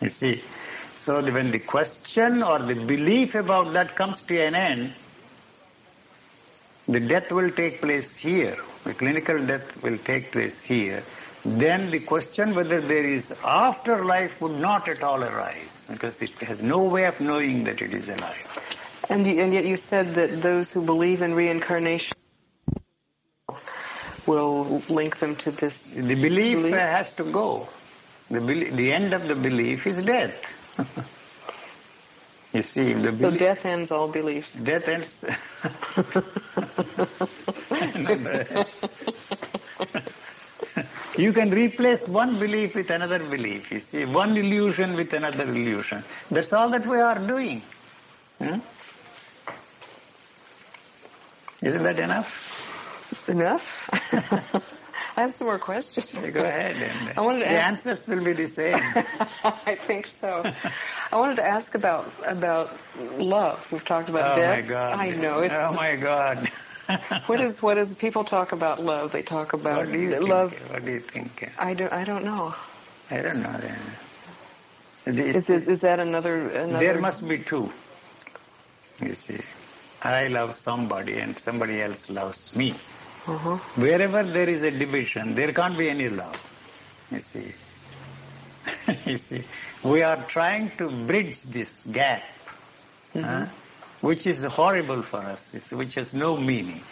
You 0.00 0.10
see, 0.10 0.42
so 0.96 1.22
when 1.32 1.50
the 1.50 1.58
question 1.58 2.42
or 2.42 2.58
the 2.58 2.74
belief 2.74 3.34
about 3.34 3.72
that 3.74 3.94
comes 3.94 4.16
to 4.28 4.40
an 4.40 4.54
end, 4.54 4.92
the 6.88 7.00
death 7.00 7.30
will 7.30 7.50
take 7.50 7.80
place 7.80 8.16
here. 8.16 8.56
The 8.84 8.94
clinical 8.94 9.44
death 9.44 9.82
will 9.82 9.98
take 9.98 10.32
place 10.32 10.62
here. 10.62 11.02
Then 11.44 11.90
the 11.90 12.00
question 12.00 12.54
whether 12.54 12.80
there 12.80 13.04
is 13.04 13.24
afterlife 13.44 14.40
would 14.40 14.58
not 14.60 14.88
at 14.88 15.02
all 15.02 15.22
arise 15.22 15.68
because 15.88 16.14
it 16.20 16.30
has 16.40 16.60
no 16.62 16.82
way 16.82 17.04
of 17.04 17.20
knowing 17.20 17.64
that 17.64 17.80
it 17.80 17.94
is 17.94 18.08
alive. 18.08 18.46
And, 19.08 19.26
you, 19.26 19.40
and 19.40 19.52
yet 19.52 19.64
you 19.64 19.76
said 19.76 20.14
that 20.16 20.42
those 20.42 20.70
who 20.70 20.82
believe 20.82 21.22
in 21.22 21.34
reincarnation 21.34 22.16
will 24.26 24.82
link 24.88 25.18
them 25.20 25.36
to 25.36 25.52
this. 25.52 25.92
The 25.92 26.14
belief, 26.16 26.56
belief? 26.56 26.74
has 26.74 27.12
to 27.12 27.24
go. 27.24 27.68
The, 28.28 28.40
the 28.40 28.92
end 28.92 29.14
of 29.14 29.28
the 29.28 29.36
belief 29.36 29.86
is 29.86 30.04
death. 30.04 30.34
you 32.52 32.62
see, 32.62 32.92
the 32.92 33.12
so 33.12 33.30
death 33.30 33.64
ends 33.64 33.90
all 33.90 34.08
beliefs. 34.08 34.52
Death 34.54 34.88
ends. 34.88 35.24
you 41.16 41.32
can 41.32 41.50
replace 41.50 42.06
one 42.08 42.38
belief 42.38 42.74
with 42.74 42.90
another 42.90 43.18
belief. 43.18 43.70
You 43.72 43.80
see, 43.80 44.04
one 44.04 44.36
illusion 44.36 44.94
with 44.94 45.12
another 45.12 45.44
illusion. 45.44 46.04
That's 46.30 46.52
all 46.52 46.70
that 46.70 46.86
we 46.86 46.98
are 47.00 47.18
doing. 47.18 47.62
Hmm? 48.38 48.58
Isn't 51.62 51.82
that 51.82 51.98
enough? 51.98 52.32
Enough? 53.28 53.62
I 55.16 55.22
have 55.22 55.34
some 55.34 55.46
more 55.46 55.58
questions. 55.58 56.06
Go 56.12 56.44
ahead. 56.44 56.76
And 56.76 57.18
I 57.18 57.20
wanted 57.22 57.40
to 57.40 57.44
the 57.46 57.52
ask, 57.52 57.86
answers 57.86 58.06
will 58.06 58.22
be 58.22 58.34
the 58.34 58.48
same. 58.48 58.74
I 59.44 59.78
think 59.86 60.08
so. 60.08 60.44
I 61.10 61.16
wanted 61.16 61.36
to 61.36 61.46
ask 61.46 61.74
about 61.74 62.12
about 62.26 62.78
love. 62.98 63.66
We've 63.72 63.84
talked 63.84 64.10
about 64.10 64.32
oh 64.32 64.40
death. 64.40 64.58
Oh 64.58 64.62
my 64.62 64.68
God! 64.68 64.92
I 64.92 65.10
know 65.10 65.40
it. 65.40 65.52
Oh 65.52 65.72
my 65.72 65.96
God! 65.96 66.50
what 67.26 67.40
is 67.40 67.62
what 67.62 67.78
is 67.78 67.94
people 67.94 68.24
talk 68.24 68.52
about 68.52 68.82
love? 68.82 69.12
They 69.12 69.22
talk 69.22 69.54
about 69.54 69.78
what 69.78 69.92
do 69.92 69.98
you 69.98 70.20
love. 70.20 70.52
Think? 70.52 70.70
What 70.70 70.84
do 70.84 70.92
you 70.92 71.00
think? 71.00 71.50
I 71.58 71.72
don't. 71.72 71.92
I 71.92 72.04
don't 72.04 72.24
know. 72.24 72.54
I 73.10 73.22
don't 73.22 73.42
know. 73.42 73.58
Then. 73.58 73.80
Is, 75.06 75.48
it, 75.48 75.68
is 75.68 75.80
that 75.80 76.00
another, 76.00 76.48
another? 76.48 76.84
There 76.84 77.00
must 77.00 77.26
be 77.26 77.38
two. 77.38 77.72
You 79.00 79.14
see. 79.14 79.40
I 80.02 80.26
love 80.26 80.56
somebody 80.56 81.18
and 81.18 81.38
somebody 81.38 81.80
else 81.80 82.10
loves 82.10 82.54
me. 82.54 82.74
Uh-huh. 83.26 83.56
Wherever 83.74 84.22
there 84.22 84.48
is 84.48 84.62
a 84.62 84.70
division, 84.70 85.34
there 85.34 85.52
can't 85.52 85.76
be 85.76 85.88
any 85.88 86.08
love. 86.08 86.36
You 87.10 87.20
see. 87.20 87.52
you 89.06 89.18
see, 89.18 89.44
we 89.84 90.02
are 90.02 90.24
trying 90.28 90.70
to 90.78 90.88
bridge 91.06 91.42
this 91.42 91.70
gap, 91.92 92.22
mm-hmm. 93.14 93.44
which 94.06 94.26
is 94.26 94.44
horrible 94.44 95.02
for 95.02 95.18
us, 95.18 95.40
which 95.70 95.94
has 95.94 96.12
no 96.12 96.36
meaning, 96.36 96.82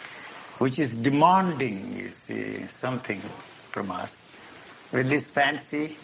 which 0.59 0.79
is 0.79 0.95
demanding, 0.95 1.93
you 1.97 2.11
see, 2.27 2.67
something 2.67 3.21
from 3.71 3.91
us. 3.91 4.21
With 4.91 5.09
this 5.09 5.29
fancy 5.29 5.97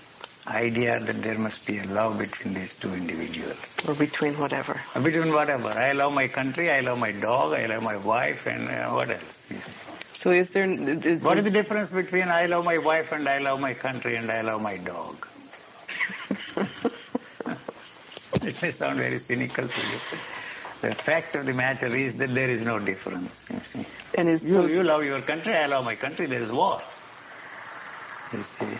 idea 0.48 1.00
that 1.00 1.22
there 1.22 1.38
must 1.38 1.66
be 1.66 1.80
a 1.80 1.84
love 1.86 2.18
between 2.18 2.54
these 2.54 2.76
two 2.76 2.94
individuals. 2.94 3.58
Or 3.88 3.94
between 3.94 4.38
whatever. 4.38 4.82
Or 4.96 5.02
between 5.02 5.32
whatever. 5.34 5.70
I 5.70 5.92
love 5.94 6.14
my 6.14 6.28
country, 6.28 6.72
I 6.72 6.82
love 6.82 6.98
my 6.98 7.12
dog, 7.12 7.54
I 7.54 7.68
love 7.68 7.84
my 7.84 7.98
wife, 7.98 8.48
and 8.48 8.70
uh, 8.70 8.92
what 8.92 9.10
else? 9.10 9.22
Yes. 9.50 9.70
So 10.14 10.32
is 10.32 10.50
there... 10.50 10.70
Is 10.70 11.22
what 11.22 11.38
is 11.38 11.44
the 11.44 11.52
difference 11.52 11.92
between 11.92 12.30
I 12.30 12.46
love 12.46 12.66
my 12.66 12.78
wife 12.78 13.12
and 13.12 13.28
I 13.28 13.40
love 13.40 13.60
my 13.60 13.74
country 13.74 14.16
and 14.16 14.32
I 14.32 14.42
love 14.42 14.62
my 14.62 14.78
dog? 14.78 15.28
it 18.42 18.62
may 18.62 18.72
sound 18.72 18.98
very 18.98 19.20
cynical 19.20 19.68
to 19.68 19.82
you. 19.82 20.00
The 20.82 20.96
fact 20.96 21.36
of 21.36 21.46
the 21.46 21.54
matter 21.54 21.96
is 21.96 22.16
that 22.16 22.34
there 22.34 22.50
is 22.50 22.62
no 22.62 22.80
difference. 22.80 23.32
You, 23.52 23.62
see. 23.72 23.86
And 24.16 24.28
is 24.28 24.44
you, 24.44 24.54
so 24.54 24.66
you 24.66 24.84
love 24.84 25.04
your 25.04 25.22
country, 25.22 25.54
I 25.54 25.68
love 25.68 25.86
my 25.86 25.96
country, 25.96 26.26
there 26.26 26.42
is 26.42 26.52
war. 26.52 26.82
You 28.34 28.44
see. 28.44 28.78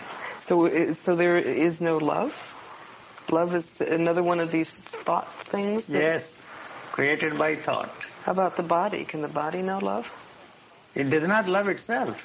So, 0.52 0.92
so 0.92 1.16
there 1.16 1.38
is 1.38 1.80
no 1.80 1.96
love? 1.96 2.34
Love 3.30 3.54
is 3.54 3.80
another 3.80 4.22
one 4.22 4.38
of 4.38 4.52
these 4.52 4.70
thought 5.06 5.26
things? 5.46 5.88
Yes, 5.88 6.24
created 6.92 7.38
by 7.38 7.56
thought. 7.56 7.90
How 8.24 8.32
about 8.32 8.58
the 8.58 8.62
body? 8.62 9.06
Can 9.06 9.22
the 9.22 9.28
body 9.28 9.62
know 9.62 9.78
love? 9.78 10.06
It 10.94 11.08
does 11.08 11.26
not 11.26 11.48
love 11.48 11.68
itself. 11.68 12.18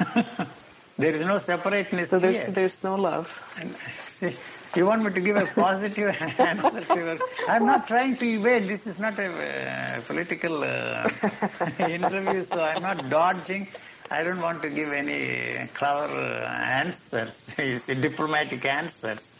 there 0.98 1.14
is 1.14 1.24
no 1.24 1.38
separateness 1.38 2.10
So 2.10 2.18
there's, 2.18 2.34
here. 2.34 2.50
there's 2.50 2.76
no 2.82 2.96
love. 2.96 3.28
And, 3.56 3.76
see, 4.08 4.36
you 4.74 4.84
want 4.84 5.04
me 5.04 5.12
to 5.12 5.20
give 5.20 5.36
a 5.36 5.46
positive 5.54 6.08
answer 6.40 6.80
to 6.84 6.94
your... 6.96 7.18
I'm 7.46 7.64
not 7.64 7.86
trying 7.86 8.16
to 8.16 8.24
evade. 8.24 8.68
This 8.68 8.88
is 8.88 8.98
not 8.98 9.20
a 9.20 9.28
uh, 9.28 10.00
political 10.08 10.64
uh, 10.64 11.08
interview, 11.78 12.44
so 12.44 12.60
I'm 12.60 12.82
not 12.82 13.08
dodging. 13.08 13.68
I 14.12 14.22
don't 14.22 14.42
want 14.42 14.60
to 14.62 14.68
give 14.68 14.92
any 14.92 15.70
clever 15.72 16.44
answers, 16.84 17.32
you 17.58 17.78
see, 17.78 17.94
diplomatic 17.94 18.62
answers. 18.66 19.32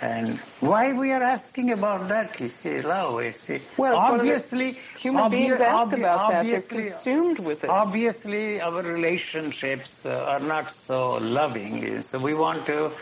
And 0.00 0.38
why 0.60 0.92
we 0.92 1.10
are 1.10 1.22
asking 1.22 1.72
about 1.72 2.06
that, 2.08 2.38
you 2.38 2.50
see, 2.62 2.80
love, 2.82 3.20
you 3.24 3.34
see. 3.44 3.60
Well, 3.76 3.96
obviously, 3.96 4.78
human 4.96 5.24
obvi- 5.24 5.30
beings 5.32 5.60
ask 5.60 5.90
obvi- 5.90 5.98
about 5.98 6.30
that. 6.30 6.46
They're 6.46 6.62
consumed 6.62 7.40
with 7.40 7.64
it. 7.64 7.70
Obviously, 7.70 8.60
our 8.60 8.80
relationships 8.82 9.90
uh, 10.04 10.32
are 10.32 10.38
not 10.38 10.72
so 10.72 11.14
loving, 11.14 12.00
so 12.04 12.20
we 12.20 12.34
want 12.34 12.66
to 12.66 12.92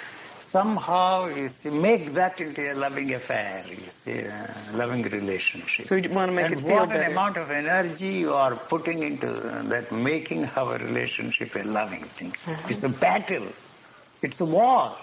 somehow, 0.57 1.27
you 1.27 1.49
see, 1.51 1.69
make 1.69 2.15
that 2.15 2.41
into 2.41 2.63
a 2.73 2.75
loving 2.75 3.13
affair, 3.13 3.63
you 3.69 3.91
see, 4.03 4.19
a 4.21 4.71
loving 4.73 5.03
relationship. 5.03 5.87
So 5.87 5.97
you 5.97 6.09
want 6.19 6.31
to 6.31 6.35
make 6.39 6.47
and 6.47 6.55
it 6.55 6.61
feel 6.61 6.77
what 6.77 6.89
better. 6.89 7.03
an 7.03 7.13
amount 7.13 7.37
of 7.37 7.51
energy 7.51 8.13
you 8.25 8.33
are 8.33 8.57
putting 8.57 9.03
into 9.03 9.31
that 9.73 9.93
making 9.93 10.47
our 10.61 10.79
relationship 10.79 11.55
a 11.57 11.65
loving 11.81 12.05
thing. 12.19 12.33
Mm-hmm. 12.33 12.71
It's 12.71 12.83
a 12.83 12.89
battle. 12.89 13.49
It's 14.23 14.41
a 14.41 14.47
war. 14.47 14.97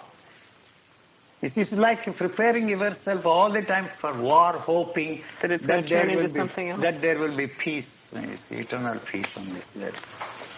It's 1.43 1.71
like 1.73 2.03
preparing 2.17 2.69
yourself 2.69 3.25
all 3.25 3.51
the 3.51 3.61
time 3.61 3.89
for 4.01 4.13
war, 4.19 4.53
hoping 4.53 5.21
that, 5.41 5.51
it's 5.51 5.65
that 5.67 5.87
there 5.87 6.07
will 6.07 6.23
be 6.23 6.29
something 6.29 6.69
else. 6.69 6.81
that 6.81 7.01
there 7.01 7.19
will 7.19 7.35
be 7.35 7.47
peace, 7.47 7.91
you 8.15 8.37
see, 8.47 8.55
eternal 8.55 8.97
peace 9.11 9.31
on 9.35 9.53
this 9.53 9.69
earth. 9.87 10.03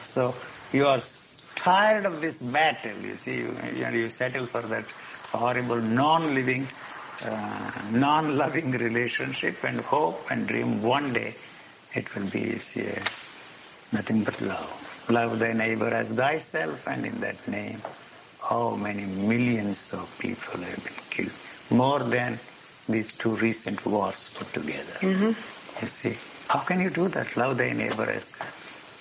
So 0.03 0.35
you 0.71 0.85
are 0.85 1.01
tired 1.55 2.05
of 2.05 2.21
this 2.21 2.35
battle, 2.35 2.97
you 3.01 3.17
see, 3.23 3.35
you, 3.35 3.55
you 3.75 4.09
settle 4.09 4.47
for 4.47 4.61
that 4.61 4.85
horrible 5.31 5.81
non-living, 5.81 6.67
uh, 7.21 7.71
non-loving 7.91 8.71
relationship 8.71 9.63
and 9.63 9.79
hope 9.81 10.19
and 10.31 10.47
dream 10.47 10.81
one 10.81 11.13
day 11.13 11.35
it 11.93 12.13
will 12.13 12.29
be 12.29 12.59
see, 12.59 12.89
nothing 13.91 14.23
but 14.23 14.39
love. 14.41 14.69
Love 15.09 15.39
thy 15.39 15.53
neighbor 15.53 15.87
as 15.87 16.07
thyself 16.09 16.79
and 16.87 17.05
in 17.05 17.19
that 17.21 17.47
name 17.47 17.81
how 18.41 18.75
many 18.75 19.05
millions 19.05 19.79
of 19.93 20.07
people 20.19 20.59
have 20.61 20.83
been 20.83 20.93
killed. 21.09 21.31
More 21.69 22.03
than 22.03 22.39
these 22.87 23.11
two 23.13 23.35
recent 23.37 23.83
wars 23.85 24.29
put 24.35 24.53
together. 24.53 24.97
Mm-hmm. 24.99 25.31
You 25.81 25.87
see, 25.87 26.17
how 26.47 26.59
can 26.59 26.79
you 26.79 26.89
do 26.89 27.07
that? 27.09 27.35
Love 27.37 27.57
thy 27.57 27.71
neighbor 27.71 28.09
as 28.09 28.25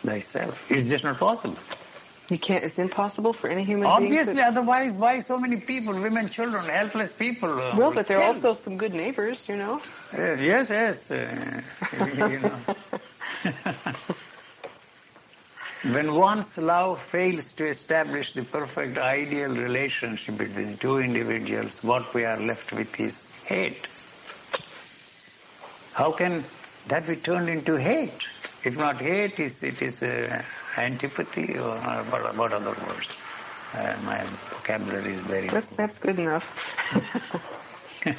thyself. 0.02 0.56
It's 0.70 0.88
just 0.88 1.04
not 1.04 1.18
possible. 1.18 1.58
You 2.28 2.38
can't. 2.38 2.64
It's 2.64 2.78
impossible 2.78 3.34
for 3.34 3.48
any 3.48 3.64
human 3.64 3.86
Obviously, 3.86 4.16
being. 4.16 4.28
Obviously, 4.28 4.42
otherwise, 4.42 4.92
why 4.92 5.20
so 5.20 5.38
many 5.38 5.56
people, 5.56 5.92
women, 5.92 6.28
children, 6.30 6.68
helpless 6.70 7.12
people? 7.12 7.60
Uh, 7.60 7.76
well, 7.76 7.92
but 7.92 8.06
there 8.06 8.18
are 8.18 8.34
also 8.34 8.54
some 8.54 8.78
good 8.78 8.94
neighbors, 8.94 9.44
you 9.46 9.56
know. 9.56 9.82
Uh, 10.16 10.32
yes, 10.34 10.68
yes. 10.70 11.10
Uh, 11.10 11.60
you 12.30 12.38
know. 12.38 12.58
when 15.92 16.14
one's 16.14 16.56
love 16.56 16.98
fails 17.12 17.52
to 17.52 17.66
establish 17.66 18.32
the 18.32 18.42
perfect 18.42 18.96
ideal 18.96 19.54
relationship 19.54 20.38
between 20.38 20.78
two 20.78 20.98
individuals, 20.98 21.72
what 21.82 22.14
we 22.14 22.24
are 22.24 22.40
left 22.40 22.72
with 22.72 22.88
is 22.98 23.12
hate. 23.44 23.86
How 25.92 26.10
can 26.10 26.42
that 26.88 27.06
be 27.06 27.16
turned 27.16 27.50
into 27.50 27.76
hate? 27.76 28.24
If 28.64 28.76
not 28.76 29.00
hate, 29.00 29.38
it 29.38 29.82
is 29.82 30.02
uh, 30.02 30.42
antipathy 30.76 31.58
or 31.58 31.76
what, 32.10 32.36
what 32.36 32.52
other 32.52 32.76
words? 32.86 33.08
Uh, 33.74 33.96
my 34.04 34.24
vocabulary 34.50 35.14
is 35.14 35.20
very. 35.26 35.48
That's, 35.48 35.74
that's 35.76 35.98
good 35.98 36.18
enough. 36.18 36.48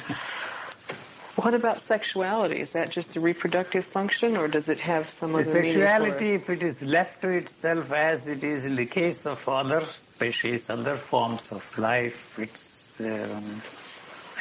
What 1.36 1.52
about 1.52 1.82
sexuality? 1.82 2.60
Is 2.60 2.70
that 2.70 2.88
just 2.90 3.14
a 3.14 3.20
reproductive 3.20 3.84
function, 3.84 4.38
or 4.38 4.48
does 4.48 4.70
it 4.70 4.78
have 4.80 5.10
some 5.10 5.32
The 5.32 5.40
other 5.40 5.52
sexuality, 5.52 6.30
if 6.30 6.48
it 6.48 6.62
is 6.62 6.80
left 6.80 7.20
to 7.20 7.28
itself 7.28 7.92
as 7.92 8.26
it 8.26 8.42
is 8.42 8.64
in 8.64 8.74
the 8.74 8.86
case 8.86 9.26
of 9.26 9.46
other 9.46 9.84
species, 9.98 10.70
other 10.70 10.96
forms 10.96 11.52
of 11.52 11.62
life, 11.76 12.16
it's 12.38 12.98
um, 13.00 13.62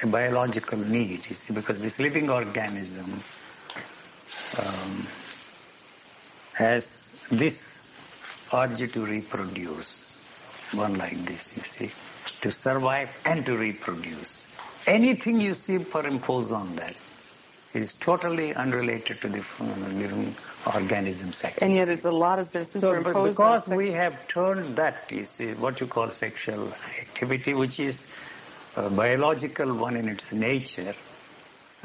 a 0.02 0.08
biological 0.08 0.78
need, 0.78 1.26
you 1.30 1.36
see, 1.36 1.54
because 1.54 1.80
this 1.82 2.00
living 2.00 2.30
organism 2.30 3.22
um, 4.58 5.06
has 6.56 6.88
this 7.32 7.62
urge 8.54 8.92
to 8.94 9.06
reproduce, 9.06 10.22
one 10.72 10.98
like 10.98 11.24
this, 11.26 11.42
you 11.56 11.64
see, 11.64 11.92
to 12.42 12.52
survive 12.52 13.10
and 13.26 13.46
to 13.46 13.58
reproduce. 13.58 14.44
Anything 14.88 15.42
you 15.42 15.54
superimpose 15.54 16.52
on 16.52 16.76
that 16.78 16.96
is 17.74 17.94
totally 18.00 18.54
unrelated 18.54 19.20
to 19.22 19.28
the 19.28 19.44
living 19.60 20.34
organism 20.66 21.34
sex. 21.34 21.58
And 21.62 21.76
yet, 21.76 21.90
it, 21.90 22.06
a 22.06 22.12
lot 22.12 22.38
has 22.38 22.48
been 22.48 22.66
So, 22.66 22.80
superimposed. 22.80 23.40
on 23.40 23.60
because 23.60 23.68
we 23.68 23.92
have 23.92 24.28
turned 24.30 24.78
that, 24.78 25.12
you 25.12 25.28
see, 25.38 25.54
what 25.54 25.82
you 25.82 25.88
call 25.88 26.10
sexual 26.12 26.72
activity, 27.02 27.54
which 27.54 27.80
is 27.80 27.98
a 28.78 28.90
biological 28.90 29.74
one 29.76 29.98
in 29.98 30.08
its 30.08 30.32
nature, 30.32 30.96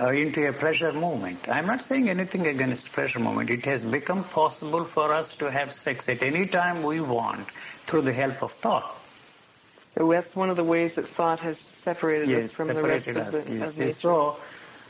uh, 0.01 0.09
into 0.09 0.47
a 0.49 0.53
pleasure 0.53 0.93
moment. 0.93 1.39
I'm 1.49 1.67
not 1.67 1.83
saying 1.87 2.09
anything 2.09 2.47
against 2.47 2.91
pleasure 2.93 3.19
moment. 3.19 3.51
It 3.51 3.65
has 3.67 3.85
become 3.85 4.25
possible 4.25 4.85
for 4.85 5.13
us 5.13 5.35
to 5.37 5.51
have 5.51 5.73
sex 5.73 6.09
at 6.09 6.23
any 6.23 6.47
time 6.47 6.83
we 6.83 7.01
want 7.01 7.47
through 7.87 8.03
the 8.03 8.13
help 8.13 8.43
of 8.43 8.53
thought. 8.63 8.97
so 9.95 10.11
that's 10.11 10.35
one 10.35 10.49
of 10.49 10.57
the 10.57 10.65
ways 10.65 10.95
that 10.95 11.09
thought 11.09 11.41
has 11.41 11.59
separated 11.59 12.29
us 12.29 12.43
Yes, 12.43 12.51
from 12.53 12.69
the 12.69 12.83
rest 12.83 13.05
separated 13.05 13.29
of, 13.29 13.35
us, 13.35 13.45
the, 13.45 13.53
you 13.53 13.63
of 13.63 13.79
nature. 13.79 13.95
So, 13.95 14.37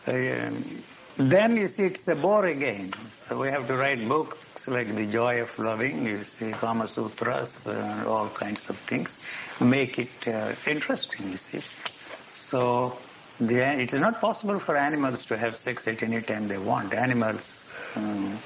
um, 0.06 0.84
then 1.18 1.56
you 1.56 1.68
see 1.68 1.84
it's 1.84 2.06
a 2.08 2.14
bore 2.14 2.46
again. 2.46 2.94
So 3.28 3.38
we 3.38 3.48
have 3.48 3.66
to 3.66 3.76
write 3.76 4.06
books 4.08 4.66
like 4.66 4.94
The 4.94 5.06
Joy 5.06 5.42
of 5.42 5.58
Loving, 5.58 6.06
you 6.06 6.24
see, 6.24 6.52
Kama 6.52 6.88
Sutras, 6.88 7.66
uh, 7.66 8.04
all 8.06 8.28
kinds 8.30 8.62
of 8.68 8.78
things. 8.88 9.11
Make 9.61 9.98
it 9.98 10.28
uh, 10.28 10.54
interesting, 10.66 11.32
you 11.32 11.36
see. 11.36 11.62
So, 12.34 12.96
it 13.41 13.95
is 13.95 14.01
not 14.01 14.20
possible 14.20 14.59
for 14.59 14.76
animals 14.76 15.24
to 15.26 15.38
have 15.38 15.57
sex 15.57 15.86
at 15.88 16.03
any 16.03 16.20
time 16.20 16.49
they 16.49 16.59
want. 16.59 16.93
Animals 16.93 17.41
um, 17.97 18.38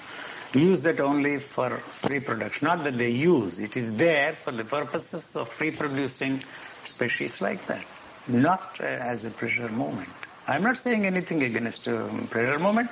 use 0.53 0.83
that 0.83 1.01
only 1.01 1.41
for 1.41 1.83
reproduction. 2.09 2.67
Not 2.67 2.85
that 2.85 2.97
they 2.99 3.11
use, 3.11 3.59
it 3.59 3.77
is 3.77 3.97
there 3.97 4.37
for 4.45 4.53
the 4.53 4.65
purposes 4.65 5.25
of 5.35 5.49
reproducing 5.61 6.43
species 6.87 7.41
like 7.41 7.67
that, 7.67 7.85
not 8.29 8.77
uh, 8.81 8.85
as 8.85 9.25
a 9.25 9.31
pleasure 9.31 9.69
moment. 9.69 10.11
I'm 10.47 10.63
not 10.63 10.77
saying 10.79 11.07
anything 11.07 11.43
against 11.43 11.89
um, 11.89 12.29
pleasure 12.31 12.59
moment. 12.59 12.91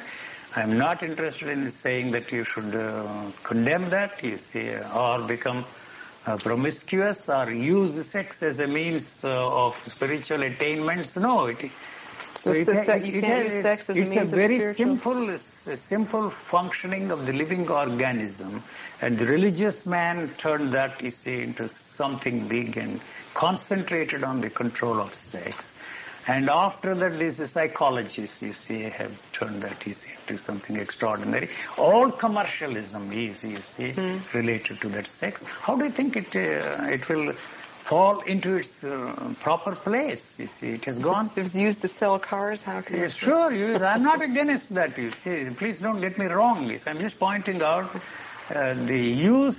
I'm 0.57 0.77
not 0.77 1.03
interested 1.03 1.49
in 1.49 1.71
saying 1.71 2.11
that 2.13 2.31
you 2.33 2.45
should 2.45 2.75
uh, 2.75 3.31
condemn 3.43 3.91
that, 3.91 4.23
you 4.23 4.39
see, 4.39 4.71
or 4.95 5.21
become 5.27 5.65
uh, 6.27 6.37
promiscuous 6.39 7.29
or 7.29 7.51
use 7.53 8.07
sex 8.09 8.43
as 8.43 8.59
a 8.59 8.67
means 8.67 9.07
uh, 9.25 9.29
of 9.67 9.77
spiritual 9.87 10.43
attainments. 10.43 11.17
No, 11.17 11.47
it, 11.47 11.71
So 12.39 12.53
it's 12.53 12.67
the 12.67 12.85
se- 12.85 13.05
you 13.07 13.21
can't 13.21 13.45
use 13.53 13.63
sex 13.63 13.89
as 13.89 13.97
a 13.97 14.01
it's 14.01 14.11
means 14.11 14.21
a 14.21 14.25
of 14.25 14.31
very 14.31 14.57
spiritual- 14.59 14.87
simple, 14.87 15.31
a 15.67 15.77
simple 15.77 16.31
functioning 16.31 17.11
of 17.11 17.27
the 17.27 17.33
living 17.33 17.69
organism, 17.69 18.63
and 19.01 19.19
the 19.19 19.27
religious 19.27 19.85
man 19.87 20.31
turned 20.39 20.73
that, 20.75 21.03
you 21.03 21.11
see, 21.11 21.43
into 21.43 21.69
something 21.69 22.49
big 22.49 22.77
and 22.77 23.01
concentrated 23.35 24.23
on 24.25 24.41
the 24.41 24.51
control 24.51 25.01
of 25.01 25.15
sex. 25.15 25.72
And 26.27 26.49
after 26.49 26.95
that, 26.95 27.19
these 27.19 27.51
psychologists, 27.51 28.41
you 28.41 28.55
see, 28.67 28.83
have 28.83 29.13
turned 29.33 29.63
that 29.63 29.85
into 29.87 30.39
something 30.41 30.77
extraordinary. 30.77 31.49
All 31.77 32.13
commercialism 32.13 33.13
is, 33.13 33.43
you 33.43 33.59
see, 33.77 33.93
related 34.33 34.81
to 34.83 34.89
that 34.91 35.09
sex. 35.19 35.41
How 35.61 35.77
do 35.77 35.85
you 35.85 35.91
think 35.91 36.17
it 36.17 36.37
uh, 36.37 36.85
it 36.85 37.09
will 37.09 37.33
fall 37.89 38.21
into 38.21 38.57
its 38.57 38.85
uh, 38.85 39.35
proper 39.41 39.75
place? 39.75 40.23
You 40.39 40.49
see, 40.61 40.69
it 40.75 40.85
has 40.85 40.99
gone 40.99 41.31
it's 41.35 41.55
used 41.55 41.83
to 41.83 41.89
sell 41.89 42.19
cars, 42.21 42.63
how 42.63 42.81
can 42.83 43.01
it? 43.03 43.13
sure, 43.13 43.53
you, 43.53 43.77
I'm 43.77 44.05
not 44.05 44.23
against 44.23 44.73
that, 44.75 44.97
you 44.97 45.11
see. 45.25 45.51
Please 45.57 45.79
don't 45.81 46.01
get 46.01 46.19
me 46.19 46.27
wrong. 46.27 46.71
I'm 46.87 47.01
just 47.01 47.19
pointing 47.19 47.63
out 47.63 47.91
uh, 48.51 48.75
the 48.75 48.99
use, 48.99 49.57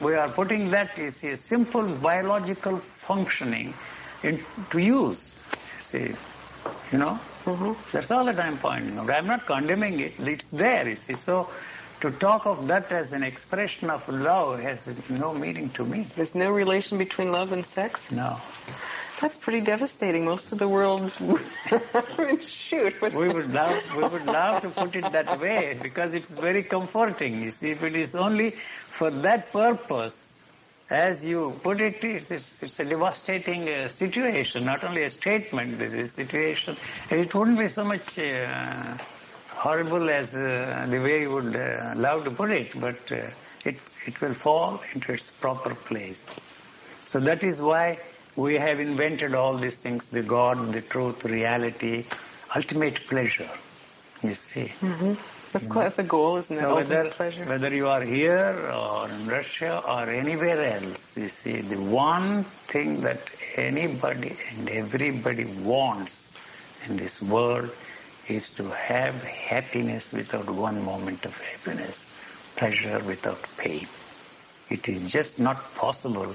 we 0.00 0.14
are 0.14 0.28
putting 0.28 0.70
that, 0.70 0.98
you 0.98 1.12
see, 1.12 1.28
a 1.28 1.36
simple 1.36 1.86
biological 1.96 2.82
functioning 3.06 3.74
into 4.24 4.78
use. 4.78 5.33
You 6.92 6.98
know? 6.98 7.18
Mhm. 7.44 7.76
That's 7.92 8.10
all 8.10 8.24
that 8.26 8.40
I'm 8.40 8.58
pointing 8.58 8.98
out. 8.98 9.10
I'm 9.10 9.26
not 9.26 9.46
condemning 9.46 10.00
it. 10.00 10.14
It's 10.18 10.46
there, 10.52 10.88
you 10.88 10.96
see. 10.96 11.14
So, 11.26 11.48
to 12.00 12.10
talk 12.10 12.46
of 12.46 12.66
that 12.68 12.90
as 12.92 13.12
an 13.12 13.22
expression 13.22 13.90
of 13.90 14.06
love 14.08 14.60
has 14.60 14.78
no 15.08 15.32
meaning 15.34 15.70
to 15.70 15.84
me. 15.84 16.06
There's 16.16 16.34
no 16.34 16.50
relation 16.50 16.98
between 16.98 17.32
love 17.32 17.52
and 17.52 17.64
sex. 17.66 18.00
No. 18.10 18.40
That's 19.20 19.38
pretty 19.38 19.60
devastating. 19.60 20.24
Most 20.24 20.52
of 20.52 20.58
the 20.58 20.68
world, 20.68 21.12
shoot. 22.68 23.00
We 23.02 23.28
would 23.28 23.52
love, 23.52 23.82
we 23.96 24.02
would 24.02 24.26
love 24.26 24.62
to 24.62 24.70
put 24.70 24.96
it 24.96 25.12
that 25.12 25.40
way 25.40 25.78
because 25.80 26.14
it's 26.14 26.28
very 26.28 26.62
comforting. 26.62 27.42
You 27.42 27.52
see, 27.60 27.70
if 27.70 27.82
it 27.82 27.94
is 27.96 28.14
only 28.14 28.56
for 28.98 29.10
that 29.10 29.52
purpose, 29.52 30.14
as 30.94 31.24
you 31.24 31.58
put 31.62 31.80
it, 31.80 32.02
it's, 32.04 32.48
it's, 32.62 32.78
a 32.78 32.84
devastating 32.84 33.68
uh, 33.68 33.88
situation, 33.98 34.64
not 34.64 34.84
only 34.84 35.02
a 35.02 35.10
statement, 35.10 35.80
is 35.82 35.92
a 35.92 36.14
situation. 36.14 36.76
It 37.10 37.34
wouldn't 37.34 37.58
be 37.58 37.68
so 37.68 37.84
much 37.84 38.18
uh, 38.18 38.96
horrible 39.48 40.08
as 40.08 40.28
uh, 40.34 40.86
the 40.88 41.00
way 41.00 41.22
you 41.22 41.32
would 41.32 41.56
uh, 41.56 41.94
love 41.96 42.24
to 42.24 42.30
put 42.30 42.50
it, 42.50 42.78
but 42.80 43.00
uh, 43.10 43.30
it, 43.64 43.76
it 44.06 44.20
will 44.20 44.34
fall 44.34 44.80
into 44.92 45.12
its 45.12 45.30
proper 45.40 45.74
place. 45.74 46.24
So 47.06 47.18
that 47.20 47.42
is 47.42 47.60
why 47.60 47.98
we 48.36 48.54
have 48.54 48.80
invented 48.80 49.34
all 49.34 49.56
these 49.56 49.76
things, 49.76 50.04
the 50.06 50.22
God, 50.22 50.72
the 50.72 50.82
truth, 50.82 51.24
reality, 51.24 52.06
ultimate 52.54 53.06
pleasure, 53.08 53.50
you 54.24 54.34
see. 54.34 54.72
hmm 54.80 55.14
That's 55.52 55.68
quite 55.68 55.96
the 55.96 56.02
goal, 56.02 56.38
isn't 56.38 56.56
it? 56.56 56.60
So 56.60 56.70
Ultimate 56.70 57.04
whether, 57.04 57.10
pleasure. 57.10 57.44
whether 57.46 57.74
you 57.74 57.88
are 57.88 58.02
here 58.02 58.70
or 58.72 59.10
in 59.10 59.28
Russia 59.28 59.82
or 59.86 60.10
anywhere 60.10 60.64
else, 60.78 60.98
you 61.16 61.28
see, 61.30 61.60
the 61.62 61.76
one 61.78 62.46
thing 62.72 63.02
that 63.02 63.20
anybody 63.56 64.36
and 64.50 64.68
everybody 64.70 65.44
wants 65.46 66.30
in 66.86 66.96
this 66.96 67.20
world 67.22 67.70
is 68.28 68.50
to 68.50 68.70
have 68.70 69.14
happiness 69.22 70.12
without 70.12 70.50
one 70.50 70.82
moment 70.84 71.24
of 71.26 71.34
happiness, 71.34 72.04
pleasure 72.56 73.00
without 73.04 73.42
pain. 73.58 73.88
It 74.70 74.88
is 74.88 75.12
just 75.12 75.38
not 75.38 75.74
possible 75.76 76.34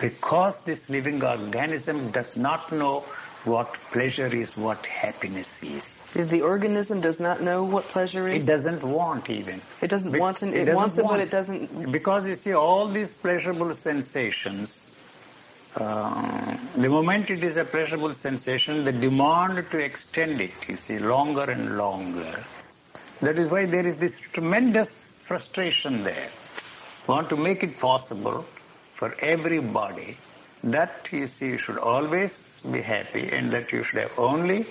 because 0.00 0.56
this 0.64 0.88
living 0.88 1.22
organism 1.24 2.10
does 2.12 2.36
not 2.36 2.72
know 2.72 3.04
what 3.44 3.74
pleasure 3.92 4.28
is, 4.28 4.56
what 4.56 4.86
happiness 4.86 5.48
is. 5.62 5.84
The 6.14 6.40
organism 6.40 7.00
does 7.00 7.20
not 7.20 7.42
know 7.42 7.62
what 7.62 7.88
pleasure 7.88 8.28
is. 8.28 8.42
It 8.42 8.46
doesn't 8.46 8.82
want 8.82 9.28
even. 9.28 9.60
It 9.82 9.88
doesn't 9.88 10.10
Be- 10.10 10.18
want 10.18 10.42
it. 10.42 10.54
It 10.54 10.74
wants 10.74 10.96
it, 10.96 11.02
but 11.02 11.20
it 11.20 11.30
doesn't. 11.30 11.92
Because 11.92 12.26
you 12.26 12.34
see, 12.34 12.54
all 12.54 12.88
these 12.88 13.12
pleasurable 13.12 13.74
sensations, 13.74 14.90
uh, 15.76 16.56
the 16.76 16.88
moment 16.88 17.30
it 17.30 17.44
is 17.44 17.56
a 17.56 17.64
pleasurable 17.64 18.14
sensation, 18.14 18.84
the 18.84 18.92
demand 18.92 19.70
to 19.70 19.78
extend 19.78 20.40
it, 20.40 20.52
you 20.66 20.76
see, 20.76 20.98
longer 20.98 21.44
and 21.44 21.76
longer. 21.76 22.44
That 23.20 23.38
is 23.38 23.50
why 23.50 23.66
there 23.66 23.86
is 23.86 23.96
this 23.98 24.18
tremendous 24.18 24.88
frustration 25.26 26.04
there. 26.04 26.30
Want 27.06 27.28
to 27.28 27.36
make 27.36 27.62
it 27.62 27.78
possible 27.78 28.44
for 28.94 29.14
everybody 29.20 30.16
that 30.64 31.06
you 31.12 31.26
see 31.26 31.46
you 31.46 31.58
should 31.58 31.78
always 31.78 32.60
be 32.70 32.80
happy 32.80 33.28
and 33.30 33.52
that 33.52 33.72
you 33.72 33.84
should 33.84 34.00
have 34.00 34.18
only 34.18 34.66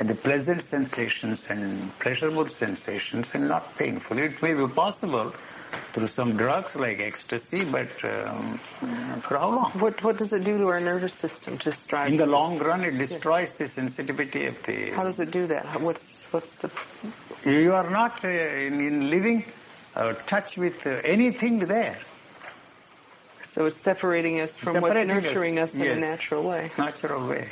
the 0.00 0.14
pleasant 0.14 0.62
sensations 0.62 1.46
and 1.48 1.96
pleasurable 2.00 2.48
sensations 2.48 3.28
and 3.32 3.48
not 3.48 3.76
painful. 3.76 4.18
It 4.18 4.42
may 4.42 4.54
be 4.54 4.66
possible 4.66 5.32
through 5.92 6.08
some 6.08 6.36
drugs 6.36 6.74
like 6.74 7.00
ecstasy, 7.00 7.64
but 7.64 7.88
um, 8.04 8.58
for 9.22 9.38
how 9.38 9.50
long? 9.50 9.70
What 9.72 10.02
What 10.02 10.16
does 10.18 10.32
it 10.32 10.44
do 10.44 10.58
to 10.58 10.66
our 10.68 10.80
nervous 10.80 11.14
system 11.14 11.58
to 11.58 11.72
strive? 11.72 12.10
In 12.10 12.16
the 12.16 12.26
long 12.26 12.58
run, 12.58 12.82
it 12.82 12.98
destroys 12.98 13.50
the 13.58 13.68
sensitivity 13.68 14.46
of 14.46 14.56
the. 14.66 14.90
How 14.90 15.04
does 15.04 15.18
it 15.18 15.30
do 15.30 15.46
that? 15.48 15.80
What's 15.80 16.10
What's 16.30 16.52
the? 16.56 16.70
You 17.44 17.74
are 17.74 17.88
not 17.90 18.24
uh, 18.24 18.28
in, 18.28 18.80
in 18.80 19.10
living 19.10 19.44
uh, 19.94 20.14
touch 20.26 20.56
with 20.56 20.86
uh, 20.86 20.90
anything 21.04 21.60
there. 21.60 21.98
So 23.54 23.66
it's 23.66 23.76
separating 23.76 24.40
us 24.40 24.52
from 24.52 24.80
what's 24.80 24.86
Separating 24.86 25.10
us, 25.16 25.22
nurturing 25.22 25.58
us, 25.60 25.74
in 25.74 25.82
a 25.82 25.94
natural 25.94 26.42
way. 26.42 26.72
Natural 26.76 27.24
way. 27.28 27.50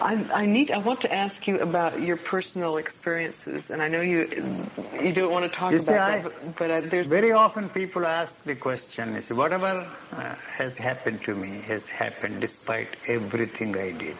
I, 0.00 0.14
I 0.42 0.46
need. 0.46 0.70
I 0.70 0.78
want 0.78 1.00
to 1.02 1.12
ask 1.12 1.46
you 1.46 1.60
about 1.60 2.00
your 2.00 2.16
personal 2.16 2.78
experiences, 2.78 3.70
and 3.70 3.82
I 3.82 3.88
know 3.88 4.00
you 4.00 4.28
you 4.94 5.12
don't 5.12 5.30
want 5.30 5.44
to 5.50 5.56
talk 5.58 5.72
You 5.72 5.78
about 5.78 5.86
see, 5.86 5.92
that, 5.92 6.10
I- 6.10 6.22
but, 6.22 6.56
but 6.56 6.70
uh, 6.70 6.80
there's 6.88 7.06
Very 7.08 7.32
often 7.32 7.68
people 7.68 8.06
ask 8.06 8.34
the 8.44 8.54
question, 8.54 9.14
you 9.14 9.22
see, 9.22 9.34
whatever 9.34 9.86
uh, 10.12 10.34
has 10.58 10.76
happened 10.76 11.22
to 11.24 11.34
me 11.34 11.60
has 11.62 11.86
happened 11.86 12.40
despite 12.40 12.88
everything 13.08 13.76
I 13.76 13.90
did. 13.92 14.16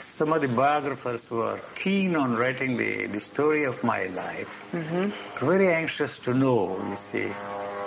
Some 0.00 0.32
of 0.32 0.40
the 0.42 0.48
biographers 0.48 1.22
who 1.28 1.40
are 1.40 1.60
keen 1.74 2.14
on 2.16 2.36
writing 2.36 2.76
the, 2.76 3.06
the 3.06 3.20
story 3.20 3.64
of 3.64 3.82
my 3.82 4.06
life 4.06 4.48
hmm 4.70 5.10
are 5.36 5.46
very 5.46 5.72
anxious 5.74 6.18
to 6.20 6.32
know, 6.32 6.78
you 6.88 6.96
see, 7.10 7.28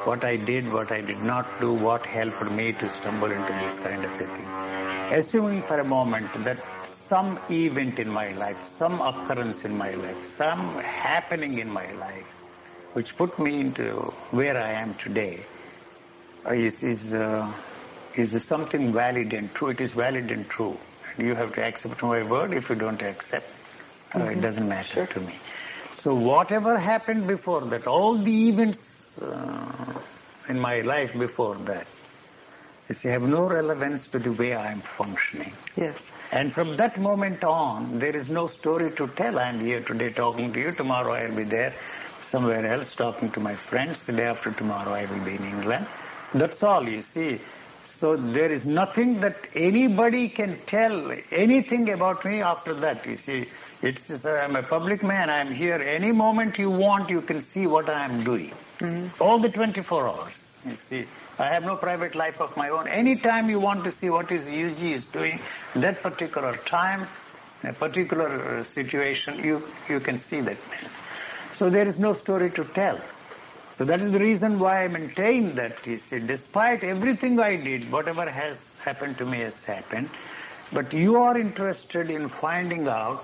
what 0.09 0.23
I 0.23 0.35
did, 0.37 0.71
what 0.71 0.91
I 0.91 1.01
did 1.01 1.21
not 1.21 1.45
do, 1.61 1.73
what 1.73 2.05
helped 2.05 2.51
me 2.51 2.73
to 2.73 2.89
stumble 2.89 3.31
into 3.31 3.53
this 3.53 3.79
kind 3.79 4.03
of 4.05 4.11
a 4.11 4.17
thing. 4.17 4.49
Assuming 5.19 5.63
for 5.63 5.79
a 5.79 5.83
moment 5.85 6.27
that 6.43 6.57
some 7.07 7.39
event 7.49 7.99
in 7.99 8.09
my 8.09 8.31
life, 8.33 8.65
some 8.65 9.01
occurrence 9.01 9.63
in 9.63 9.77
my 9.77 9.93
life, 9.93 10.25
some 10.35 10.79
happening 10.79 11.59
in 11.59 11.69
my 11.69 11.91
life, 11.93 12.25
which 12.93 13.15
put 13.17 13.37
me 13.39 13.59
into 13.59 13.91
where 14.31 14.57
I 14.57 14.73
am 14.81 14.95
today, 14.95 15.45
uh, 16.45 16.53
is 16.53 16.81
is 16.83 17.13
uh, 17.13 17.51
is 18.15 18.43
something 18.45 18.93
valid 18.93 19.33
and 19.33 19.53
true. 19.53 19.69
It 19.69 19.81
is 19.81 19.91
valid 19.91 20.31
and 20.31 20.49
true. 20.49 20.77
You 21.17 21.35
have 21.35 21.53
to 21.55 21.63
accept 21.63 22.03
my 22.03 22.23
word. 22.23 22.53
If 22.53 22.69
you 22.69 22.75
don't 22.75 23.01
accept, 23.01 23.49
uh, 24.15 24.23
it 24.25 24.41
doesn't 24.41 24.67
matter 24.67 25.05
to 25.05 25.19
me. 25.19 25.33
So 25.93 26.13
whatever 26.13 26.77
happened 26.77 27.27
before 27.27 27.61
that, 27.61 27.87
all 27.87 28.17
the 28.17 28.49
events 28.49 28.79
uh, 29.21 29.99
in 30.47 30.59
my 30.59 30.81
life 30.81 31.13
before 31.17 31.55
that, 31.71 31.87
you 32.89 32.95
see, 32.95 33.09
have 33.09 33.21
no 33.21 33.47
relevance 33.47 34.07
to 34.09 34.19
the 34.19 34.31
way 34.31 34.53
I 34.53 34.71
am 34.71 34.81
functioning. 34.81 35.53
yes, 35.75 36.11
And 36.31 36.53
from 36.53 36.77
that 36.77 36.99
moment 36.99 37.43
on, 37.43 37.99
there 37.99 38.15
is 38.15 38.29
no 38.29 38.47
story 38.47 38.91
to 38.91 39.07
tell. 39.09 39.39
I'm 39.39 39.59
here 39.59 39.81
today 39.81 40.11
talking 40.11 40.53
to 40.53 40.59
you. 40.59 40.71
Tomorrow 40.71 41.13
I'll 41.13 41.35
be 41.35 41.43
there 41.43 41.73
somewhere 42.29 42.65
else 42.65 42.93
talking 42.93 43.31
to 43.31 43.39
my 43.39 43.55
friends. 43.55 44.05
The 44.05 44.13
day 44.13 44.23
after 44.25 44.51
tomorrow 44.51 44.93
I 44.93 45.05
will 45.05 45.23
be 45.23 45.35
in 45.35 45.45
England. 45.45 45.87
That's 46.33 46.61
all, 46.63 46.87
you 46.87 47.01
see. 47.01 47.39
So 47.99 48.15
there 48.15 48.51
is 48.51 48.65
nothing 48.65 49.21
that 49.21 49.37
anybody 49.55 50.29
can 50.29 50.59
tell 50.67 51.11
anything 51.31 51.89
about 51.89 52.23
me 52.25 52.41
after 52.41 52.73
that, 52.75 53.05
you 53.05 53.17
see. 53.17 53.47
It's, 53.81 54.25
I'm 54.25 54.55
a 54.55 54.63
public 54.63 55.03
man. 55.03 55.29
I'm 55.29 55.51
here. 55.53 55.75
Any 55.75 56.11
moment 56.11 56.57
you 56.57 56.69
want, 56.69 57.09
you 57.09 57.21
can 57.21 57.41
see 57.41 57.67
what 57.67 57.89
I 57.89 58.05
am 58.05 58.23
doing. 58.23 58.51
Mm-hmm. 58.79 59.21
All 59.21 59.39
the 59.39 59.49
24 59.49 60.07
hours, 60.07 60.33
you 60.65 60.75
see. 60.75 61.05
I 61.39 61.49
have 61.49 61.63
no 61.63 61.75
private 61.75 62.15
life 62.15 62.41
of 62.41 62.55
my 62.57 62.69
own. 62.69 62.87
Anytime 62.87 63.49
you 63.49 63.59
want 63.59 63.83
to 63.83 63.91
see 63.91 64.09
what 64.09 64.31
is 64.31 64.41
UG 64.47 64.83
is 64.83 65.05
doing, 65.05 65.39
that 65.75 66.01
particular 66.01 66.57
time, 66.65 67.07
a 67.63 67.73
particular 67.73 68.59
uh, 68.59 68.63
situation, 68.63 69.43
you, 69.43 69.63
you 69.87 69.99
can 69.99 70.19
see 70.19 70.41
that. 70.41 70.57
So 71.55 71.69
there 71.69 71.87
is 71.87 71.99
no 71.99 72.13
story 72.13 72.49
to 72.51 72.63
tell. 72.65 72.99
So 73.77 73.85
that 73.85 74.01
is 74.01 74.11
the 74.11 74.19
reason 74.19 74.57
why 74.57 74.83
I 74.83 74.87
maintain 74.87 75.53
that, 75.55 75.85
you 75.85 75.99
see, 75.99 76.17
despite 76.17 76.83
everything 76.83 77.39
I 77.39 77.55
did, 77.55 77.91
whatever 77.91 78.27
has 78.27 78.59
happened 78.79 79.19
to 79.19 79.25
me 79.25 79.41
has 79.41 79.57
happened, 79.63 80.09
but 80.73 80.91
you 80.93 81.17
are 81.17 81.37
interested 81.37 82.09
in 82.09 82.29
finding 82.29 82.87
out 82.87 83.23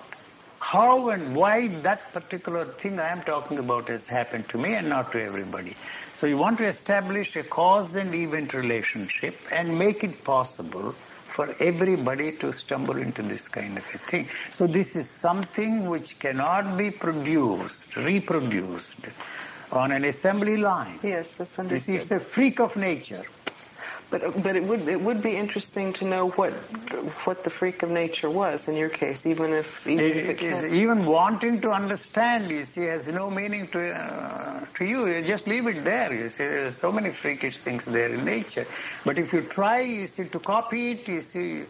how 0.63 1.09
and 1.09 1.35
why 1.35 1.67
that 1.81 2.13
particular 2.13 2.65
thing 2.65 2.97
I 2.99 3.09
am 3.09 3.21
talking 3.23 3.59
about 3.59 3.89
has 3.89 4.07
happened 4.07 4.47
to 4.49 4.57
me 4.57 4.73
and 4.75 4.87
not 4.87 5.11
to 5.11 5.21
everybody. 5.21 5.75
So 6.15 6.25
you 6.25 6.37
want 6.37 6.57
to 6.59 6.67
establish 6.67 7.35
a 7.35 7.43
cause 7.43 7.93
and 7.95 8.15
event 8.15 8.53
relationship 8.53 9.35
and 9.51 9.77
make 9.77 10.05
it 10.05 10.23
possible 10.23 10.95
for 11.35 11.53
everybody 11.59 12.31
to 12.37 12.53
stumble 12.53 12.95
into 12.95 13.21
this 13.23 13.45
kind 13.49 13.77
of 13.77 13.83
a 13.93 13.97
thing. 14.09 14.29
So 14.57 14.65
this 14.65 14.95
is 14.95 15.09
something 15.09 15.89
which 15.89 16.17
cannot 16.19 16.77
be 16.77 16.91
produced, 16.91 17.95
reproduced 17.97 19.07
on 19.71 19.91
an 19.91 20.05
assembly 20.05 20.55
line. 20.55 20.99
yes, 21.03 21.27
that's 21.37 21.57
You 21.57 21.79
see, 21.79 21.95
it's 21.95 22.11
understood. 22.11 22.21
a 22.21 22.23
freak 22.23 22.59
of 22.61 22.75
nature. 22.77 23.25
But 24.13 24.43
but 24.43 24.55
it 24.55 24.63
would 24.63 24.87
it 24.87 25.01
would 25.01 25.23
be 25.23 25.35
interesting 25.35 25.91
to 25.93 26.05
know 26.05 26.29
what 26.29 26.53
what 27.25 27.43
the 27.43 27.49
freak 27.49 27.81
of 27.81 27.89
nature 27.89 28.29
was 28.29 28.67
in 28.67 28.75
your 28.75 28.89
case, 28.89 29.25
even 29.25 29.53
if 29.53 29.87
even 29.87 30.05
if 30.05 30.15
it 30.15 30.29
It 30.29 30.43
is- 30.43 30.53
can't. 30.53 30.71
even 30.71 30.99
wanting 31.07 31.61
to 31.61 31.71
understand, 31.71 32.47
you 32.51 32.67
see, 32.75 32.83
has 32.95 33.07
no 33.07 33.31
meaning 33.31 33.69
to 33.69 33.79
uh, 33.89 34.65
to 34.77 34.85
you. 34.85 35.07
You 35.07 35.23
just 35.23 35.47
leave 35.47 35.65
it 35.65 35.83
there. 35.83 36.13
You 36.13 36.29
see, 36.29 36.45
there's 36.55 36.77
so 36.77 36.91
many 36.91 37.09
freakish 37.09 37.57
things 37.65 37.85
there 37.85 38.13
in 38.13 38.23
nature. 38.23 38.67
But 39.03 39.17
if 39.17 39.33
you 39.33 39.41
try, 39.41 39.79
you 39.81 40.05
see, 40.05 40.25
to 40.25 40.39
copy 40.39 40.91
it, 40.91 41.07
you 41.07 41.21
see, 41.21 41.63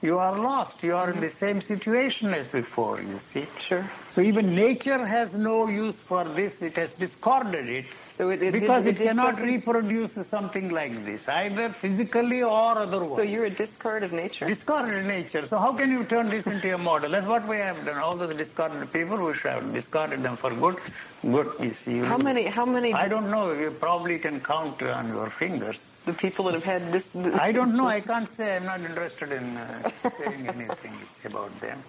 you 0.00 0.18
are 0.20 0.38
lost. 0.38 0.84
You 0.84 0.94
are 0.94 1.10
in 1.10 1.18
the 1.18 1.30
same 1.30 1.60
situation 1.60 2.32
as 2.32 2.46
before. 2.46 3.00
You 3.02 3.18
see. 3.18 3.48
Sure. 3.68 3.84
So 4.14 4.20
even 4.20 4.54
nature 4.54 5.04
has 5.04 5.34
no 5.34 5.66
use 5.66 5.96
for 5.96 6.22
this. 6.22 6.62
It 6.62 6.76
has 6.76 6.92
discarded 6.92 7.68
it. 7.68 7.86
So 8.18 8.30
it, 8.30 8.42
it 8.42 8.52
because 8.52 8.84
it, 8.84 9.00
it, 9.00 9.04
cannot 9.04 9.36
discard- 9.36 9.48
reproduce 9.48 10.28
something 10.28 10.70
like 10.70 11.04
this, 11.04 11.26
either 11.28 11.72
physically 11.72 12.42
or 12.42 12.76
otherwise. 12.76 13.14
So 13.16 13.22
you're 13.22 13.44
a 13.44 13.50
discard 13.50 14.02
of 14.02 14.12
nature. 14.12 14.48
Discarded 14.48 15.06
nature. 15.06 15.46
So 15.46 15.56
how 15.56 15.72
can 15.72 15.92
you 15.92 16.04
turn 16.04 16.28
this 16.28 16.44
into 16.48 16.74
a 16.74 16.78
model? 16.78 17.12
That's 17.12 17.28
what 17.28 17.46
we 17.46 17.58
have 17.58 17.84
done. 17.84 17.98
All 17.98 18.16
those 18.16 18.36
discarded 18.36 18.92
people, 18.92 19.24
we 19.24 19.34
should 19.34 19.52
have 19.52 19.72
discarded 19.72 20.24
them 20.24 20.36
for 20.36 20.52
good. 20.52 20.78
Good, 21.22 21.52
you 21.60 21.74
see. 21.74 21.98
How 21.98 22.18
many 22.18 22.44
how 22.46 22.66
many 22.66 22.92
I 22.92 23.06
don't 23.06 23.30
know. 23.30 23.52
You 23.52 23.70
probably 23.70 24.18
can 24.18 24.40
count 24.40 24.82
on 24.82 25.08
your 25.08 25.30
fingers. 25.30 25.80
the 26.04 26.12
people 26.12 26.46
that 26.46 26.54
have 26.54 26.64
had 26.64 26.92
this? 26.92 27.14
I 27.34 27.52
don't 27.52 27.76
know. 27.76 27.86
I 27.86 28.00
can't 28.00 28.30
say. 28.36 28.56
I'm 28.56 28.64
not 28.64 28.80
interested 28.80 29.30
in 29.30 29.56
uh, 29.56 29.90
saying 30.18 30.48
anything 30.48 30.96
about 31.24 31.60
them. 31.60 31.84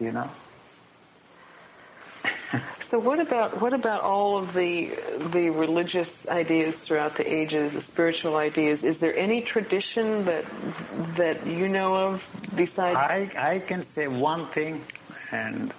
You 0.00 0.12
know. 0.12 0.30
So 2.88 2.98
what 3.00 3.18
about 3.18 3.60
what 3.60 3.72
about 3.72 4.02
all 4.02 4.38
of 4.38 4.54
the 4.54 4.90
the 5.32 5.50
religious 5.50 6.28
ideas 6.28 6.76
throughout 6.76 7.16
the 7.16 7.26
ages, 7.26 7.72
the 7.72 7.82
spiritual 7.82 8.36
ideas? 8.36 8.84
Is 8.84 8.98
there 8.98 9.16
any 9.16 9.40
tradition 9.40 10.26
that 10.26 10.44
that 11.16 11.44
you 11.44 11.68
know 11.68 11.96
of 11.96 12.22
besides? 12.54 12.96
I 12.96 13.30
I 13.36 13.58
can 13.58 13.82
say 13.94 14.06
one 14.06 14.46
thing, 14.48 14.84
and 15.32 15.72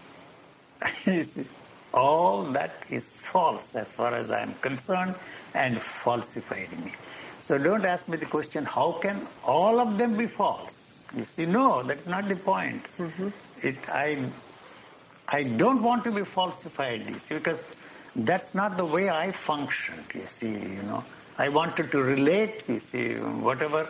all 1.94 2.44
that 2.52 2.84
is 2.90 3.06
false 3.32 3.76
as 3.76 3.88
far 3.88 4.14
as 4.14 4.30
I 4.30 4.42
am 4.42 4.56
concerned, 4.56 5.16
and 5.54 5.82
falsified 6.04 6.72
me. 6.84 6.92
So 7.40 7.58
don't 7.58 7.86
ask 7.86 8.08
me 8.08 8.18
the 8.18 8.26
question, 8.26 8.66
how 8.66 8.94
can 8.94 9.28
all 9.44 9.80
of 9.80 9.98
them 9.98 10.18
be 10.18 10.26
false? 10.26 10.74
You 11.16 11.26
see, 11.26 11.46
no, 11.46 11.84
that's 11.84 12.08
not 12.08 12.28
the 12.28 12.36
point. 12.36 12.84
Mm-hmm. 12.98 13.30
It, 13.62 13.78
I, 13.88 14.30
I 15.28 15.44
don't 15.44 15.82
want 15.82 16.04
to 16.06 16.12
be 16.12 16.24
falsified, 16.24 17.06
you 17.08 17.20
see, 17.28 17.36
because 17.36 17.60
that's 18.16 18.54
not 18.54 18.78
the 18.78 18.86
way 18.86 19.10
I 19.10 19.32
functioned, 19.32 20.06
you 20.14 20.28
see, 20.40 20.48
you 20.52 20.84
know. 20.84 21.04
I 21.38 21.50
wanted 21.50 21.92
to 21.92 22.02
relate, 22.02 22.64
you 22.68 22.80
see, 22.80 23.16
whatever 23.16 23.90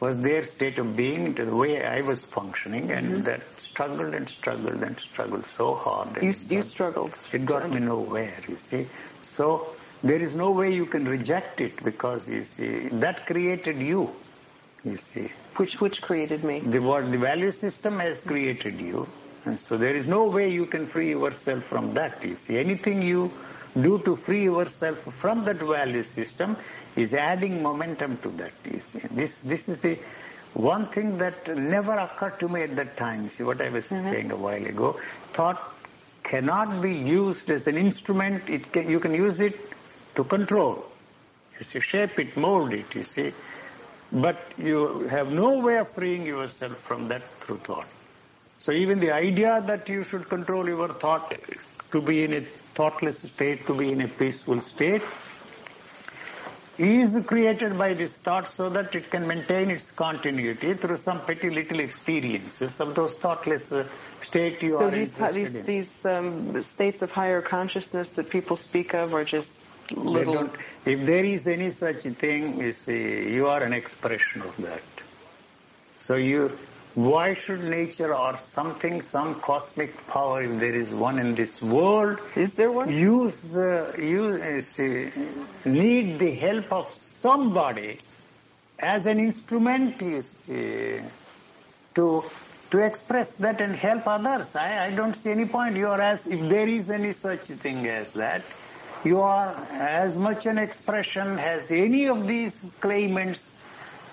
was 0.00 0.18
their 0.18 0.44
state 0.44 0.78
of 0.78 0.96
being 0.96 1.34
to 1.36 1.44
the 1.44 1.54
way 1.54 1.82
I 1.84 2.00
was 2.02 2.20
functioning, 2.20 2.90
and 2.90 3.06
mm-hmm. 3.08 3.22
that 3.22 3.40
struggled 3.58 4.14
and 4.14 4.28
struggled 4.28 4.82
and 4.82 4.98
struggled 4.98 5.44
so 5.56 5.74
hard. 5.76 6.22
you 6.22 6.34
you 6.48 6.58
got- 6.58 6.66
struggled. 6.66 7.14
it 7.32 7.46
got 7.46 7.70
me 7.70 7.80
nowhere, 7.80 8.36
you 8.48 8.56
see. 8.56 8.86
So 9.22 9.74
there 10.02 10.22
is 10.22 10.34
no 10.34 10.50
way 10.50 10.72
you 10.74 10.84
can 10.86 11.06
reject 11.08 11.60
it 11.60 11.82
because 11.82 12.28
you 12.28 12.44
see 12.44 12.88
that 13.04 13.26
created 13.26 13.78
you. 13.78 14.10
You 14.84 14.98
see, 14.98 15.30
Which 15.56 15.80
which 15.80 16.02
created 16.02 16.44
me? 16.44 16.60
the 16.60 16.80
what 16.80 17.10
the 17.10 17.16
value 17.16 17.52
system 17.52 17.98
has 18.00 18.20
created 18.20 18.78
you, 18.78 19.06
and 19.46 19.60
so 19.60 19.76
there 19.76 19.94
is 19.94 20.06
no 20.06 20.24
way 20.24 20.50
you 20.50 20.66
can 20.66 20.86
free 20.86 21.10
yourself 21.10 21.64
from 21.64 21.94
that. 21.94 22.24
You 22.24 22.36
see, 22.46 22.58
anything 22.58 23.02
you 23.02 23.30
do 23.80 23.98
to 24.00 24.16
free 24.16 24.44
yourself 24.44 24.98
from 25.14 25.44
that 25.44 25.56
value 25.56 26.04
system 26.04 26.56
is 26.96 27.12
adding 27.12 27.62
momentum 27.62 28.16
to 28.18 28.30
that. 28.30 28.52
You 28.64 28.80
see, 28.92 29.00
this 29.10 29.32
this 29.44 29.68
is 29.68 29.78
the 29.78 29.98
one 30.54 30.86
thing 30.88 31.18
that 31.18 31.56
never 31.56 31.92
occurred 31.92 32.38
to 32.40 32.48
me 32.48 32.62
at 32.62 32.76
that 32.76 32.96
time. 32.96 33.28
See 33.30 33.42
what 33.42 33.60
I 33.60 33.68
was 33.68 33.84
mm-hmm. 33.84 34.10
saying 34.10 34.30
a 34.30 34.36
while 34.36 34.64
ago. 34.64 35.00
Thought 35.32 35.60
cannot 36.22 36.80
be 36.80 36.94
used 36.94 37.50
as 37.50 37.66
an 37.66 37.76
instrument. 37.76 38.48
It 38.48 38.72
can, 38.72 38.88
you 38.88 39.00
can 39.00 39.14
use 39.14 39.40
it 39.40 39.58
to 40.14 40.24
control. 40.24 40.86
You 41.58 41.66
see, 41.66 41.80
shape 41.80 42.18
it, 42.18 42.36
mold 42.36 42.72
it. 42.72 42.94
You 42.94 43.04
see, 43.04 43.32
but 44.12 44.38
you 44.56 45.08
have 45.10 45.30
no 45.30 45.58
way 45.58 45.78
of 45.78 45.90
freeing 45.90 46.24
yourself 46.24 46.78
from 46.78 47.08
that 47.08 47.22
through 47.40 47.58
thought. 47.58 47.86
So 48.64 48.72
even 48.72 48.98
the 48.98 49.12
idea 49.12 49.62
that 49.66 49.88
you 49.90 50.04
should 50.04 50.26
control 50.30 50.66
your 50.66 50.88
thought 50.88 51.34
to 51.92 52.00
be 52.00 52.24
in 52.24 52.32
a 52.32 52.46
thoughtless 52.74 53.18
state, 53.20 53.66
to 53.66 53.74
be 53.74 53.92
in 53.92 54.00
a 54.00 54.08
peaceful 54.08 54.58
state, 54.62 55.02
is 56.78 57.14
created 57.26 57.76
by 57.76 57.92
this 57.92 58.12
thought 58.24 58.50
so 58.56 58.70
that 58.70 58.94
it 58.94 59.10
can 59.10 59.26
maintain 59.26 59.70
its 59.70 59.90
continuity 59.90 60.72
through 60.72 60.96
some 60.96 61.20
petty 61.26 61.50
little 61.50 61.78
experiences 61.80 62.80
of 62.80 62.94
those 62.94 63.12
thoughtless 63.14 63.70
uh, 63.70 63.86
state 64.22 64.62
you 64.62 64.78
So 64.78 64.86
are 64.86 64.90
these 64.90 65.12
these 65.32 65.54
in. 65.54 65.66
these 65.66 65.90
um, 66.06 66.62
states 66.62 67.02
of 67.02 67.12
higher 67.12 67.42
consciousness 67.42 68.08
that 68.16 68.30
people 68.30 68.56
speak 68.56 68.94
of 68.94 69.12
are 69.12 69.24
just 69.24 69.50
little. 69.94 70.48
if 70.86 71.04
there 71.04 71.24
is 71.24 71.46
any 71.46 71.70
such 71.70 72.02
thing, 72.24 72.58
you 72.60 72.72
see, 72.72 73.30
you 73.36 73.46
are 73.46 73.62
an 73.62 73.74
expression 73.74 74.40
of 74.40 74.56
that. 74.56 74.82
So 75.98 76.14
you, 76.16 76.58
Why 76.94 77.34
should 77.34 77.64
nature 77.64 78.14
or 78.14 78.38
something, 78.38 79.02
some 79.02 79.40
cosmic 79.40 80.06
power, 80.06 80.42
if 80.42 80.60
there 80.60 80.74
is 80.74 80.90
one 80.90 81.18
in 81.18 81.34
this 81.34 81.60
world, 81.60 82.20
Is 82.36 82.54
there 82.54 82.70
one? 82.70 82.88
use, 82.92 83.56
uh, 83.56 83.92
use 83.98 84.40
uh, 84.40 84.62
see, 84.76 85.10
need 85.64 86.20
the 86.20 86.34
help 86.36 86.72
of 86.72 86.92
somebody 86.92 87.98
as 88.78 89.06
an 89.06 89.18
instrument 89.18 90.00
is 90.02 90.28
uh, 90.48 91.02
to 91.96 92.24
to 92.70 92.78
express 92.80 93.30
that 93.34 93.60
and 93.60 93.76
help 93.76 94.06
others. 94.06 94.54
I, 94.56 94.86
I 94.86 94.90
don't 94.90 95.14
see 95.14 95.30
any 95.30 95.46
point. 95.46 95.76
You 95.76 95.88
are 95.88 96.00
as 96.00 96.26
if 96.26 96.48
there 96.48 96.66
is 96.66 96.90
any 96.90 97.12
such 97.12 97.42
thing 97.46 97.86
as 97.86 98.10
that. 98.12 98.42
You 99.04 99.20
are 99.20 99.54
as 99.70 100.16
much 100.16 100.46
an 100.46 100.58
expression 100.58 101.38
as 101.38 101.70
any 101.70 102.08
of 102.08 102.26
these 102.26 102.56
claimants 102.80 103.40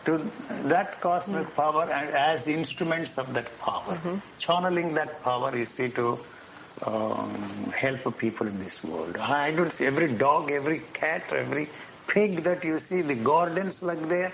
to 0.06 0.30
that 0.66 1.00
cosmic 1.02 1.54
power 1.56 1.84
and 1.90 2.10
as 2.10 2.48
instruments 2.48 3.12
of 3.18 3.34
that 3.34 3.48
power, 3.60 3.98
channeling 4.40 4.94
that 4.96 5.22
power, 5.24 5.56
you 5.56 5.68
see, 5.78 5.90
to 5.90 6.20
um, 6.84 7.72
help 7.76 8.18
people 8.18 8.48
in 8.48 8.64
this 8.64 8.84
world. 8.84 9.18
I 9.18 9.52
don't 9.52 9.72
see 9.74 9.86
every 9.86 10.14
dog, 10.14 10.52
every 10.52 10.82
cat, 10.94 11.24
every 11.32 11.70
pig 12.08 12.44
that 12.44 12.64
you 12.64 12.80
see, 12.80 13.02
the 13.02 13.16
gardens 13.16 13.82
like 13.82 14.10
there, 14.10 14.34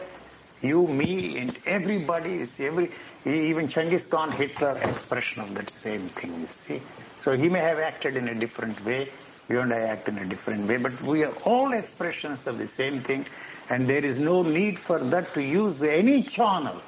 you, 0.61 0.87
me, 0.87 1.37
and 1.37 1.57
everybody, 1.65 2.31
you 2.31 2.45
see, 2.45 2.65
every, 2.65 2.91
even 3.25 3.67
Genghis 3.67 4.05
Khan, 4.05 4.31
Hitler, 4.31 4.77
expression 4.77 5.41
of 5.43 5.53
that 5.55 5.71
same 5.83 6.09
thing, 6.09 6.41
you 6.41 6.47
see. 6.67 6.81
So 7.21 7.35
he 7.35 7.49
may 7.49 7.59
have 7.59 7.79
acted 7.79 8.15
in 8.15 8.29
a 8.29 8.35
different 8.35 8.83
way, 8.85 9.09
you 9.49 9.59
and 9.59 9.73
I 9.73 9.79
act 9.79 10.07
in 10.07 10.17
a 10.17 10.25
different 10.25 10.67
way, 10.67 10.77
but 10.77 10.99
we 11.03 11.23
are 11.23 11.33
all 11.43 11.73
expressions 11.73 12.47
of 12.47 12.57
the 12.57 12.67
same 12.67 13.03
thing, 13.03 13.25
and 13.69 13.87
there 13.87 14.05
is 14.05 14.17
no 14.17 14.43
need 14.43 14.79
for 14.79 14.99
that 14.99 15.33
to 15.33 15.41
use 15.41 15.81
any 15.83 16.23
channel. 16.23 16.81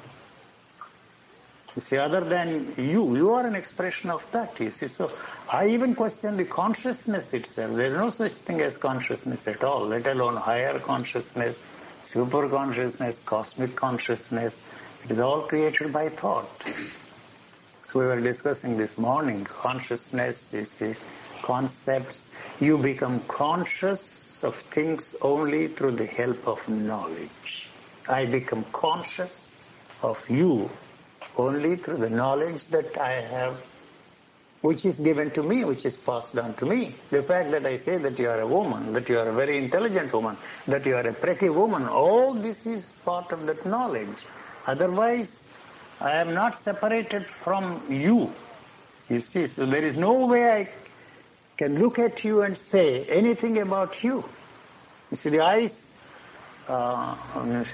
You 1.76 1.82
see, 1.82 1.96
other 1.98 2.22
than 2.22 2.74
you, 2.76 3.16
you 3.16 3.30
are 3.32 3.46
an 3.46 3.54
expression 3.54 4.10
of 4.10 4.24
that, 4.32 4.58
you 4.58 4.72
see. 4.72 4.88
So 4.88 5.12
I 5.48 5.68
even 5.68 5.94
question 5.94 6.36
the 6.36 6.44
consciousness 6.44 7.32
itself. 7.32 7.76
There 7.76 7.92
is 7.92 7.96
no 7.96 8.10
such 8.10 8.32
thing 8.32 8.60
as 8.60 8.76
consciousness 8.76 9.46
at 9.46 9.62
all, 9.62 9.86
let 9.86 10.06
alone 10.06 10.36
higher 10.36 10.78
consciousness, 10.80 11.56
super 12.04 12.48
consciousness, 12.48 13.20
cosmic 13.24 13.76
consciousness. 13.76 14.60
It 15.04 15.12
is 15.12 15.18
all 15.20 15.42
created 15.42 15.92
by 15.92 16.08
thought. 16.08 16.50
So 17.92 18.00
we 18.00 18.06
were 18.06 18.20
discussing 18.20 18.76
this 18.76 18.98
morning, 18.98 19.44
consciousness 19.44 20.52
is 20.52 20.70
the 20.74 20.96
concepts. 21.42 22.28
You 22.58 22.78
become 22.78 23.20
conscious 23.28 24.00
of 24.42 24.56
things 24.74 25.14
only 25.22 25.68
through 25.68 25.92
the 25.92 26.06
help 26.06 26.46
of 26.46 26.66
knowledge. 26.68 27.68
I 28.08 28.26
become 28.26 28.64
conscious 28.72 29.34
of 30.02 30.18
you 30.28 30.70
only 31.36 31.76
through 31.76 31.98
the 31.98 32.10
knowledge 32.10 32.66
that 32.66 32.98
I 32.98 33.20
have, 33.20 33.56
which 34.62 34.84
is 34.84 34.98
given 34.98 35.30
to 35.32 35.42
me, 35.42 35.64
which 35.64 35.84
is 35.84 35.96
passed 35.96 36.36
on 36.36 36.54
to 36.54 36.66
me. 36.66 36.94
The 37.10 37.22
fact 37.22 37.50
that 37.52 37.64
I 37.66 37.76
say 37.76 37.96
that 37.98 38.18
you 38.18 38.28
are 38.28 38.40
a 38.40 38.46
woman, 38.46 38.92
that 38.92 39.08
you 39.08 39.18
are 39.18 39.28
a 39.28 39.32
very 39.32 39.58
intelligent 39.58 40.12
woman, 40.12 40.36
that 40.66 40.84
you 40.84 40.96
are 40.96 41.06
a 41.06 41.12
pretty 41.12 41.48
woman, 41.48 41.86
all 41.86 42.34
this 42.34 42.66
is 42.66 42.84
part 43.04 43.32
of 43.32 43.46
that 43.46 43.64
knowledge. 43.64 44.26
Otherwise, 44.66 45.28
I 46.00 46.16
am 46.16 46.34
not 46.34 46.62
separated 46.62 47.26
from 47.26 47.82
you. 47.90 48.32
You 49.08 49.20
see, 49.20 49.46
so 49.46 49.66
there 49.66 49.84
is 49.84 49.96
no 49.96 50.26
way 50.26 50.50
I 50.50 50.68
can 51.60 51.78
look 51.78 51.98
at 51.98 52.24
you 52.24 52.40
and 52.40 52.56
say 52.70 53.04
anything 53.04 53.58
about 53.58 54.02
you. 54.02 54.24
You 55.10 55.16
see, 55.18 55.28
the 55.28 55.40
eyes 55.40 55.74
uh, 56.66 57.14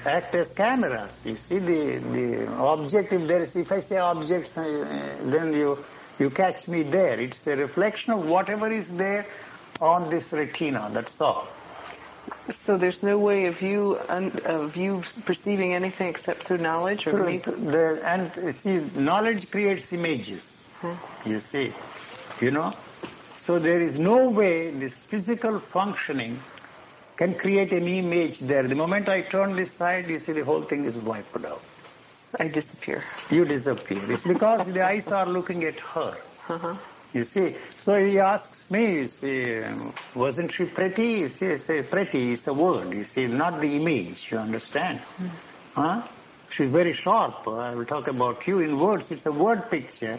act 0.05 0.34
as 0.34 0.53
cameras. 0.53 1.12
You 1.24 1.37
see, 1.37 1.61
the, 1.61 1.99
the 2.16 2.49
object, 2.49 3.12
if 3.12 3.28
there 3.28 3.43
is, 3.45 3.55
if 3.55 3.70
I 3.70 3.78
say 3.78 3.99
object, 3.99 4.51
uh, 4.59 4.62
then 5.34 5.53
you, 5.53 5.84
you 6.18 6.30
catch 6.30 6.66
me 6.66 6.82
there. 6.82 7.20
It's 7.20 7.47
a 7.47 7.55
reflection 7.55 8.12
of 8.14 8.26
whatever 8.26 8.72
is 8.72 8.89
there 8.89 9.24
on 9.80 10.11
this 10.11 10.32
retina, 10.32 10.91
that's 10.93 11.20
all. 11.20 11.47
So 12.64 12.76
there's 12.76 13.05
no 13.05 13.18
way 13.18 13.47
of 13.47 13.62
you 13.62 14.01
un, 14.09 14.32
of 14.47 14.76
you 14.76 15.05
perceiving 15.24 15.74
anything 15.74 16.09
except 16.09 16.43
through 16.43 16.59
knowledge 16.59 17.07
or 17.07 17.12
Through 17.12 17.70
the, 17.70 18.01
and 18.05 18.53
see, 18.53 18.78
knowledge 18.99 19.49
creates 19.53 19.93
images. 19.93 20.43
You 21.24 21.39
see, 21.39 21.72
you 22.41 22.51
know. 22.51 22.74
So 23.39 23.59
there 23.59 23.80
is 23.80 23.99
no 23.99 24.28
way 24.28 24.70
this 24.70 24.95
physical 24.95 25.61
functioning 25.61 26.43
can 27.16 27.34
create 27.34 27.72
an 27.72 27.87
image 27.87 28.41
there. 28.41 28.66
The 28.66 28.74
moment 28.74 29.09
I 29.09 29.22
turn 29.22 29.57
this 29.57 29.72
side, 29.72 30.09
you 30.09 30.18
see 30.18 30.32
the 30.32 30.45
whole 30.45 30.62
thing 30.62 30.84
is 30.84 30.97
wiped 30.97 31.45
out. 31.45 31.62
I 32.39 32.49
disappear. 32.49 33.05
You 33.30 33.45
disappear. 33.45 34.11
It's 34.11 34.24
because 34.24 34.66
the 34.66 34.82
eyes 34.82 35.07
are 35.09 35.26
looking 35.26 35.64
at 35.64 35.78
her. 35.78 36.16
Uh-huh. 36.49 36.76
You 37.14 37.24
see, 37.24 37.57
so 37.82 38.05
he 38.05 38.18
asks 38.18 38.70
me, 38.70 38.97
you 38.97 39.07
see, 39.07 39.62
um, 39.62 39.95
wasn't 40.14 40.53
she 40.53 40.66
pretty? 40.66 41.12
You 41.12 41.28
see, 41.30 41.53
I 41.53 41.57
say, 41.59 41.82
pretty 41.82 42.32
is 42.32 42.43
the 42.43 42.53
word, 42.53 42.93
you 42.93 43.05
see, 43.05 43.26
not 43.26 43.61
the 43.61 43.76
image, 43.76 44.26
you 44.30 44.37
understand? 44.37 45.01
Huh? 45.74 46.03
She's 46.51 46.72
very 46.72 46.93
sharp. 46.93 47.49
I 47.49 47.74
will 47.74 47.87
talk 47.87 48.09
about 48.09 48.47
you 48.47 48.61
in 48.61 48.78
words. 48.78 49.11
It's 49.11 49.24
a 49.24 49.32
word 49.32 49.70
picture, 49.70 50.18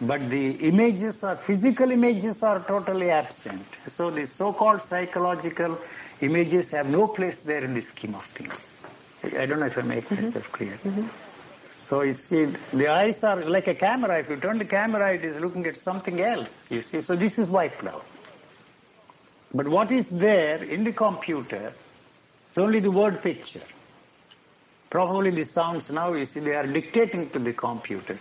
but 0.00 0.30
the 0.30 0.52
images 0.68 1.22
are, 1.22 1.36
physical 1.36 1.90
images 1.90 2.42
are 2.42 2.60
totally 2.60 3.10
absent. 3.10 3.66
So 3.88 4.10
the 4.10 4.26
so-called 4.26 4.82
psychological 4.82 5.78
images 6.20 6.70
have 6.70 6.88
no 6.88 7.06
place 7.06 7.36
there 7.44 7.64
in 7.64 7.74
the 7.74 7.82
scheme 7.82 8.14
of 8.14 8.24
things. 8.34 8.54
I 9.22 9.46
don't 9.46 9.60
know 9.60 9.66
if 9.66 9.76
I 9.76 9.82
make 9.82 10.08
mm-hmm. 10.08 10.26
myself 10.26 10.52
clear. 10.52 10.78
Mm-hmm. 10.82 11.06
So 11.68 12.02
you 12.02 12.14
see, 12.14 12.46
the 12.72 12.88
eyes 12.88 13.22
are 13.24 13.44
like 13.44 13.66
a 13.66 13.74
camera. 13.74 14.20
If 14.20 14.30
you 14.30 14.36
turn 14.36 14.58
the 14.58 14.64
camera, 14.64 15.12
it 15.12 15.24
is 15.24 15.40
looking 15.40 15.66
at 15.66 15.76
something 15.76 16.20
else. 16.20 16.48
You 16.70 16.82
see, 16.82 17.00
so 17.02 17.16
this 17.16 17.38
is 17.38 17.48
wiped 17.48 17.84
out. 17.84 18.04
But 19.52 19.68
what 19.68 19.90
is 19.90 20.06
there 20.10 20.62
in 20.62 20.84
the 20.84 20.92
computer 20.92 21.74
is 22.52 22.58
only 22.58 22.80
the 22.80 22.90
word 22.90 23.22
picture. 23.22 23.62
Probably 24.88 25.30
the 25.30 25.44
sounds 25.44 25.90
now, 25.90 26.12
you 26.14 26.24
see, 26.24 26.40
they 26.40 26.54
are 26.54 26.66
dictating 26.66 27.30
to 27.30 27.38
the 27.38 27.52
computer. 27.52 28.18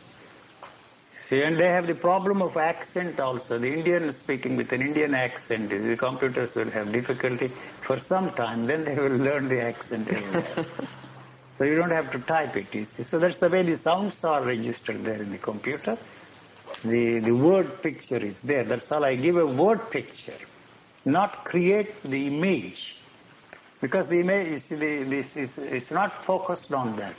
See, 1.29 1.43
and 1.43 1.59
they 1.59 1.67
have 1.67 1.85
the 1.85 1.93
problem 1.93 2.41
of 2.41 2.57
accent 2.57 3.19
also. 3.19 3.59
The 3.59 3.71
Indian 3.71 4.11
speaking 4.13 4.57
with 4.57 4.71
an 4.71 4.81
Indian 4.81 5.13
accent, 5.13 5.69
the 5.69 5.95
computers 5.95 6.55
will 6.55 6.71
have 6.71 6.91
difficulty 6.91 7.51
for 7.81 7.99
some 7.99 8.31
time, 8.31 8.65
then 8.65 8.83
they 8.83 8.95
will 8.95 9.17
learn 9.17 9.47
the 9.47 9.61
accent. 9.61 10.09
So 11.59 11.65
you 11.65 11.75
don't 11.75 11.91
have 11.91 12.09
to 12.13 12.19
type 12.19 12.55
it, 12.55 12.73
you 12.73 12.85
see. 12.85 13.03
So 13.03 13.19
that's 13.19 13.35
the 13.35 13.49
way 13.49 13.63
the 13.63 13.75
sounds 13.75 14.23
are 14.23 14.41
registered 14.41 15.03
there 15.03 15.21
in 15.21 15.29
the 15.29 15.37
computer. 15.37 15.97
The, 16.85 17.19
the 17.19 17.33
word 17.33 17.83
picture 17.83 18.15
is 18.15 18.39
there. 18.39 18.63
That's 18.63 18.89
all. 18.93 19.03
I 19.03 19.15
give 19.15 19.35
a 19.35 19.45
word 19.45 19.91
picture, 19.91 20.39
not 21.03 21.43
create 21.43 22.01
the 22.03 22.27
image. 22.27 22.95
Because 23.81 24.07
the 24.07 24.21
image, 24.21 24.47
you 24.47 24.59
see, 24.59 24.75
the, 24.75 25.03
this 25.03 25.35
is, 25.35 25.49
it's 25.57 25.91
not 25.91 26.23
focused 26.23 26.71
on 26.71 26.95
that. 26.95 27.15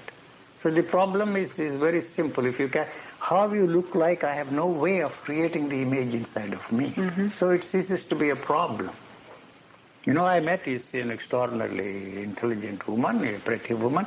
So 0.63 0.71
the 0.71 0.83
problem 0.83 1.37
is, 1.37 1.59
is 1.59 1.77
very 1.77 2.01
simple. 2.01 2.47
If 2.47 2.59
you 2.59 2.69
can, 2.69 2.87
how 3.31 3.53
you 3.53 3.65
look 3.65 3.95
like, 3.95 4.25
I 4.25 4.35
have 4.35 4.51
no 4.51 4.67
way 4.67 5.03
of 5.03 5.13
creating 5.23 5.69
the 5.69 5.83
image 5.83 6.15
inside 6.15 6.53
of 6.53 6.73
me. 6.73 6.91
Mm-hmm. 6.91 7.29
So 7.39 7.51
it 7.51 7.63
ceases 7.63 8.03
to 8.07 8.17
be 8.17 8.31
a 8.31 8.37
problem. 8.37 8.91
You 10.05 10.15
know, 10.15 10.27
I 10.27 10.41
met 10.41 10.67
is 10.67 10.93
an 10.95 11.13
extraordinarily 11.13 12.25
intelligent 12.25 12.89
woman, 12.89 13.25
a 13.25 13.39
pretty 13.39 13.75
woman. 13.75 14.07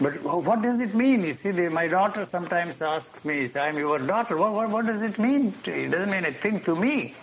But 0.00 0.22
what 0.22 0.62
does 0.62 0.80
it 0.80 0.94
mean? 0.94 1.22
You 1.22 1.34
see, 1.34 1.50
the, 1.50 1.68
my 1.68 1.86
daughter 1.86 2.26
sometimes 2.30 2.80
asks 2.80 3.26
me, 3.26 3.46
I'm 3.54 3.76
your 3.76 3.98
daughter. 3.98 4.38
What, 4.38 4.54
what, 4.54 4.70
what 4.70 4.86
does 4.86 5.02
it 5.02 5.18
mean? 5.18 5.52
To, 5.64 5.70
it 5.70 5.90
doesn't 5.90 6.10
mean 6.10 6.24
a 6.24 6.32
thing 6.32 6.60
to 6.60 6.74
me. 6.74 7.14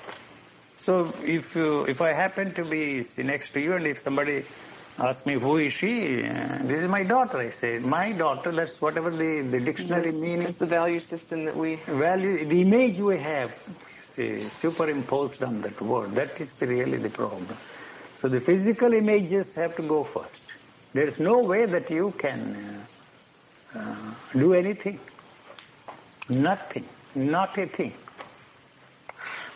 So 0.85 1.11
if 1.23 1.55
you, 1.55 1.83
if 1.85 1.99
I 1.99 2.13
happen 2.13 2.53
to 2.53 2.63
be 2.63 3.03
next 3.17 3.53
to 3.53 3.59
you 3.59 3.73
and 3.73 3.87
if 3.87 3.99
somebody 3.99 4.45
asks 4.99 5.25
me, 5.25 5.39
who 5.39 5.57
is 5.57 5.73
she? 5.73 6.23
Uh, 6.23 6.59
this 6.63 6.83
is 6.83 6.89
my 6.89 7.03
daughter, 7.03 7.37
I 7.39 7.51
say. 7.61 7.79
My 7.79 8.11
daughter, 8.11 8.51
that's 8.51 8.79
whatever 8.81 9.09
the, 9.09 9.47
the 9.49 9.59
dictionary 9.59 10.11
meaning 10.11 10.47
It's 10.47 10.57
the 10.57 10.65
value 10.65 10.99
system 10.99 11.45
that 11.45 11.55
we 11.55 11.75
value, 11.87 12.45
the 12.45 12.61
image 12.61 12.99
we 12.99 13.17
have 13.19 13.51
see, 14.15 14.49
superimposed 14.61 15.41
on 15.43 15.61
that 15.61 15.81
word, 15.81 16.15
that 16.15 16.39
is 16.41 16.49
really 16.59 16.97
the 16.97 17.09
problem. 17.09 17.57
So 18.21 18.27
the 18.27 18.41
physical 18.41 18.93
images 18.93 19.53
have 19.55 19.75
to 19.77 19.81
go 19.81 20.03
first. 20.03 20.35
There 20.93 21.07
is 21.07 21.19
no 21.19 21.39
way 21.39 21.65
that 21.65 21.89
you 21.89 22.13
can 22.17 22.85
uh, 23.75 23.79
uh, 23.79 23.95
do 24.33 24.53
anything. 24.53 24.99
Nothing. 26.27 26.85
Not 27.15 27.57
a 27.57 27.67
thing. 27.67 27.93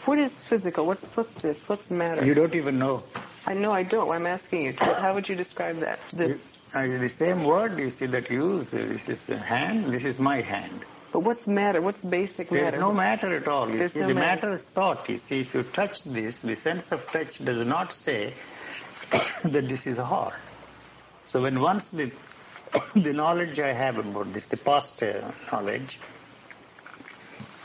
What 0.05 0.17
is 0.17 0.31
physical? 0.31 0.85
What's 0.85 1.05
what's 1.15 1.33
this? 1.35 1.63
What's 1.67 1.87
the 1.87 1.95
matter? 1.95 2.25
You 2.25 2.33
don't 2.33 2.55
even 2.55 2.77
know. 2.79 3.03
I 3.45 3.53
know 3.53 3.71
I 3.71 3.83
don't. 3.83 4.09
I'm 4.09 4.25
asking 4.25 4.65
you. 4.65 4.73
How 4.79 5.13
would 5.13 5.27
you 5.27 5.35
describe 5.35 5.79
that? 5.79 5.99
This. 6.13 6.43
Uh, 6.73 6.87
the 6.87 7.09
same 7.09 7.43
word 7.43 7.77
you 7.77 7.91
see 7.91 8.07
that 8.07 8.29
you 8.31 8.57
use, 8.57 8.73
uh, 8.73 8.77
this 8.77 9.07
is 9.07 9.29
a 9.29 9.37
hand, 9.37 9.93
this 9.93 10.03
is 10.03 10.17
my 10.17 10.41
hand. 10.41 10.83
But 11.11 11.19
what's 11.19 11.45
matter? 11.45 11.79
What's 11.79 11.99
basic 11.99 12.51
matter? 12.51 12.77
is 12.77 12.81
no 12.81 12.91
matter 12.91 13.35
at 13.35 13.47
all. 13.47 13.67
There's 13.67 13.93
see, 13.93 13.99
no 13.99 14.07
the 14.07 14.15
matter. 14.15 14.47
matter 14.47 14.53
is 14.55 14.63
thought. 14.63 15.07
You 15.07 15.19
see, 15.19 15.41
if 15.41 15.53
you 15.53 15.61
touch 15.61 16.03
this, 16.03 16.39
the 16.39 16.55
sense 16.55 16.91
of 16.91 17.05
touch 17.11 17.37
does 17.45 17.63
not 17.67 17.93
say 17.93 18.33
that 19.43 19.69
this 19.69 19.85
is 19.85 19.99
hard. 19.99 20.33
So 21.27 21.43
when 21.43 21.59
once 21.59 21.85
the 21.93 22.11
the 22.95 23.13
knowledge 23.13 23.59
I 23.59 23.73
have 23.73 23.99
about 23.99 24.33
this, 24.33 24.47
the 24.47 24.57
past 24.57 25.03
uh, 25.03 25.31
knowledge, 25.51 25.99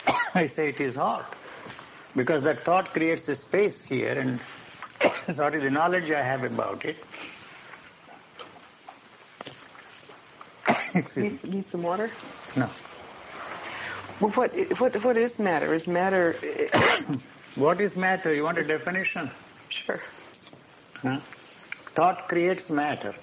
I 0.35 0.49
say 0.49 0.69
it 0.69 0.81
is 0.83 0.97
hot. 0.97 1.35
Because 2.15 2.43
that 2.45 2.67
thought 2.67 2.93
creates 2.93 3.27
a 3.29 3.37
space 3.37 3.79
here 3.87 4.19
and 4.19 4.41
sorry, 5.35 5.61
the 5.61 5.71
knowledge 5.71 6.11
I 6.11 6.23
have 6.23 6.45
about 6.45 6.85
it. 6.85 6.97
Need, 11.17 11.45
need 11.45 11.67
some 11.67 11.83
water? 11.83 12.11
No. 12.57 12.69
Well, 14.21 14.31
what, 14.33 14.53
what, 14.81 15.05
what 15.05 15.17
is 15.17 15.39
matter? 15.39 15.73
Is 15.75 15.87
matter... 15.87 16.35
what 17.55 17.81
is 17.81 17.95
matter? 17.95 18.35
You 18.35 18.43
want 18.43 18.59
a 18.59 18.65
definition? 18.65 19.31
Sure. 19.69 20.01
Huh? 20.95 21.21
Thought 21.95 22.29
creates 22.29 22.69
matter. 22.69 23.15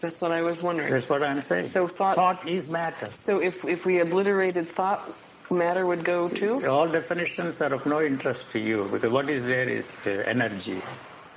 That's 0.00 0.20
what 0.20 0.32
I 0.32 0.42
was 0.42 0.62
wondering. 0.62 0.92
That's 0.92 1.08
what 1.08 1.22
I'm 1.22 1.42
saying. 1.42 1.68
So 1.68 1.86
thought, 1.86 2.16
thought 2.16 2.48
is 2.48 2.68
matter. 2.68 3.10
So 3.12 3.38
if, 3.38 3.64
if 3.64 3.84
we 3.84 4.00
obliterated 4.00 4.70
thought, 4.70 5.06
matter 5.50 5.86
would 5.86 6.04
go 6.04 6.28
to? 6.28 6.66
All 6.66 6.88
definitions 6.88 7.60
are 7.60 7.72
of 7.72 7.86
no 7.86 8.00
interest 8.00 8.50
to 8.52 8.58
you 8.58 8.88
because 8.90 9.10
what 9.10 9.28
is 9.28 9.42
there 9.44 9.68
is 9.68 9.86
uh, 10.06 10.10
energy. 10.10 10.82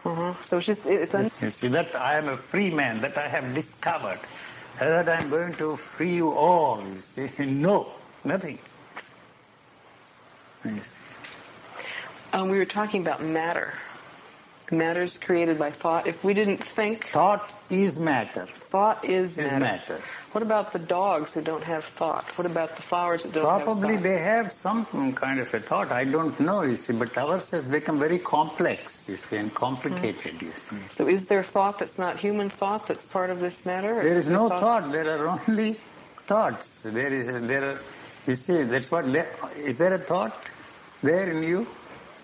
Mm-hmm. 0.04 0.44
So 0.44 0.58
it's 0.58 0.68
just, 0.68 0.86
it's 0.86 1.14
un- 1.14 1.32
you 1.42 1.52
see 1.52 1.68
that 1.70 1.96
I 1.96 2.18
am 2.18 2.28
a 2.28 2.38
free 2.38 2.70
man, 2.70 3.02
that 3.02 3.18
I 3.18 3.28
have 3.28 3.54
discovered, 3.56 4.20
that 4.80 5.08
I'm 5.08 5.30
going 5.30 5.56
to 5.56 5.78
free 5.78 6.16
you 6.16 6.32
all. 6.34 6.84
You 7.16 7.30
see, 7.38 7.46
no, 7.46 7.88
nothing. 8.24 8.60
Yes. 10.66 10.86
Um, 12.34 12.50
we 12.50 12.58
were 12.58 12.66
talking 12.66 13.02
about 13.02 13.22
matter. 13.24 13.74
Matter 14.72 15.04
is 15.04 15.18
created 15.18 15.60
by 15.60 15.72
thought. 15.72 16.08
If 16.08 16.24
we 16.24 16.34
didn't 16.34 16.64
think, 16.76 17.10
thought 17.12 17.50
is 17.70 17.98
matter. 17.98 18.48
Thought 18.72 19.06
is, 19.06 19.32
is 19.32 19.38
matter. 19.38 19.60
matter. 19.60 20.02
What 20.34 20.42
about 20.42 20.74
the 20.74 20.80
dogs 20.80 21.32
who 21.32 21.42
don't 21.42 21.64
have 21.64 21.86
thought? 21.96 22.26
What 22.38 22.48
about 22.48 22.76
the 22.76 22.82
flowers 22.82 23.22
that 23.22 23.34
don't 23.34 23.44
Probably 23.44 23.90
have 23.90 23.98
thought? 23.98 24.04
they 24.04 24.18
have 24.18 24.52
some 24.52 25.14
kind 25.14 25.40
of 25.40 25.54
a 25.54 25.60
thought. 25.60 25.92
I 25.92 26.06
don't 26.06 26.40
know, 26.40 26.64
you 26.64 26.76
see, 26.76 26.94
but 26.94 27.16
ours 27.16 27.52
has 27.52 27.68
become 27.68 28.00
very 28.00 28.18
complex, 28.18 28.94
you 29.08 29.18
see, 29.18 29.36
and 29.36 29.54
complicated, 29.54 30.40
mm. 30.40 30.42
you 30.42 30.54
see. 30.70 30.78
So 30.90 31.08
is 31.08 31.26
there 31.26 31.44
thought 31.44 31.78
that's 31.78 32.00
not 32.00 32.18
human 32.18 32.50
thought 32.50 32.88
that's 32.88 33.06
part 33.06 33.30
of 33.30 33.42
this 33.42 33.64
matter? 33.64 33.94
There 34.02 34.16
is 34.16 34.28
no 34.28 34.50
thought? 34.50 34.60
thought. 34.60 34.92
There 34.92 35.08
are 35.08 35.40
only 35.48 35.80
thoughts. 36.26 36.80
There 36.80 37.14
is, 37.14 37.48
there 37.48 37.70
are, 37.70 37.80
you 38.26 38.36
see, 38.36 38.64
that's 38.64 38.90
what, 38.90 39.06
is 39.56 39.78
there 39.78 39.94
a 39.94 40.00
thought 40.00 40.36
there 41.04 41.30
in 41.30 41.44
you? 41.44 41.68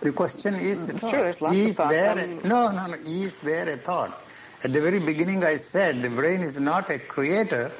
The 0.02 0.12
question 0.12 0.56
is 0.56 0.80
the 0.86 0.94
thought. 0.94 1.12
True, 1.12 1.22
there's 1.22 1.42
lots 1.42 1.58
is 1.58 1.76
thought. 1.76 1.90
There 1.90 2.18
a, 2.18 2.28
no, 2.28 2.72
no, 2.72 2.88
no. 2.88 2.94
Is 3.06 3.34
there 3.44 3.70
a 3.70 3.78
thought? 3.78 4.18
At 4.64 4.74
the 4.74 4.82
very 4.82 5.00
beginning 5.00 5.44
I 5.44 5.58
said 5.58 6.02
the 6.02 6.10
brain 6.10 6.42
is 6.42 6.58
not 6.58 6.90
a 6.90 7.00
creator. 7.00 7.72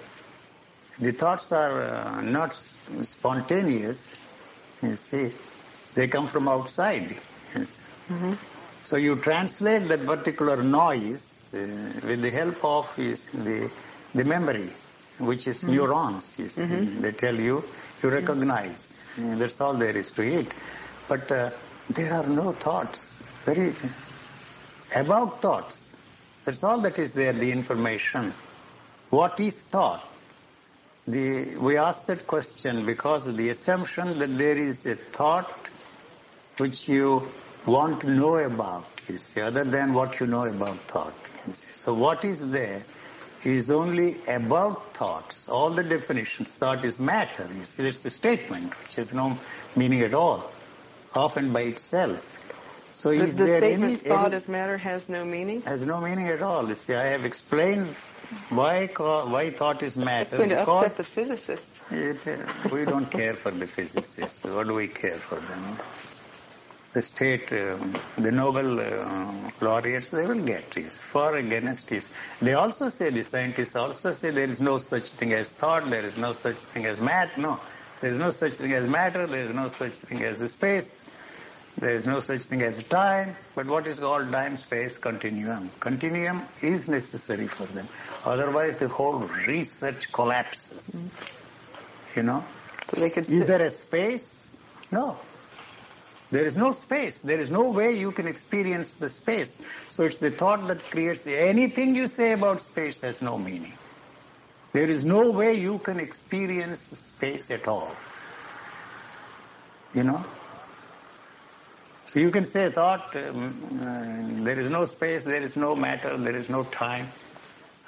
The 1.00 1.12
thoughts 1.14 1.52
are 1.52 1.82
uh, 1.84 2.22
not 2.22 2.56
spontaneous. 3.04 3.98
You 4.82 4.96
see, 4.96 5.34
they 5.96 6.08
come 6.08 6.28
from 6.28 6.48
outside. 6.48 7.18
Yes. 7.56 7.68
Mm-hmm. 8.10 8.34
So 8.84 8.98
you 8.98 9.16
translate 9.18 9.88
that 9.88 10.06
particular 10.06 10.62
noise 10.62 11.52
uh, 11.54 11.58
with 12.04 12.22
the 12.22 12.32
help 12.32 12.64
of 12.64 12.88
is 12.98 13.22
the, 13.34 13.70
the 14.14 14.24
memory, 14.24 14.74
which 15.20 15.48
is 15.48 15.58
mm-hmm. 15.58 15.72
neurons. 15.72 16.34
You 16.38 16.50
see, 16.50 16.62
mm-hmm. 16.62 17.02
they 17.02 17.12
tell 17.12 17.36
you, 17.36 17.64
you 18.02 18.10
recognize. 18.10 18.88
that's 19.18 19.60
all 19.62 19.78
there 19.78 19.96
is 19.96 20.12
to 20.12 20.22
it. 20.22 20.48
But 21.08 21.32
uh, 21.32 21.52
there 21.90 22.14
are 22.14 22.28
no 22.28 22.52
thoughts, 22.54 23.00
very 23.46 23.74
about 24.94 25.42
thoughts. 25.42 25.96
That's 26.46 26.64
all 26.64 26.82
that 26.82 27.00
is 27.00 27.12
there, 27.12 27.34
the 27.34 27.52
information. 27.52 28.34
What 29.10 29.40
is 29.40 29.56
thought? 29.72 30.04
The, 31.08 31.56
we 31.56 31.78
ask 31.78 32.06
that 32.06 32.28
question 32.28 32.86
because 32.86 33.28
of 33.28 33.38
the 33.38 33.50
assumption 33.50 34.20
that 34.20 34.38
there 34.38 34.58
is 34.58 34.86
a 34.86 34.96
thought 34.96 35.68
which 36.58 36.88
you 36.88 37.28
want 37.66 38.02
to 38.02 38.10
know 38.10 38.36
about, 38.36 38.86
you 39.08 39.18
see, 39.18 39.42
other 39.42 39.64
than 39.64 39.94
what 39.94 40.20
you 40.20 40.28
know 40.28 40.46
about 40.46 40.80
thought. 40.88 41.14
So 41.74 41.94
what 41.94 42.24
is 42.24 42.40
there 42.52 42.84
is 43.44 43.72
only 43.72 44.18
about 44.28 44.96
thoughts. 44.96 45.48
All 45.48 45.74
the 45.74 45.84
definitions, 45.84 46.50
thought 46.50 46.86
is 46.86 47.00
matter. 47.00 47.50
You 47.58 47.66
see, 47.66 47.84
that's 47.84 48.00
the 48.00 48.10
statement, 48.10 48.74
which 48.84 48.96
has 48.96 49.14
no 49.14 49.38
meaning 49.76 50.02
at 50.02 50.14
all 50.14 50.52
often 51.14 51.52
by 51.54 51.62
itself. 51.62 52.20
So 52.94 53.10
the, 53.10 53.24
is 53.26 53.36
the 53.36 53.46
there 53.46 53.62
statement 53.62 54.02
any, 54.02 54.10
thought 54.10 54.28
any, 54.28 54.36
as 54.36 54.48
matter 54.48 54.78
has 54.78 55.08
no 55.08 55.24
meaning? 55.24 55.62
Has 55.62 55.82
no 55.82 56.02
meaning 56.02 56.28
at 56.28 56.42
all. 56.42 56.68
You 56.68 56.76
see, 56.76 56.96
I 56.96 57.06
have 57.06 57.26
explained 57.26 57.96
why 58.50 58.88
why 58.88 59.52
thought 59.52 59.82
is 59.84 59.96
matter. 59.96 60.22
It's 60.22 60.34
going 60.34 60.50
to 60.50 60.58
because 60.58 60.86
upset 60.86 60.98
the 60.98 61.04
physicists. 61.04 61.80
It, 61.92 62.28
uh, 62.28 62.70
we 62.72 62.86
don't 62.86 63.10
care 63.10 63.36
for 63.36 63.52
the 63.52 63.68
physicists. 63.68 64.44
What 64.44 64.68
do 64.68 64.74
we 64.74 64.88
care 64.88 65.20
for 65.20 65.40
them? 65.40 65.80
The 66.94 67.02
state, 67.04 67.52
um, 67.54 67.96
the 68.18 68.32
Nobel 68.32 68.80
uh, 68.80 69.52
laureates, 69.62 70.10
they 70.10 70.26
will 70.26 70.44
get 70.44 70.76
it. 70.76 70.92
For 70.92 71.36
against 71.36 71.92
is. 71.92 72.04
They 72.42 72.56
also 72.56 72.90
say, 72.90 73.12
the 73.12 73.24
scientists 73.24 73.76
also 73.76 74.12
say 74.14 74.32
there 74.32 74.50
is 74.50 74.60
no 74.60 74.80
such 74.80 75.10
thing 75.12 75.34
as 75.34 75.50
thought, 75.50 75.90
there 75.90 76.06
is 76.06 76.18
no 76.18 76.34
such 76.34 76.58
thing 76.74 76.88
as 76.88 77.00
matter. 77.00 77.40
No. 77.40 77.60
There 78.02 78.12
is 78.12 78.18
no 78.18 78.32
such 78.32 78.54
thing 78.54 78.74
as 78.74 78.90
matter, 78.90 79.28
there 79.28 79.46
is 79.46 79.54
no 79.54 79.68
such 79.68 79.94
thing 79.94 80.24
as 80.24 80.52
space, 80.52 80.88
there 81.80 81.96
is 81.96 82.06
no 82.06 82.20
such 82.20 82.42
thing 82.44 82.62
as 82.62 82.84
time, 82.84 83.36
but 83.56 83.66
what 83.66 83.88
is 83.88 84.00
called 84.00 84.32
time, 84.32 84.58
space, 84.58 84.98
continuum. 84.98 85.72
Continuum 85.80 86.44
is 86.62 86.90
necessary 86.90 87.48
for 87.48 87.66
them. 87.68 87.88
Otherwise 88.26 88.78
the 88.80 88.90
whole 88.90 89.20
research 89.48 90.12
collapses. 90.12 90.84
Mm-hmm. 90.92 91.08
You 92.16 92.24
know? 92.24 92.46
So 92.90 93.00
they 93.00 93.10
could 93.10 93.30
is 93.30 93.48
there 93.48 93.62
a 93.62 93.72
space? 93.72 94.30
No. 94.92 95.18
There 96.32 96.46
is 96.46 96.58
no 96.58 96.74
space. 96.74 97.20
There 97.24 97.40
is 97.40 97.50
no 97.50 97.64
way 97.64 97.98
you 97.98 98.12
can 98.12 98.28
experience 98.28 98.90
the 99.00 99.10
space. 99.10 99.56
So 99.90 100.04
it's 100.04 100.18
the 100.18 100.32
thought 100.32 100.68
that 100.68 100.84
creates 100.92 101.26
anything 101.26 101.96
you 101.96 102.08
say 102.08 102.34
about 102.34 102.60
space 102.60 103.00
has 103.02 103.22
no 103.22 103.38
meaning. 103.38 103.74
There 104.74 104.90
is 104.90 105.06
no 105.06 105.32
way 105.32 105.54
you 105.54 105.80
can 105.80 106.00
experience 106.00 106.82
space 106.94 107.50
at 107.50 107.68
all. 107.68 107.96
You 109.94 110.04
know? 110.04 110.26
So 112.12 112.20
you 112.20 112.32
can 112.32 112.50
say 112.50 112.72
thought, 112.72 113.16
um, 113.16 113.54
uh, 113.82 114.44
there 114.44 114.60
is 114.60 114.70
no 114.72 114.86
space, 114.86 115.24
there 115.24 115.44
is 115.44 115.56
no 115.56 115.76
matter, 115.76 116.18
there 116.18 116.36
is 116.36 116.50
no 116.50 116.64
time. 116.64 117.12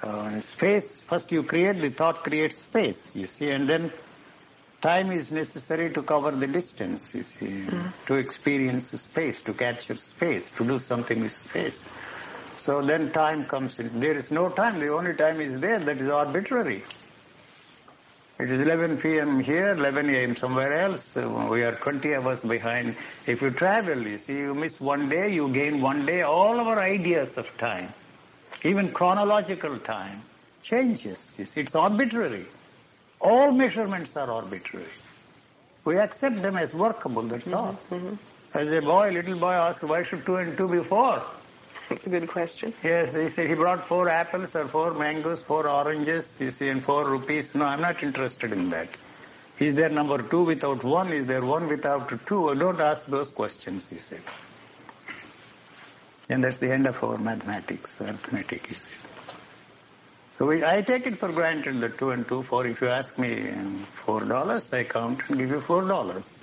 Uh, 0.03 0.41
space, 0.41 1.01
first 1.07 1.31
you 1.31 1.43
create, 1.43 1.81
the 1.81 1.89
thought 1.89 2.23
creates 2.23 2.57
space, 2.57 2.99
you 3.15 3.25
see, 3.27 3.49
and 3.49 3.67
then 3.67 3.91
time 4.81 5.11
is 5.11 5.31
necessary 5.31 5.91
to 5.93 6.03
cover 6.03 6.31
the 6.31 6.47
distance, 6.47 7.01
you 7.13 7.23
see, 7.23 7.65
mm. 7.65 7.91
to 8.07 8.15
experience 8.15 8.89
space, 8.89 9.41
to 9.41 9.53
capture 9.53 9.95
space, 9.95 10.51
to 10.57 10.65
do 10.65 10.77
something 10.77 11.21
with 11.21 11.33
space. 11.33 11.79
So 12.57 12.81
then 12.85 13.11
time 13.11 13.45
comes 13.45 13.79
in. 13.79 13.99
There 13.99 14.15
is 14.15 14.29
no 14.29 14.49
time. 14.49 14.79
The 14.79 14.89
only 14.93 15.15
time 15.15 15.41
is 15.41 15.59
there. 15.59 15.79
That 15.79 15.99
is 15.99 16.07
arbitrary. 16.09 16.83
It 18.41 18.49
is 18.49 18.59
11 18.59 18.97
p.m. 18.97 19.39
here, 19.39 19.73
11 19.73 20.09
a.m. 20.09 20.35
somewhere 20.35 20.73
else. 20.73 21.05
We 21.15 21.61
are 21.61 21.75
20 21.75 22.15
hours 22.15 22.41
behind. 22.41 22.95
If 23.27 23.39
you 23.43 23.51
travel, 23.51 24.01
you 24.01 24.17
see, 24.17 24.33
you 24.33 24.55
miss 24.55 24.79
one 24.79 25.09
day, 25.09 25.31
you 25.31 25.47
gain 25.49 25.79
one 25.79 26.07
day. 26.07 26.23
All 26.23 26.59
our 26.59 26.79
ideas 26.79 27.37
of 27.37 27.55
time, 27.59 27.93
even 28.63 28.91
chronological 28.93 29.77
time, 29.77 30.23
changes. 30.63 31.35
You 31.37 31.45
see, 31.45 31.61
it's 31.61 31.75
arbitrary. 31.75 32.47
All 33.19 33.51
measurements 33.51 34.17
are 34.17 34.31
arbitrary. 34.31 34.89
We 35.85 35.97
accept 35.97 36.41
them 36.41 36.57
as 36.57 36.73
workable, 36.73 37.21
that's 37.21 37.45
mm-hmm, 37.45 37.53
all. 37.53 37.79
Mm-hmm. 37.91 38.15
As 38.55 38.69
a 38.69 38.81
boy, 38.81 39.11
little 39.11 39.37
boy 39.37 39.53
asked, 39.53 39.83
why 39.83 40.01
should 40.01 40.25
two 40.25 40.37
and 40.37 40.57
two 40.57 40.67
be 40.67 40.83
four? 40.83 41.21
That's 41.91 42.07
a 42.07 42.09
good 42.09 42.29
question. 42.29 42.73
Yes, 42.85 43.13
he 43.13 43.27
said 43.27 43.49
he 43.49 43.53
brought 43.53 43.85
four 43.85 44.07
apples 44.07 44.55
or 44.55 44.65
four 44.65 44.93
mangoes, 44.93 45.41
four 45.41 45.67
oranges, 45.67 46.25
you 46.39 46.49
see, 46.49 46.69
and 46.69 46.81
four 46.81 47.05
rupees. 47.05 47.53
No, 47.53 47.65
I'm 47.65 47.81
not 47.81 48.01
interested 48.01 48.53
in 48.53 48.69
that. 48.69 48.87
Is 49.59 49.75
there 49.75 49.89
number 49.89 50.21
two 50.21 50.43
without 50.43 50.85
one? 50.85 51.11
Is 51.11 51.27
there 51.27 51.43
one 51.43 51.67
without 51.67 52.07
two? 52.25 52.55
Don't 52.55 52.79
ask 52.79 53.05
those 53.07 53.27
questions, 53.27 53.89
he 53.89 53.99
said. 53.99 54.21
And 56.29 56.41
that's 56.41 56.59
the 56.59 56.71
end 56.71 56.87
of 56.87 57.03
our 57.03 57.17
mathematics, 57.17 57.99
arithmetic, 57.99 58.67
he 58.67 58.75
said. 58.75 58.99
So 60.37 60.45
we, 60.45 60.63
I 60.63 60.81
take 60.81 61.05
it 61.07 61.19
for 61.19 61.29
granted 61.33 61.81
that 61.81 61.97
two 61.97 62.11
and 62.11 62.25
two, 62.25 62.43
four. 62.43 62.65
If 62.67 62.79
you 62.79 62.87
ask 62.87 63.17
me 63.17 63.49
um, 63.49 63.85
four 64.05 64.21
dollars, 64.21 64.71
I 64.71 64.85
count 64.85 65.19
and 65.27 65.37
give 65.37 65.49
you 65.49 65.59
four 65.59 65.85
dollars. 65.85 66.39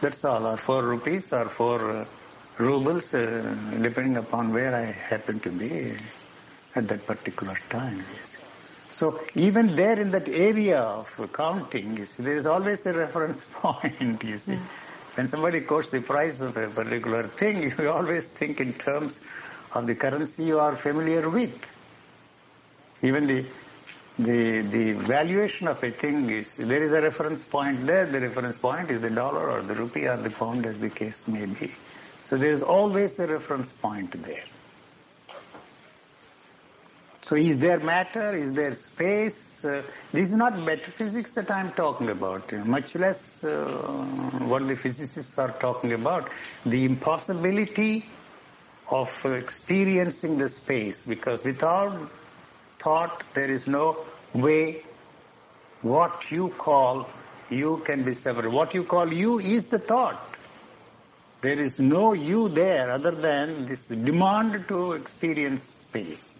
That's 0.00 0.24
all, 0.24 0.46
or 0.46 0.56
four 0.56 0.82
rupees, 0.82 1.30
or 1.30 1.50
four 1.50 1.90
uh, 1.90 2.04
rubles, 2.60 3.12
uh, 3.14 3.56
depending 3.80 4.16
upon 4.16 4.52
where 4.52 4.74
I 4.74 4.84
happen 4.84 5.40
to 5.40 5.50
be 5.50 5.96
at 6.74 6.88
that 6.88 7.06
particular 7.06 7.58
time. 7.70 8.04
So 8.90 9.20
even 9.34 9.76
there 9.76 9.98
in 9.98 10.10
that 10.10 10.28
area 10.28 10.78
of 10.78 11.08
counting, 11.32 12.04
see, 12.04 12.22
there 12.22 12.36
is 12.36 12.46
always 12.46 12.84
a 12.84 12.92
reference 12.92 13.44
point, 13.52 14.22
you 14.22 14.38
see. 14.38 14.52
Mm. 14.52 14.62
When 15.14 15.28
somebody 15.28 15.60
quotes 15.62 15.88
the 15.90 16.00
price 16.00 16.40
of 16.40 16.56
a 16.56 16.68
particular 16.68 17.28
thing, 17.28 17.72
you 17.78 17.88
always 17.88 18.24
think 18.26 18.60
in 18.60 18.74
terms 18.74 19.18
of 19.72 19.86
the 19.86 19.94
currency 19.94 20.44
you 20.44 20.58
are 20.58 20.76
familiar 20.76 21.28
with. 21.28 21.54
Even 23.02 23.26
the 23.26 23.44
the, 24.18 24.60
the 24.60 24.92
valuation 24.92 25.66
of 25.66 25.82
a 25.82 25.90
thing 25.90 26.28
is, 26.28 26.50
there 26.58 26.84
is 26.84 26.92
a 26.92 27.00
reference 27.00 27.42
point 27.42 27.86
there, 27.86 28.04
the 28.04 28.20
reference 28.20 28.58
point 28.58 28.90
is 28.90 29.00
the 29.00 29.08
dollar 29.08 29.50
or 29.50 29.62
the 29.62 29.74
rupee 29.74 30.06
or 30.06 30.18
the 30.18 30.28
pound 30.30 30.66
as 30.66 30.78
the 30.78 30.90
case 30.90 31.26
may 31.26 31.46
be. 31.46 31.72
So 32.30 32.36
there 32.36 32.52
is 32.52 32.62
always 32.62 33.18
a 33.18 33.26
reference 33.26 33.72
point 33.82 34.22
there. 34.24 34.44
So 37.22 37.34
is 37.34 37.58
there 37.58 37.80
matter, 37.80 38.32
is 38.34 38.54
there 38.54 38.76
space? 38.76 39.64
Uh, 39.64 39.82
this 40.12 40.28
is 40.28 40.34
not 40.34 40.56
metaphysics 40.56 41.30
that 41.30 41.50
I'm 41.50 41.72
talking 41.72 42.08
about, 42.08 42.52
much 42.64 42.94
less 42.94 43.42
uh, 43.42 43.48
what 44.42 44.68
the 44.68 44.76
physicists 44.76 45.36
are 45.38 45.50
talking 45.58 45.92
about. 45.92 46.30
The 46.64 46.84
impossibility 46.84 48.06
of 48.90 49.10
experiencing 49.24 50.38
the 50.38 50.48
space, 50.48 50.98
because 51.06 51.42
without 51.42 52.10
thought 52.78 53.24
there 53.34 53.50
is 53.50 53.66
no 53.66 54.06
way 54.34 54.84
what 55.82 56.30
you 56.30 56.50
call 56.58 57.08
you 57.48 57.82
can 57.84 58.04
be 58.04 58.14
separate. 58.14 58.52
What 58.52 58.72
you 58.72 58.84
call 58.84 59.12
you 59.12 59.40
is 59.40 59.64
the 59.64 59.80
thought. 59.80 60.29
There 61.42 61.58
is 61.58 61.78
no 61.78 62.12
you 62.12 62.48
there 62.48 62.90
other 62.90 63.12
than 63.12 63.66
this 63.66 63.82
demand 63.84 64.66
to 64.68 64.92
experience 64.92 65.62
space. 65.62 66.38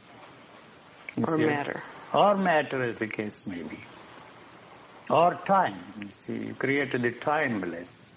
Or 1.24 1.38
matter. 1.38 1.82
Or 2.12 2.36
matter 2.36 2.82
as 2.82 2.98
the 2.98 3.07
case 3.07 3.46
may 3.46 3.62
be. 3.62 3.78
Or 5.09 5.38
time. 5.46 5.78
You 6.01 6.09
see, 6.11 6.46
you 6.48 6.55
created 6.55 7.03
the 7.03 7.12
timeless. 7.12 8.12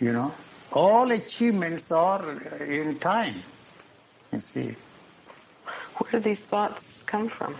You 0.00 0.12
know, 0.12 0.32
all 0.72 1.10
achievements 1.10 1.90
are 1.90 2.32
in 2.62 2.98
time. 2.98 3.42
You 4.32 4.40
see. 4.40 4.76
Where 5.96 6.12
do 6.12 6.20
these 6.20 6.40
thoughts 6.42 6.84
come 7.06 7.28
from? 7.28 7.56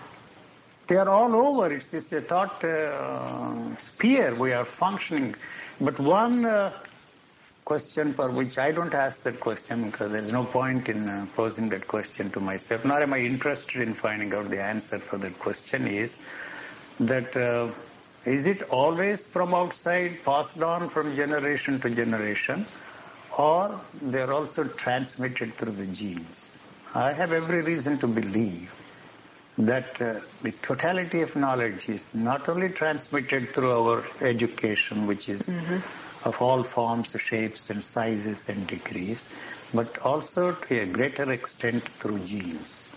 They 0.89 0.97
are 0.97 1.09
all 1.09 1.35
over. 1.35 1.73
It's 1.73 1.87
just 1.91 2.13
a 2.13 2.21
thought 2.21 2.63
uh, 2.65 3.77
sphere 3.79 4.35
we 4.35 4.53
are 4.53 4.65
functioning. 4.65 5.35
But 5.81 5.99
one 5.99 6.45
uh, 6.45 6.73
question 7.73 8.13
for 8.13 8.31
which 8.31 8.59
I 8.59 8.71
don't 8.71 8.93
ask 8.93 9.23
that 9.23 9.41
question 9.41 9.91
because 9.91 10.13
there 10.13 10.23
is 10.23 10.31
no 10.31 10.45
point 10.45 10.91
in 10.91 11.09
uh, 11.09 11.27
posing 11.35 11.71
that 11.71 11.89
question 11.89 12.31
to 12.33 12.41
myself, 12.41 12.85
nor 12.85 13.01
am 13.01 13.15
I 13.15 13.21
interested 13.21 13.81
in 13.81 13.95
finding 13.95 14.35
out 14.35 14.51
the 14.51 14.61
answer 14.63 14.99
for 14.99 15.17
that 15.25 15.39
question 15.39 15.87
is 15.87 16.13
that 17.01 17.35
uh, 17.35 17.71
is 18.27 18.45
it 18.45 18.63
always 18.65 19.23
from 19.23 19.55
outside, 19.55 20.23
passed 20.23 20.61
on 20.61 20.91
from 20.91 21.17
generation 21.17 21.81
to 21.81 21.89
generation, 21.89 22.67
or 23.39 23.81
they 24.03 24.21
are 24.21 24.35
also 24.35 24.65
transmitted 24.65 25.57
through 25.57 25.73
the 25.73 25.87
genes? 25.87 26.45
I 26.95 27.15
have 27.15 27.33
every 27.33 27.63
reason 27.63 27.99
to 28.01 28.07
believe 28.07 28.71
that 29.57 29.99
uh, 30.03 30.21
the 30.43 30.53
totality 30.61 31.23
of 31.23 31.35
knowledge 31.37 31.89
is 31.89 32.15
not 32.15 32.51
only 32.51 32.69
transmitted 32.69 33.55
through 33.55 33.73
our 33.73 34.05
education, 34.21 35.07
which 35.07 35.31
is 35.31 35.41
mm-hmm. 35.41 35.79
Of 36.25 36.41
all 36.41 36.63
forms, 36.63 37.09
shapes, 37.17 37.69
and 37.69 37.83
sizes 37.83 38.49
and 38.49 38.67
degrees, 38.67 39.25
but 39.75 39.99
also 39.99 40.53
to 40.53 40.81
a 40.81 40.87
greater 40.87 41.33
extent 41.33 41.89
through 41.99 42.21
genes. 42.21 42.89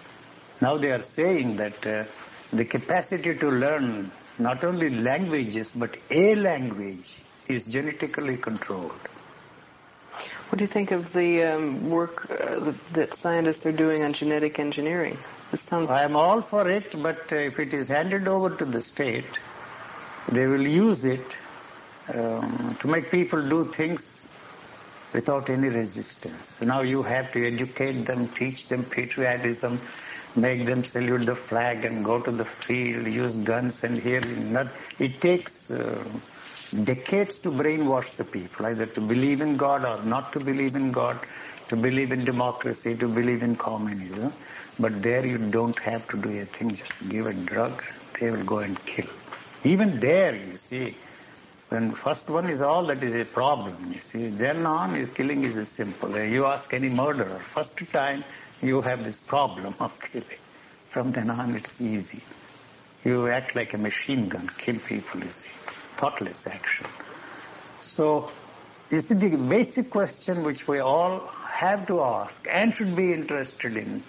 Now 0.62 0.78
they 0.78 0.92
are 0.92 1.04
saying 1.04 1.58
that 1.58 1.86
uh, 1.86 2.06
the 2.54 2.66
capacity 2.66 3.36
to 3.36 3.50
learn 3.50 4.12
not 4.38 4.64
only 4.64 4.90
languages, 4.90 5.70
but 5.76 5.98
a 6.12 6.36
language 6.36 7.10
is 7.48 7.64
genetically 7.66 8.38
controlled. 8.38 8.92
What 10.50 10.60
do 10.60 10.64
you 10.64 10.68
think 10.68 10.92
of 10.92 11.12
the 11.14 11.44
um, 11.44 11.90
work 11.90 12.30
uh, 12.30 12.74
that 12.94 13.18
scientists 13.18 13.66
are 13.66 13.72
doing 13.72 14.04
on 14.04 14.14
genetic 14.14 14.60
engineering? 14.60 15.18
This 15.52 15.62
Sounds... 15.62 15.90
I 15.90 16.04
am 16.04 16.16
all 16.16 16.42
for 16.42 16.70
it, 16.70 17.02
but 17.02 17.32
uh, 17.32 17.36
if 17.36 17.60
it 17.60 17.74
is 17.74 17.88
handed 17.88 18.28
over 18.28 18.56
to 18.56 18.66
the 18.66 18.82
state, 18.82 19.40
they 20.32 20.48
will 20.48 20.68
use 20.68 21.04
it 21.06 21.26
um, 22.14 22.78
to 22.80 22.88
make 22.88 23.12
people 23.12 23.48
do 23.50 23.72
things 23.74 24.28
without 25.14 25.50
any 25.50 25.70
resistance. 25.70 26.62
Now 26.62 26.82
you 26.82 27.04
have 27.04 27.32
to 27.34 27.48
educate 27.48 28.06
them, 28.06 28.30
teach 28.30 28.68
them 28.68 28.84
patriotism, 28.86 29.82
make 30.36 30.66
them 30.66 30.84
salute 30.84 31.26
the 31.26 31.36
flag 31.36 31.86
and 31.86 32.04
go 32.04 32.22
to 32.22 32.32
the 32.32 32.46
field, 32.46 33.08
use 33.08 33.36
guns 33.38 33.84
and 33.84 34.00
here. 34.02 34.22
Not, 34.22 34.68
it 35.00 35.22
takes 35.22 35.72
uh, 35.72 36.04
decades 36.84 37.40
to 37.40 37.52
brainwash 37.52 38.16
the 38.18 38.26
people, 38.26 38.66
either 38.68 38.86
to 38.88 39.02
believe 39.02 39.42
in 39.42 39.58
God 39.58 39.86
or 39.86 40.04
not 40.04 40.34
to 40.34 40.40
believe 40.40 40.76
in 40.76 40.92
God, 40.92 41.20
to 41.70 41.76
believe 41.76 42.12
in 42.12 42.26
democracy, 42.26 42.96
to 42.98 43.08
believe 43.08 43.44
in 43.44 43.56
communism. 43.56 44.34
But 44.80 45.02
there 45.02 45.26
you 45.26 45.38
don't 45.38 45.80
have 45.80 46.08
to 46.10 46.18
do 46.18 46.30
a 46.42 46.46
thing, 46.46 46.76
just 46.76 46.94
give 47.10 47.28
a 47.28 47.34
drug, 47.34 47.84
they 48.20 48.32
will 48.32 48.44
go 48.44 48.60
and 48.60 48.84
kill. 48.86 49.08
Even 49.64 50.00
there, 50.00 50.36
you 50.36 50.58
see, 50.58 50.98
when 51.70 51.94
first 51.94 52.30
one 52.30 52.50
is 52.50 52.62
all 52.62 52.86
that 52.86 53.04
is 53.04 53.16
a 53.16 53.26
problem, 53.26 53.92
you 53.92 54.00
see, 54.00 54.30
then 54.30 54.66
on 54.66 55.08
killing 55.16 55.44
is 55.44 55.68
simple. 55.68 56.14
Uh, 56.14 56.20
you 56.20 56.46
ask 56.46 56.74
any 56.74 56.90
murderer, 56.90 57.42
first 57.54 57.76
time 57.92 58.24
you 58.62 58.82
have 58.82 59.04
this 59.04 59.18
problem 59.18 59.74
of 59.80 59.92
killing. 60.12 60.42
From 60.92 61.12
then 61.12 61.30
on 61.30 61.56
it's 61.56 61.82
easy. 61.82 62.24
You 63.04 63.28
act 63.28 63.56
like 63.56 63.74
a 63.74 63.78
machine 63.78 64.30
gun, 64.30 64.50
kill 64.58 64.80
people, 64.80 65.22
you 65.22 65.32
see. 65.32 65.50
Thoughtless 65.98 66.48
action. 66.48 66.88
So, 67.82 68.32
you 68.92 69.02
see, 69.02 69.14
the 69.16 69.36
basic 69.36 69.90
question 69.90 70.44
which 70.44 70.68
we 70.68 70.80
all 70.80 71.20
have 71.48 71.88
to 71.88 72.02
ask 72.02 72.46
and 72.50 72.74
should 72.74 72.96
be 72.96 73.14
interested 73.14 73.78
in 73.78 74.04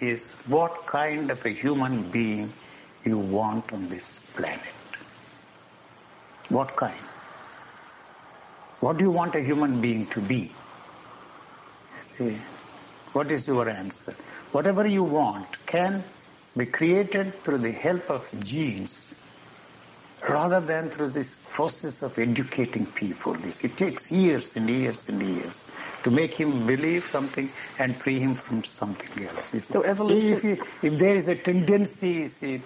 is 0.00 0.22
what 0.46 0.86
kind 0.86 1.30
of 1.30 1.44
a 1.44 1.50
human 1.50 2.10
being 2.10 2.52
you 3.04 3.18
want 3.18 3.72
on 3.72 3.88
this 3.88 4.20
planet. 4.34 4.81
What 6.52 6.76
kind? 6.76 7.00
What 8.80 8.98
do 8.98 9.04
you 9.04 9.10
want 9.10 9.34
a 9.34 9.40
human 9.40 9.80
being 9.80 10.06
to 10.08 10.20
be? 10.20 10.52
See, 12.18 12.36
what 13.14 13.32
is 13.32 13.46
your 13.46 13.68
answer? 13.70 14.14
Whatever 14.50 14.86
you 14.86 15.02
want 15.02 15.46
can 15.64 16.04
be 16.54 16.66
created 16.66 17.42
through 17.42 17.58
the 17.58 17.72
help 17.72 18.10
of 18.10 18.26
genes 18.40 19.14
rather 20.28 20.60
than 20.60 20.90
through 20.90 21.08
this 21.08 21.36
process 21.52 22.02
of 22.02 22.18
educating 22.18 22.84
people. 22.84 23.34
It 23.44 23.76
takes 23.78 24.10
years 24.10 24.50
and 24.54 24.68
years 24.68 25.04
and 25.08 25.22
years 25.22 25.64
to 26.04 26.10
make 26.10 26.34
him 26.34 26.66
believe 26.66 27.06
something 27.10 27.50
and 27.78 27.96
free 27.96 28.20
him 28.20 28.34
from 28.34 28.62
something 28.64 29.26
else. 29.26 29.64
So 29.64 29.82
evolution. 29.84 30.34
If, 30.34 30.44
if, 30.44 30.84
if, 30.84 30.98
there 30.98 31.16
is 31.16 31.28
a 31.28 31.34
tendency 31.34 32.28
see, 32.28 32.62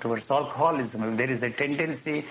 towards 0.00 0.30
alcoholism, 0.30 1.02
if 1.12 1.16
there 1.18 1.30
is 1.30 1.42
a 1.42 1.50
tendency 1.50 2.24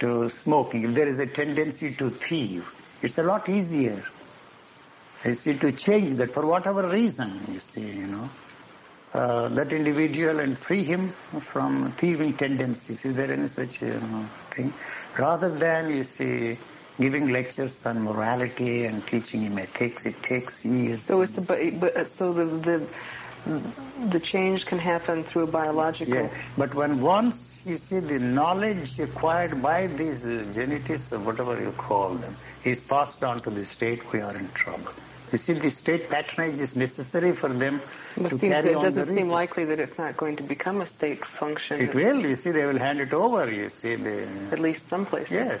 to 0.00 0.28
smoking, 0.30 0.84
if 0.84 0.94
there 0.94 1.08
is 1.08 1.18
a 1.18 1.26
tendency 1.26 1.94
to 1.94 2.10
thieve, 2.10 2.66
it's 3.02 3.18
a 3.18 3.22
lot 3.22 3.48
easier. 3.48 4.04
You 5.24 5.34
see, 5.34 5.54
to 5.58 5.72
change 5.72 6.16
that 6.18 6.30
for 6.32 6.46
whatever 6.46 6.88
reason, 6.88 7.46
you 7.52 7.60
see, 7.60 7.80
you 7.80 8.06
know. 8.06 8.30
Uh, 9.14 9.48
that 9.48 9.72
individual 9.72 10.40
and 10.40 10.58
free 10.58 10.84
him 10.84 11.14
from 11.40 11.90
thieving 11.92 12.36
tendencies. 12.36 13.04
Is 13.04 13.14
there 13.14 13.30
any 13.30 13.48
such 13.48 13.80
you 13.80 13.94
know, 13.94 14.28
thing? 14.54 14.74
Rather 15.18 15.48
than, 15.48 15.96
you 15.96 16.04
see, 16.04 16.58
giving 17.00 17.30
lectures 17.30 17.84
on 17.86 18.02
morality 18.02 18.84
and 18.84 19.06
teaching 19.06 19.42
him 19.42 19.58
ethics. 19.58 20.04
It 20.04 20.22
takes 20.22 20.64
years. 20.64 21.02
So 21.02 21.22
it's 21.22 21.32
the, 21.32 21.40
but, 21.80 22.08
so 22.08 22.32
the, 22.32 22.44
the 22.44 22.86
the 24.10 24.20
change 24.20 24.66
can 24.66 24.78
happen 24.78 25.24
through 25.24 25.48
biological. 25.48 26.14
Yeah, 26.14 26.30
but 26.56 26.74
when 26.74 27.00
once 27.00 27.36
you 27.64 27.78
see 27.78 28.00
the 28.00 28.18
knowledge 28.18 28.98
acquired 28.98 29.62
by 29.62 29.86
these 29.86 30.22
genetics 30.54 31.12
or 31.12 31.18
whatever 31.18 31.60
you 31.60 31.72
call 31.72 32.14
them 32.14 32.36
is 32.64 32.80
passed 32.80 33.22
on 33.22 33.40
to 33.42 33.50
the 33.50 33.64
state, 33.64 34.12
we 34.12 34.20
are 34.20 34.36
in 34.36 34.50
trouble. 34.52 34.92
You 35.32 35.38
see, 35.38 35.54
the 35.54 35.70
state 35.70 36.08
patronage 36.08 36.60
is 36.60 36.76
necessary 36.76 37.32
for 37.32 37.48
them 37.48 37.82
but 38.16 38.30
to 38.30 38.38
carry 38.38 38.70
it 38.70 38.76
on 38.76 38.84
doesn't 38.84 39.12
seem 39.12 39.28
likely 39.28 39.64
that 39.64 39.80
it's 39.80 39.98
not 39.98 40.16
going 40.16 40.36
to 40.36 40.44
become 40.44 40.80
a 40.80 40.86
state 40.86 41.24
function. 41.24 41.80
It 41.80 41.94
will. 41.94 42.20
You 42.20 42.36
see, 42.36 42.52
they 42.52 42.64
will 42.64 42.78
hand 42.78 43.00
it 43.00 43.12
over. 43.12 43.50
You 43.50 43.68
see, 43.70 43.96
the 43.96 44.28
at 44.52 44.60
least 44.60 44.88
some 44.88 45.04
places. 45.04 45.32
Yes. 45.32 45.60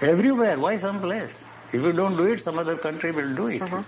Everywhere. 0.00 0.58
Why 0.58 0.78
some 0.78 1.00
place? 1.00 1.32
If 1.72 1.82
you 1.82 1.92
don't 1.92 2.16
do 2.16 2.24
it, 2.24 2.42
some 2.42 2.58
other 2.58 2.76
country 2.76 3.12
will 3.12 3.34
do 3.34 3.48
it. 3.48 3.62
Uh-huh. 3.62 3.82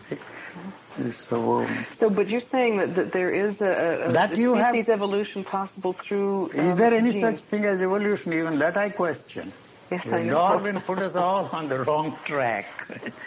So, 1.13 1.63
um, 1.63 1.87
so, 1.97 2.11
but 2.11 2.29
you're 2.29 2.41
saying 2.41 2.77
that, 2.77 2.95
that 2.95 3.13
there 3.13 3.31
is 3.31 3.63
a, 3.63 4.09
a, 4.09 4.13
that 4.13 4.37
you 4.37 4.55
species 4.55 4.87
have, 4.87 4.97
evolution 4.97 5.45
possible 5.45 5.93
through. 5.93 6.51
Um, 6.53 6.71
is 6.71 6.77
there 6.77 6.93
any 6.93 7.13
genes? 7.13 7.41
such 7.41 7.49
thing 7.49 7.65
as 7.65 7.81
evolution? 7.81 8.33
Even 8.35 8.59
that 8.59 8.77
I 8.77 8.91
question. 8.91 9.53
Yes, 9.91 10.07
I 10.09 10.25
know. 10.25 10.35
Darwin 10.35 10.81
put 10.83 10.99
us 10.99 11.15
all 11.15 11.49
on 11.53 11.69
the 11.69 11.85
wrong 11.85 12.19
track. 12.25 12.67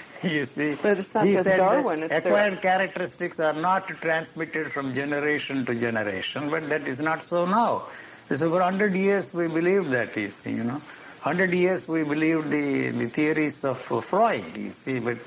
you 0.24 0.46
see, 0.46 0.76
but 0.76 1.00
it's 1.00 1.14
not 1.14 1.26
he 1.26 1.34
just 1.34 1.46
said 1.46 1.58
Darwin. 1.58 2.04
It's 2.04 2.14
acquired 2.14 2.62
characteristics 2.62 3.40
are 3.40 3.54
not 3.54 3.88
transmitted 3.88 4.72
from 4.72 4.94
generation 4.94 5.66
to 5.66 5.74
generation, 5.74 6.50
but 6.50 6.70
that 6.70 6.88
is 6.88 7.00
not 7.00 7.24
so 7.24 7.46
now. 7.46 7.88
So 8.30 8.50
for 8.50 8.62
hundred 8.62 8.94
years 8.94 9.34
we 9.34 9.48
believed 9.48 9.90
that. 9.92 10.16
You 10.16 10.32
see, 10.44 10.52
you 10.52 10.64
know 10.64 10.82
hundred 11.28 11.54
years 11.54 11.88
we 11.88 12.04
believed 12.04 12.50
the, 12.50 12.90
the 13.02 13.10
theories 13.10 13.64
of 13.64 13.78
Freud, 14.10 14.58
you 14.66 14.74
see, 14.84 15.00
but 15.00 15.18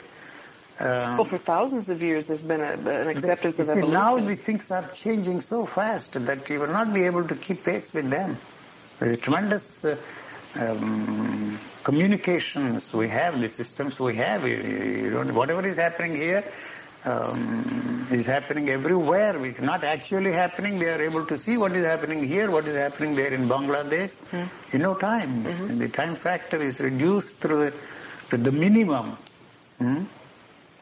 Uh, 0.79 1.17
Well, 1.19 1.25
for 1.25 1.39
thousands 1.39 1.87
of 1.89 2.03
years, 2.03 2.27
there's 2.29 2.43
been 2.53 2.61
a, 2.61 2.75
an 3.03 3.09
acceptance 3.09 3.59
of 3.59 3.67
see, 3.67 3.73
evolution. 3.73 3.93
now 3.93 4.13
the 4.31 4.37
things 4.49 4.65
are 4.79 4.87
changing 5.03 5.39
so 5.41 5.59
fast 5.77 6.11
that 6.31 6.41
you 6.51 6.59
will 6.63 6.75
not 6.81 6.89
be 6.93 7.03
able 7.11 7.25
to 7.33 7.37
keep 7.45 7.65
pace 7.65 7.89
with 7.97 8.11
them. 8.17 8.31
There's 8.99 9.19
tremendous 9.27 9.67
uh, 9.85 9.97
um, 10.65 11.59
communications 11.89 12.93
we 13.03 13.09
have, 13.09 13.41
the 13.41 13.49
systems 13.61 13.99
we 14.09 14.15
have. 14.17 14.47
You, 14.51 14.57
you 15.05 15.11
don't, 15.15 15.33
whatever 15.41 15.67
is 15.73 15.79
happening 15.87 16.15
here 16.27 16.45
um, 17.07 18.07
is 18.11 18.27
happening 18.27 18.69
everywhere. 18.69 19.45
It's 19.47 19.61
not 19.61 19.85
actually 19.85 20.33
happening. 20.33 20.79
They 20.79 20.89
are 20.91 21.03
able 21.03 21.25
to 21.27 21.39
see 21.39 21.57
what 21.57 21.73
is 21.77 21.85
happening 21.85 22.23
here, 22.23 22.51
what 22.51 22.67
is 22.67 22.77
happening 22.77 23.15
there 23.15 23.33
in 23.33 23.49
Bangladesh 23.49 24.13
in 24.73 24.83
no 24.83 24.95
time. 24.95 25.47
And 25.47 25.81
the 25.81 25.89
time 25.89 26.17
factor 26.17 26.63
is 26.63 26.81
reduced 26.81 27.37
through 27.39 27.73
to 28.31 28.37
the 28.37 28.51
minimum. 28.53 29.17
Hmm? 29.79 30.05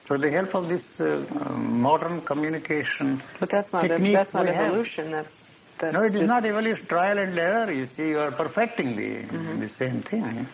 So 0.09 0.17
the 0.19 0.31
help 0.31 0.55
of 0.55 0.69
this 0.69 0.85
uh, 1.01 1.25
modern 1.57 2.21
communication 2.23 3.23
but 3.41 3.51
that's 3.51 3.73
not 3.73 3.83
technique 3.83 4.15
that's 4.15 4.35
not 4.35 4.45
we 4.47 4.53
have. 4.53 4.67
evolution. 4.67 5.11
That's 5.13 5.35
that's 5.79 5.93
no, 5.95 6.03
it 6.05 6.15
is 6.15 6.29
not 6.29 6.45
evolution, 6.47 6.87
trial 6.87 7.19
and 7.19 7.39
error. 7.39 7.73
You 7.73 7.87
see, 7.87 8.09
you 8.09 8.19
are 8.19 8.31
perfecting 8.31 8.97
the, 8.97 9.27
Mm-hmm. 9.27 9.61
the 9.61 9.69
same 9.69 10.03
thing. 10.03 10.47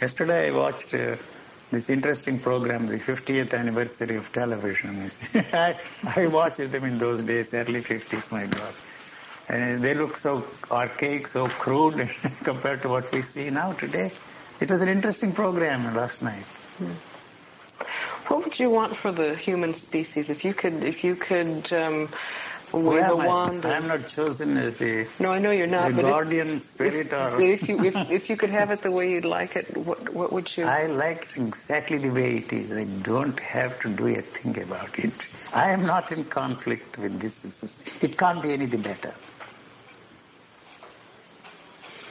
Yesterday 0.00 0.48
I 0.48 0.50
watched 0.50 0.92
uh, 0.94 1.16
this 1.70 1.90
interesting 1.90 2.38
program, 2.38 2.86
the 2.86 2.98
50th 2.98 3.52
anniversary 3.52 4.16
of 4.16 4.32
television. 4.32 5.10
I, 5.34 5.78
I 6.04 6.26
watched 6.26 6.58
them 6.58 6.84
in 6.84 6.98
those 6.98 7.22
days, 7.22 7.52
early 7.52 7.82
50s, 7.82 8.30
my 8.30 8.46
God. 8.46 8.74
And 9.48 9.82
they 9.82 9.94
look 9.94 10.16
so 10.16 10.44
archaic, 10.70 11.26
so 11.28 11.48
crude 11.48 12.08
compared 12.44 12.82
to 12.82 12.88
what 12.88 13.10
we 13.12 13.22
see 13.22 13.50
now 13.50 13.72
today. 13.72 14.12
It 14.60 14.70
was 14.70 14.80
an 14.80 14.88
interesting 14.88 15.32
program 15.32 15.94
last 15.94 16.22
night. 16.22 16.46
What 18.28 18.44
would 18.44 18.58
you 18.58 18.70
want 18.70 18.96
for 18.96 19.12
the 19.12 19.36
human 19.36 19.74
species 19.74 20.30
if 20.30 20.44
you 20.44 20.52
could 20.52 20.82
if 20.82 21.04
you 21.04 21.14
could 21.14 21.72
um, 21.72 22.08
a 22.76 23.02
am 23.02 23.20
I? 23.20 23.26
wand? 23.26 23.64
and- 23.64 23.74
I'm 23.74 23.86
not 23.88 24.08
chosen 24.08 24.56
as 24.56 24.74
the, 24.76 25.06
no, 25.18 25.30
I 25.32 25.38
know 25.38 25.50
you're 25.50 25.66
not. 25.66 25.88
the 25.88 25.94
but 25.96 26.04
if- 26.04 26.10
guardian 26.10 26.60
spirit 26.60 27.06
if, 27.08 27.12
or... 27.12 27.40
if 27.40 27.68
you 27.68 27.84
if, 27.84 28.10
if 28.10 28.30
you 28.30 28.36
could 28.36 28.50
have 28.50 28.70
it 28.70 28.82
the 28.82 28.90
way 28.90 29.10
you'd 29.10 29.24
like 29.24 29.56
it, 29.56 29.76
what 29.76 30.12
what 30.12 30.32
would 30.32 30.56
you? 30.56 30.64
I 30.64 30.86
like 30.86 31.28
it 31.30 31.40
exactly 31.40 31.98
the 31.98 32.10
way 32.10 32.38
it 32.38 32.52
is. 32.52 32.72
I 32.72 32.84
don't 32.84 33.38
have 33.40 33.80
to 33.80 33.88
do 33.88 34.06
a 34.08 34.22
thing 34.22 34.58
about 34.62 34.98
it. 34.98 35.26
I 35.52 35.70
am 35.70 35.86
not 35.86 36.12
in 36.12 36.24
conflict 36.24 36.98
with 36.98 37.20
this. 37.20 37.40
This 37.42 37.62
is- 37.62 37.78
It 38.02 38.18
can't 38.18 38.42
be 38.42 38.52
any 38.52 38.66
the 38.66 38.78
better. 38.78 39.14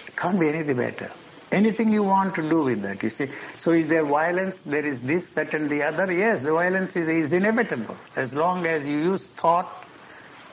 It 0.07 0.15
can't 0.15 0.39
be 0.39 0.49
any 0.49 0.63
the 0.63 0.75
better. 0.75 1.11
Anything 1.51 1.91
you 1.93 2.03
want 2.03 2.35
to 2.35 2.49
do 2.49 2.63
with 2.63 2.81
that, 2.81 3.03
you 3.03 3.09
see. 3.09 3.29
So 3.59 3.71
is 3.71 3.87
there 3.87 4.03
violence? 4.03 4.57
There 4.65 4.85
is 4.85 4.99
this, 5.01 5.27
that 5.35 5.53
and 5.53 5.69
the 5.69 5.83
other. 5.83 6.11
Yes, 6.11 6.41
the 6.41 6.51
violence 6.51 6.95
is, 6.95 7.07
is 7.07 7.33
inevitable. 7.33 7.95
As 8.15 8.33
long 8.33 8.65
as 8.65 8.85
you 8.85 8.97
use 8.97 9.21
thought 9.27 9.84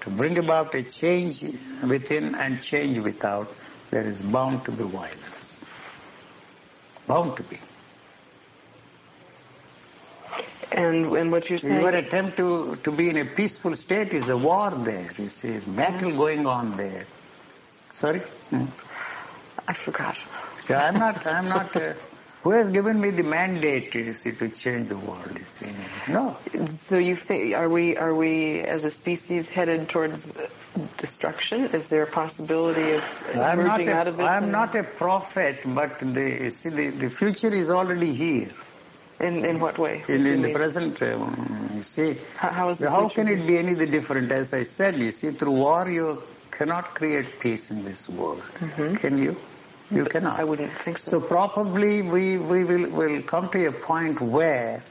to 0.03 0.11
bring 0.11 0.39
about 0.39 0.75
a 0.75 0.83
change 0.83 1.43
within 1.87 2.35
and 2.35 2.63
change 2.63 2.99
without, 2.99 3.53
there 3.91 4.07
is 4.07 4.21
bound 4.21 4.65
to 4.65 4.73
be 4.73 4.85
violence. 4.85 5.61
Bound 7.07 7.37
to 7.37 7.43
be. 7.43 7.59
and 10.75 11.07
and 11.17 11.31
what 11.31 11.49
you're 11.49 11.59
saying? 11.59 11.81
Your 11.81 11.91
attempt 11.95 12.37
to, 12.39 12.77
to 12.85 12.91
be 12.91 13.09
in 13.11 13.19
a 13.19 13.25
peaceful 13.25 13.77
state 13.77 14.13
is 14.13 14.29
a 14.29 14.37
war 14.37 14.71
there, 14.71 15.11
you 15.19 15.29
see, 15.29 15.59
battle 15.59 16.13
going 16.13 16.47
on 16.47 16.77
there. 16.77 17.05
Sorry? 17.93 18.21
Hmm. 18.51 18.67
I 19.69 19.75
forgot. 19.75 20.17
Yeah, 20.69 20.87
I'm 20.87 20.99
not, 20.99 21.27
I'm 21.27 21.49
not, 21.49 21.77
uh, 21.77 21.95
who 22.43 22.51
has 22.51 22.71
given 22.71 23.01
me 23.01 23.11
the 23.11 23.23
mandate, 23.23 23.95
you 23.95 24.15
see, 24.15 24.33
to 24.33 24.49
change 24.49 24.89
the 24.89 24.97
world, 24.97 25.31
you 25.39 25.47
see? 25.47 26.13
No. 26.13 26.37
So 26.89 26.99
you 26.99 27.15
think 27.15 27.55
are 27.55 27.69
we 27.69 27.97
are 27.97 28.15
we 28.15 28.61
as 28.61 28.83
a 28.85 28.91
species 28.91 29.49
headed 29.49 29.89
towards 29.89 30.21
destruction? 30.99 31.67
Is 31.67 31.87
there 31.89 32.03
a 32.03 32.11
possibility 32.11 32.93
of 32.93 33.05
I'm 33.35 33.61
emerging 33.61 33.89
out 33.91 34.09
of 34.09 34.17
this? 34.17 34.27
I'm 34.27 34.45
and- 34.45 34.53
not 34.53 34.75
a 34.75 34.83
prophet, 34.83 35.61
but 35.65 36.01
the, 36.01 36.39
you 36.45 36.51
see, 36.51 36.69
the, 36.71 36.91
the 36.91 37.11
future 37.11 37.55
is 37.55 37.71
already 37.71 38.13
here. 38.15 38.51
In 39.21 39.45
in 39.45 39.61
what 39.61 39.79
way? 39.79 40.03
In, 40.09 40.27
in 40.27 40.43
the 40.43 40.49
mean? 40.49 40.55
present, 40.57 41.01
um, 41.03 41.71
you 41.77 41.85
see, 41.85 42.19
How, 42.35 42.49
how 42.51 42.69
is 42.71 42.79
the 42.79 42.91
how 42.91 43.09
can 43.09 43.29
it 43.29 43.47
be 43.47 43.57
any 43.57 43.75
the 43.75 43.87
different? 43.87 44.33
As 44.33 44.53
I 44.53 44.65
said, 44.65 44.99
you 44.99 45.13
see, 45.13 45.31
through 45.31 45.53
war 45.53 45.89
you 45.89 46.25
cannot 46.51 46.97
create 46.97 47.39
peace 47.39 47.71
in 47.71 47.85
this 47.85 48.09
world. 48.09 48.43
Can 48.99 49.19
you? 49.19 49.37
You 49.93 50.05
cannot. 50.07 50.41
I 50.41 50.45
wouldn't 50.45 50.73
think 50.85 50.99
so. 50.99 51.13
So 51.13 51.21
probably 51.21 52.03
we, 52.03 52.39
we 52.39 52.65
will, 52.65 52.89
will 52.91 53.23
come 53.23 53.49
to 53.51 53.67
a 53.67 53.73
point 53.73 54.21
where 54.21 54.83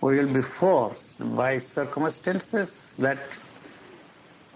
we 0.00 0.18
will 0.18 0.32
be 0.32 0.42
forced 0.42 1.16
by 1.36 1.58
circumstances 1.58 2.76
that 2.98 3.18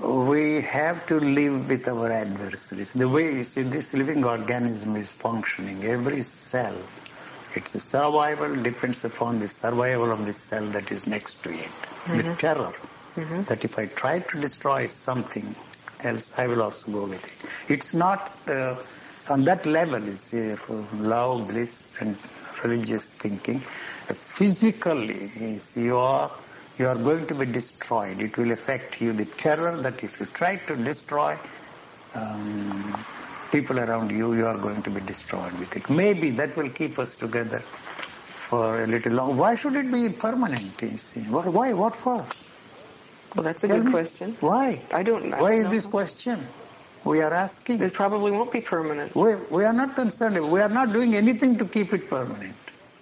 we 0.00 0.60
have 0.62 1.06
to 1.06 1.20
live 1.20 1.68
with 1.68 1.86
our 1.88 2.10
adversaries. 2.10 2.92
The 2.92 3.08
way 3.08 3.32
you 3.34 3.44
see 3.44 3.62
this 3.62 3.92
living 3.94 4.24
organism 4.24 4.96
is 4.96 5.08
functioning, 5.08 5.84
every 5.84 6.24
cell, 6.50 6.76
its 7.54 7.82
survival 7.82 8.62
depends 8.62 9.04
upon 9.04 9.38
the 9.38 9.48
survival 9.48 10.10
of 10.10 10.26
the 10.26 10.32
cell 10.32 10.66
that 10.70 10.90
is 10.90 11.06
next 11.06 11.42
to 11.44 11.50
it. 11.50 11.70
The 12.06 12.34
terror 12.36 12.74
that 13.46 13.64
if 13.64 13.78
I 13.78 13.86
try 13.86 14.18
to 14.18 14.40
destroy 14.40 14.86
something 14.86 15.54
else, 16.00 16.30
I 16.36 16.48
will 16.48 16.62
also 16.62 16.90
go 16.90 17.04
with 17.04 17.24
it. 17.24 17.32
It's 17.68 17.94
not 17.94 18.36
uh, 18.48 18.76
on 19.28 19.44
that 19.44 19.66
level, 19.66 20.02
you 20.04 20.16
see, 20.16 20.54
for 20.54 20.86
love, 20.94 21.48
bliss, 21.48 21.74
and 22.00 22.16
religious 22.62 23.06
thinking. 23.20 23.62
Physically, 24.36 25.32
you 25.38 25.58
see, 25.58 25.82
you 25.84 25.96
are, 25.98 26.30
you 26.78 26.88
are 26.88 26.96
going 26.96 27.26
to 27.28 27.34
be 27.34 27.46
destroyed. 27.46 28.20
It 28.20 28.36
will 28.36 28.52
affect 28.52 29.00
you. 29.00 29.12
The 29.12 29.26
terror 29.26 29.80
that 29.82 30.02
if 30.02 30.18
you 30.20 30.26
try 30.26 30.56
to 30.56 30.76
destroy 30.76 31.38
um, 32.14 33.04
people 33.52 33.78
around 33.78 34.10
you, 34.10 34.34
you 34.34 34.46
are 34.46 34.58
going 34.58 34.82
to 34.82 34.90
be 34.90 35.00
destroyed 35.00 35.52
with 35.58 35.76
it. 35.76 35.88
Maybe 35.90 36.30
that 36.32 36.56
will 36.56 36.70
keep 36.70 36.98
us 36.98 37.16
together 37.16 37.62
for 38.48 38.82
a 38.84 38.86
little 38.86 39.12
long. 39.12 39.36
Why 39.36 39.54
should 39.54 39.76
it 39.76 39.90
be 39.90 40.08
permanent? 40.10 40.80
You 40.82 40.98
see? 40.98 41.20
Why? 41.22 41.48
why? 41.48 41.72
What 41.72 41.96
for? 41.96 42.26
well, 43.34 43.44
that's 43.44 43.64
a 43.64 43.68
Tell 43.68 43.76
good 43.76 43.86
me. 43.86 43.92
question. 43.92 44.36
Why? 44.40 44.82
I 44.92 45.02
don't. 45.02 45.32
I 45.34 45.42
Why 45.42 45.50
don't 45.50 45.60
is 45.60 45.64
know. 45.64 45.70
this 45.70 45.86
question? 45.86 46.46
We 47.04 47.20
are 47.20 47.32
asking. 47.32 47.82
It 47.82 47.92
probably 47.92 48.32
won't 48.32 48.52
be 48.52 48.60
permanent. 48.60 49.14
We, 49.14 49.34
we 49.50 49.64
are 49.64 49.72
not 49.72 49.94
concerned. 49.94 50.50
We 50.50 50.60
are 50.60 50.68
not 50.68 50.92
doing 50.92 51.14
anything 51.14 51.58
to 51.58 51.66
keep 51.66 51.92
it 51.92 52.08
permanent. 52.08 52.56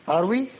Are 0.09 0.27
we? 0.27 0.51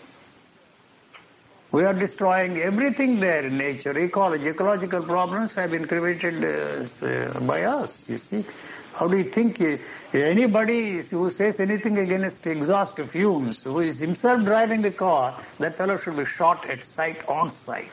We 1.73 1.85
are 1.85 1.95
destroying 1.95 2.59
everything 2.59 3.19
there 3.19 3.47
in 3.47 3.57
nature. 3.57 3.99
Ecology, 3.99 4.47
ecological 4.49 5.03
problems 5.03 5.55
have 5.55 5.71
been 5.71 5.87
created 5.89 6.45
uh, 6.45 7.07
uh, 7.07 7.41
by 7.41 7.63
us, 7.63 8.03
you 8.07 8.19
see. 8.19 8.45
How 8.93 9.09
do 9.09 9.17
you 9.17 9.25
think 9.25 9.59
uh, 9.59 9.79
anybody 10.13 11.01
who 11.01 11.31
says 11.31 11.59
anything 11.61 11.97
against 11.97 12.47
exhaust 12.47 12.99
fumes, 12.99 13.65
who 13.65 13.81
is 13.81 13.99
himself 13.99 14.45
driving 14.45 14.83
the 14.83 14.91
car, 14.91 15.43
that 15.61 15.77
fellow 15.77 15.97
should 15.97 16.19
be 16.19 16.27
shot 16.27 16.69
at 16.69 16.85
sight, 16.85 17.27
on 17.27 17.51
sight. 17.51 17.91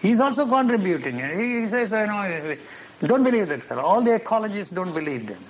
He's 0.00 0.18
also 0.18 0.46
contributing. 0.46 1.18
He, 1.18 1.60
he 1.60 1.68
says, 1.68 1.92
I 1.92 2.06
know, 2.06 2.56
don't 3.04 3.24
believe 3.24 3.48
that 3.48 3.62
fellow. 3.62 3.82
All 3.82 4.02
the 4.02 4.18
ecologists 4.18 4.72
don't 4.74 4.92
believe 4.92 5.26
them. 5.26 5.44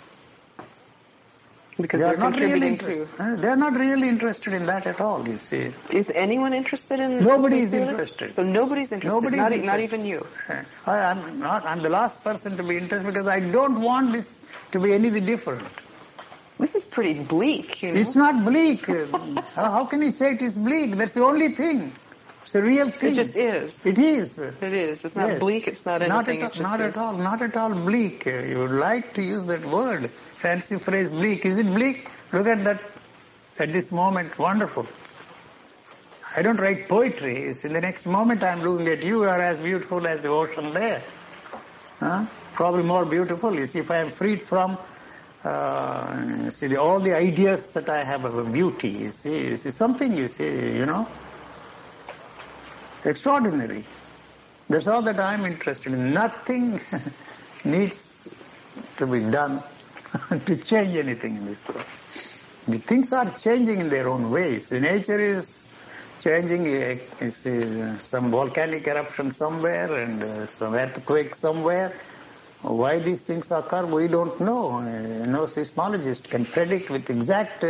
Because 1.78 2.00
They 2.00 2.06
they're 2.06 2.16
not 2.16 2.36
really 2.38 2.68
interested. 2.68 3.08
They 3.42 3.48
are 3.48 3.56
not 3.56 3.74
really 3.74 4.08
interested 4.08 4.54
in 4.54 4.64
that 4.66 4.86
at 4.86 4.98
all, 4.98 5.28
you 5.28 5.38
see. 5.50 5.72
Is 5.90 6.10
anyone 6.14 6.54
interested 6.54 7.00
in? 7.00 7.22
Nobody 7.22 7.60
is 7.60 7.72
in 7.74 7.82
interested. 7.82 8.32
So 8.32 8.42
nobody's 8.42 8.92
interested. 8.92 9.14
Nobody 9.14 9.36
is 9.36 9.42
not, 9.42 9.52
e- 9.52 9.60
not 9.60 9.80
even 9.80 10.06
you. 10.06 10.26
I, 10.86 10.92
I'm 10.98 11.38
not, 11.38 11.66
I'm 11.66 11.82
the 11.82 11.90
last 11.90 12.24
person 12.24 12.56
to 12.56 12.62
be 12.62 12.78
interested 12.78 13.06
because 13.06 13.26
I 13.26 13.40
don't 13.40 13.82
want 13.82 14.14
this 14.14 14.40
to 14.72 14.80
be 14.80 14.94
anything 14.94 15.26
different. 15.26 15.66
This 16.58 16.74
is 16.74 16.86
pretty 16.86 17.12
bleak, 17.20 17.82
you 17.82 17.92
know. 17.92 18.00
It's 18.00 18.16
not 18.16 18.42
bleak. 18.42 18.86
How 19.54 19.70
how 19.70 19.84
can 19.84 20.00
you 20.00 20.10
say 20.10 20.32
it 20.32 20.40
is 20.40 20.56
bleak? 20.56 20.96
That's 20.96 21.12
the 21.12 21.24
only 21.24 21.54
thing. 21.54 21.92
It's 22.46 22.54
a 22.54 22.62
real 22.62 22.92
it 23.00 23.12
just 23.14 23.34
is. 23.34 23.84
It 23.84 23.98
is. 23.98 24.38
It 24.38 24.72
is. 24.72 25.04
It's 25.04 25.16
not 25.16 25.30
Yes. 25.30 25.40
bleak. 25.40 25.66
It's 25.66 25.84
not 25.84 26.00
anything. 26.00 26.38
Not 26.38 26.52
at, 26.54 26.56
all, 26.56 26.62
not 26.62 26.80
at 26.80 26.96
all. 26.96 27.12
Not 27.14 27.42
at 27.42 27.56
all 27.56 27.74
bleak. 27.74 28.24
You 28.24 28.60
would 28.60 28.70
like 28.70 29.14
to 29.14 29.22
use 29.22 29.44
that 29.46 29.64
word. 29.66 30.12
Fancy 30.38 30.78
phrase 30.78 31.10
bleak. 31.10 31.44
Is 31.44 31.58
it 31.58 31.66
bleak? 31.66 32.08
Look 32.32 32.46
at 32.46 32.62
that. 32.62 32.80
At 33.58 33.72
this 33.72 33.90
moment, 33.90 34.38
wonderful. 34.38 34.86
I 36.36 36.42
don't 36.42 36.60
write 36.60 36.88
poetry. 36.88 37.48
It's 37.48 37.64
in 37.64 37.72
the 37.72 37.80
next 37.80 38.06
moment 38.06 38.44
I'm 38.44 38.62
looking 38.62 38.86
at 38.86 39.02
you. 39.02 39.24
You 39.24 39.28
are 39.28 39.40
as 39.40 39.58
beautiful 39.58 40.06
as 40.06 40.22
the 40.22 40.28
ocean 40.28 40.72
there. 40.72 41.02
Huh? 41.98 42.26
Probably 42.54 42.84
more 42.84 43.04
beautiful. 43.04 43.52
You 43.56 43.66
see, 43.66 43.80
if 43.80 43.90
I 43.90 43.96
am 43.96 44.12
freed 44.12 44.42
from 44.42 44.78
uh, 45.42 46.48
see 46.50 46.68
the, 46.68 46.80
all 46.80 47.00
the 47.00 47.12
ideas 47.16 47.66
that 47.68 47.88
I 47.88 48.04
have 48.04 48.24
of 48.24 48.52
beauty, 48.52 48.90
you 48.90 49.10
see, 49.10 49.36
you 49.48 49.56
see 49.56 49.72
something. 49.72 50.16
You 50.16 50.28
see, 50.28 50.44
you 50.44 50.86
know, 50.86 51.08
extraordinary. 53.06 53.84
That's 54.68 54.86
all 54.86 55.02
that 55.02 55.20
I'm 55.20 55.44
interested 55.46 55.92
in. 55.92 56.12
Nothing 56.12 56.80
needs 57.64 58.28
to 58.98 59.06
be 59.06 59.20
done 59.20 59.62
to 60.46 60.56
change 60.56 60.96
anything 60.96 61.36
in 61.36 61.46
this 61.46 61.60
world. 61.68 61.84
The 62.68 62.78
things 62.78 63.12
are 63.12 63.30
changing 63.30 63.80
in 63.80 63.88
their 63.88 64.08
own 64.08 64.30
ways. 64.30 64.68
The 64.68 64.80
nature 64.80 65.20
is 65.20 65.66
changing. 66.20 66.66
uh, 66.66 66.96
uh, 67.20 67.98
some 68.00 68.30
volcanic 68.30 68.86
eruption 68.86 69.30
somewhere 69.30 70.02
and 70.02 70.22
uh, 70.22 70.46
some 70.58 70.74
earthquake 70.74 71.34
somewhere. 71.34 71.94
Why 72.62 72.98
these 72.98 73.20
things 73.20 73.50
occur, 73.52 73.86
we 73.86 74.08
don't 74.08 74.40
know. 74.40 74.80
No 74.80 75.46
seismologist 75.46 76.24
can 76.24 76.44
predict 76.44 76.90
with 76.90 77.08
exact 77.10 77.64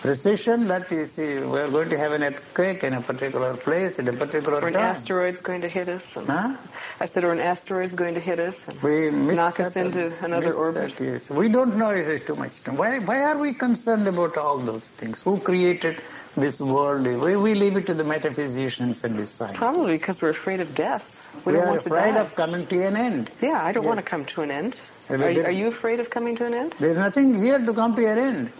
precision 0.00 0.68
that 0.68 0.90
you 0.90 1.02
uh, 1.02 1.06
see 1.06 1.38
we're 1.38 1.70
going 1.70 1.88
to 1.90 1.98
have 1.98 2.12
an 2.12 2.22
earthquake 2.22 2.84
in 2.84 2.92
a 2.92 3.00
particular 3.00 3.56
place 3.56 3.98
at 3.98 4.08
a 4.08 4.12
particular 4.12 4.60
Or 4.60 4.68
an 4.68 4.74
time. 4.74 4.82
asteroid's 4.96 5.40
going 5.40 5.62
to 5.62 5.68
hit 5.68 5.88
us. 5.88 6.04
Huh? 6.14 6.56
I 7.00 7.06
said, 7.06 7.24
or 7.24 7.32
an 7.32 7.40
asteroid's 7.40 7.94
going 7.94 8.14
to 8.14 8.20
hit 8.20 8.38
us. 8.40 8.64
And 8.68 8.82
We 8.82 9.34
Knock 9.34 9.60
us 9.60 9.76
uh, 9.76 9.80
into 9.80 10.12
another 10.24 10.52
orbit. 10.54 10.96
that, 10.96 11.04
yes. 11.04 11.30
We 11.30 11.48
don't 11.48 11.76
know 11.76 11.90
it 11.90 12.08
is 12.08 12.26
too 12.26 12.36
much. 12.36 12.52
Why, 12.66 12.98
why 13.00 13.20
are 13.22 13.38
we 13.38 13.54
concerned 13.54 14.06
about 14.06 14.36
all 14.36 14.58
those 14.58 14.88
things? 14.90 15.20
Who 15.22 15.38
created 15.40 16.00
this 16.36 16.60
world? 16.60 17.06
We, 17.06 17.36
we 17.36 17.54
leave 17.54 17.76
it 17.76 17.86
to 17.86 17.94
the 17.94 18.04
metaphysicians 18.04 19.02
and 19.04 19.18
the 19.18 19.26
scientists. 19.26 19.58
probably 19.58 19.96
because 19.98 20.20
we're 20.20 20.30
afraid 20.30 20.60
of 20.60 20.74
death. 20.74 21.04
We, 21.44 21.52
We 21.52 21.58
don't 21.58 21.62
are 21.66 21.70
want 21.70 21.82
to 21.82 21.88
afraid 21.88 22.16
of 22.16 22.34
coming 22.34 22.66
to 22.66 22.86
an 22.86 22.96
end. 22.96 23.30
Yeah, 23.42 23.62
I 23.62 23.72
don't 23.72 23.82
Yeah. 23.82 23.88
want 23.88 23.98
to 24.00 24.10
come 24.10 24.24
to 24.26 24.42
an 24.42 24.50
end. 24.50 24.76
Are, 25.08 25.16
are 25.22 25.50
you 25.50 25.68
afraid 25.68 26.00
of 26.00 26.10
coming 26.10 26.36
to 26.36 26.46
an 26.46 26.54
end? 26.54 26.74
There's 26.80 26.96
nothing 26.96 27.34
here 27.42 27.58
to 27.58 27.72
come 27.72 27.94
to 27.96 28.06
an 28.06 28.18
end. 28.18 28.52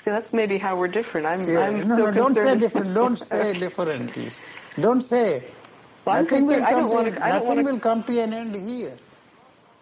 See, 0.00 0.10
that's 0.10 0.32
maybe 0.32 0.58
how 0.58 0.76
we're 0.78 0.88
different. 0.88 1.26
I'm, 1.26 1.46
Yeah. 1.48 1.60
I'm 1.60 1.86
no, 1.88 1.94
still 1.94 2.06
no, 2.06 2.12
don't 2.12 2.34
say 2.34 2.42
concerned. 2.42 2.60
different. 2.60 2.94
Don't 2.94 3.16
say 3.32 3.54
different. 3.54 4.18
Don't 4.80 5.02
say. 5.02 5.44
Well, 6.06 6.22
nothing 6.22 6.46
will 6.46 6.60
concerned. 6.60 6.64
I 6.64 6.70
come 6.70 6.80
don't 6.80 6.90
want 6.90 7.14
to. 7.14 7.24
I 7.24 7.32
don't 7.32 7.46
nothing 7.46 7.48
want 7.48 7.66
to 7.68 7.72
will 7.74 7.80
come 7.80 8.04
to 8.04 8.20
an 8.20 8.32
end 8.34 8.54
here. 8.56 8.96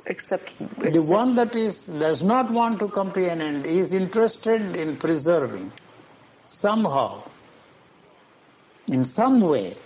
except 0.07 0.55
The 0.59 1.03
one 1.03 1.35
that 1.37 1.55
is 1.57 1.79
does 1.87 2.23
not 2.23 2.51
want 2.51 2.81
to 2.81 2.89
come 2.89 3.13
to 3.13 3.29
an 3.31 3.41
end 3.43 3.67
is 3.67 3.93
interested 3.93 4.77
in 4.77 4.97
preserving 4.99 5.73
somehow, 6.47 7.23
in 8.89 9.05
some 9.05 9.41
way, 9.41 9.77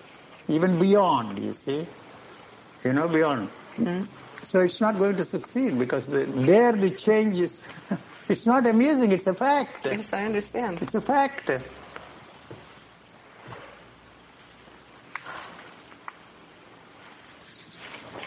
even 0.49 0.79
beyond. 0.79 1.39
You 1.39 1.55
see, 1.55 1.87
you 2.85 2.93
know, 2.95 3.09
beyond. 3.09 3.51
Mhm. 3.79 4.09
So 4.45 4.61
it's 4.61 4.81
not 4.81 4.99
going 4.99 5.17
to 5.17 5.25
succeed 5.25 5.79
because 5.79 6.07
the, 6.07 6.25
there 6.27 6.73
the 6.73 6.91
change 6.91 7.39
is. 7.41 7.61
It's 8.33 8.47
not 8.47 8.67
amusing. 8.67 9.13
It's 9.13 9.27
a 9.27 9.35
fact. 9.35 9.85
Yes, 9.85 10.07
I 10.11 10.25
understand. 10.25 10.79
It's 10.81 10.95
a 10.95 11.03
fact. 11.03 11.51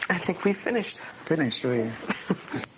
I 0.08 0.18
think 0.20 0.46
we 0.46 0.54
finished. 0.54 1.00
Finished. 1.26 1.64
We. 1.64 1.90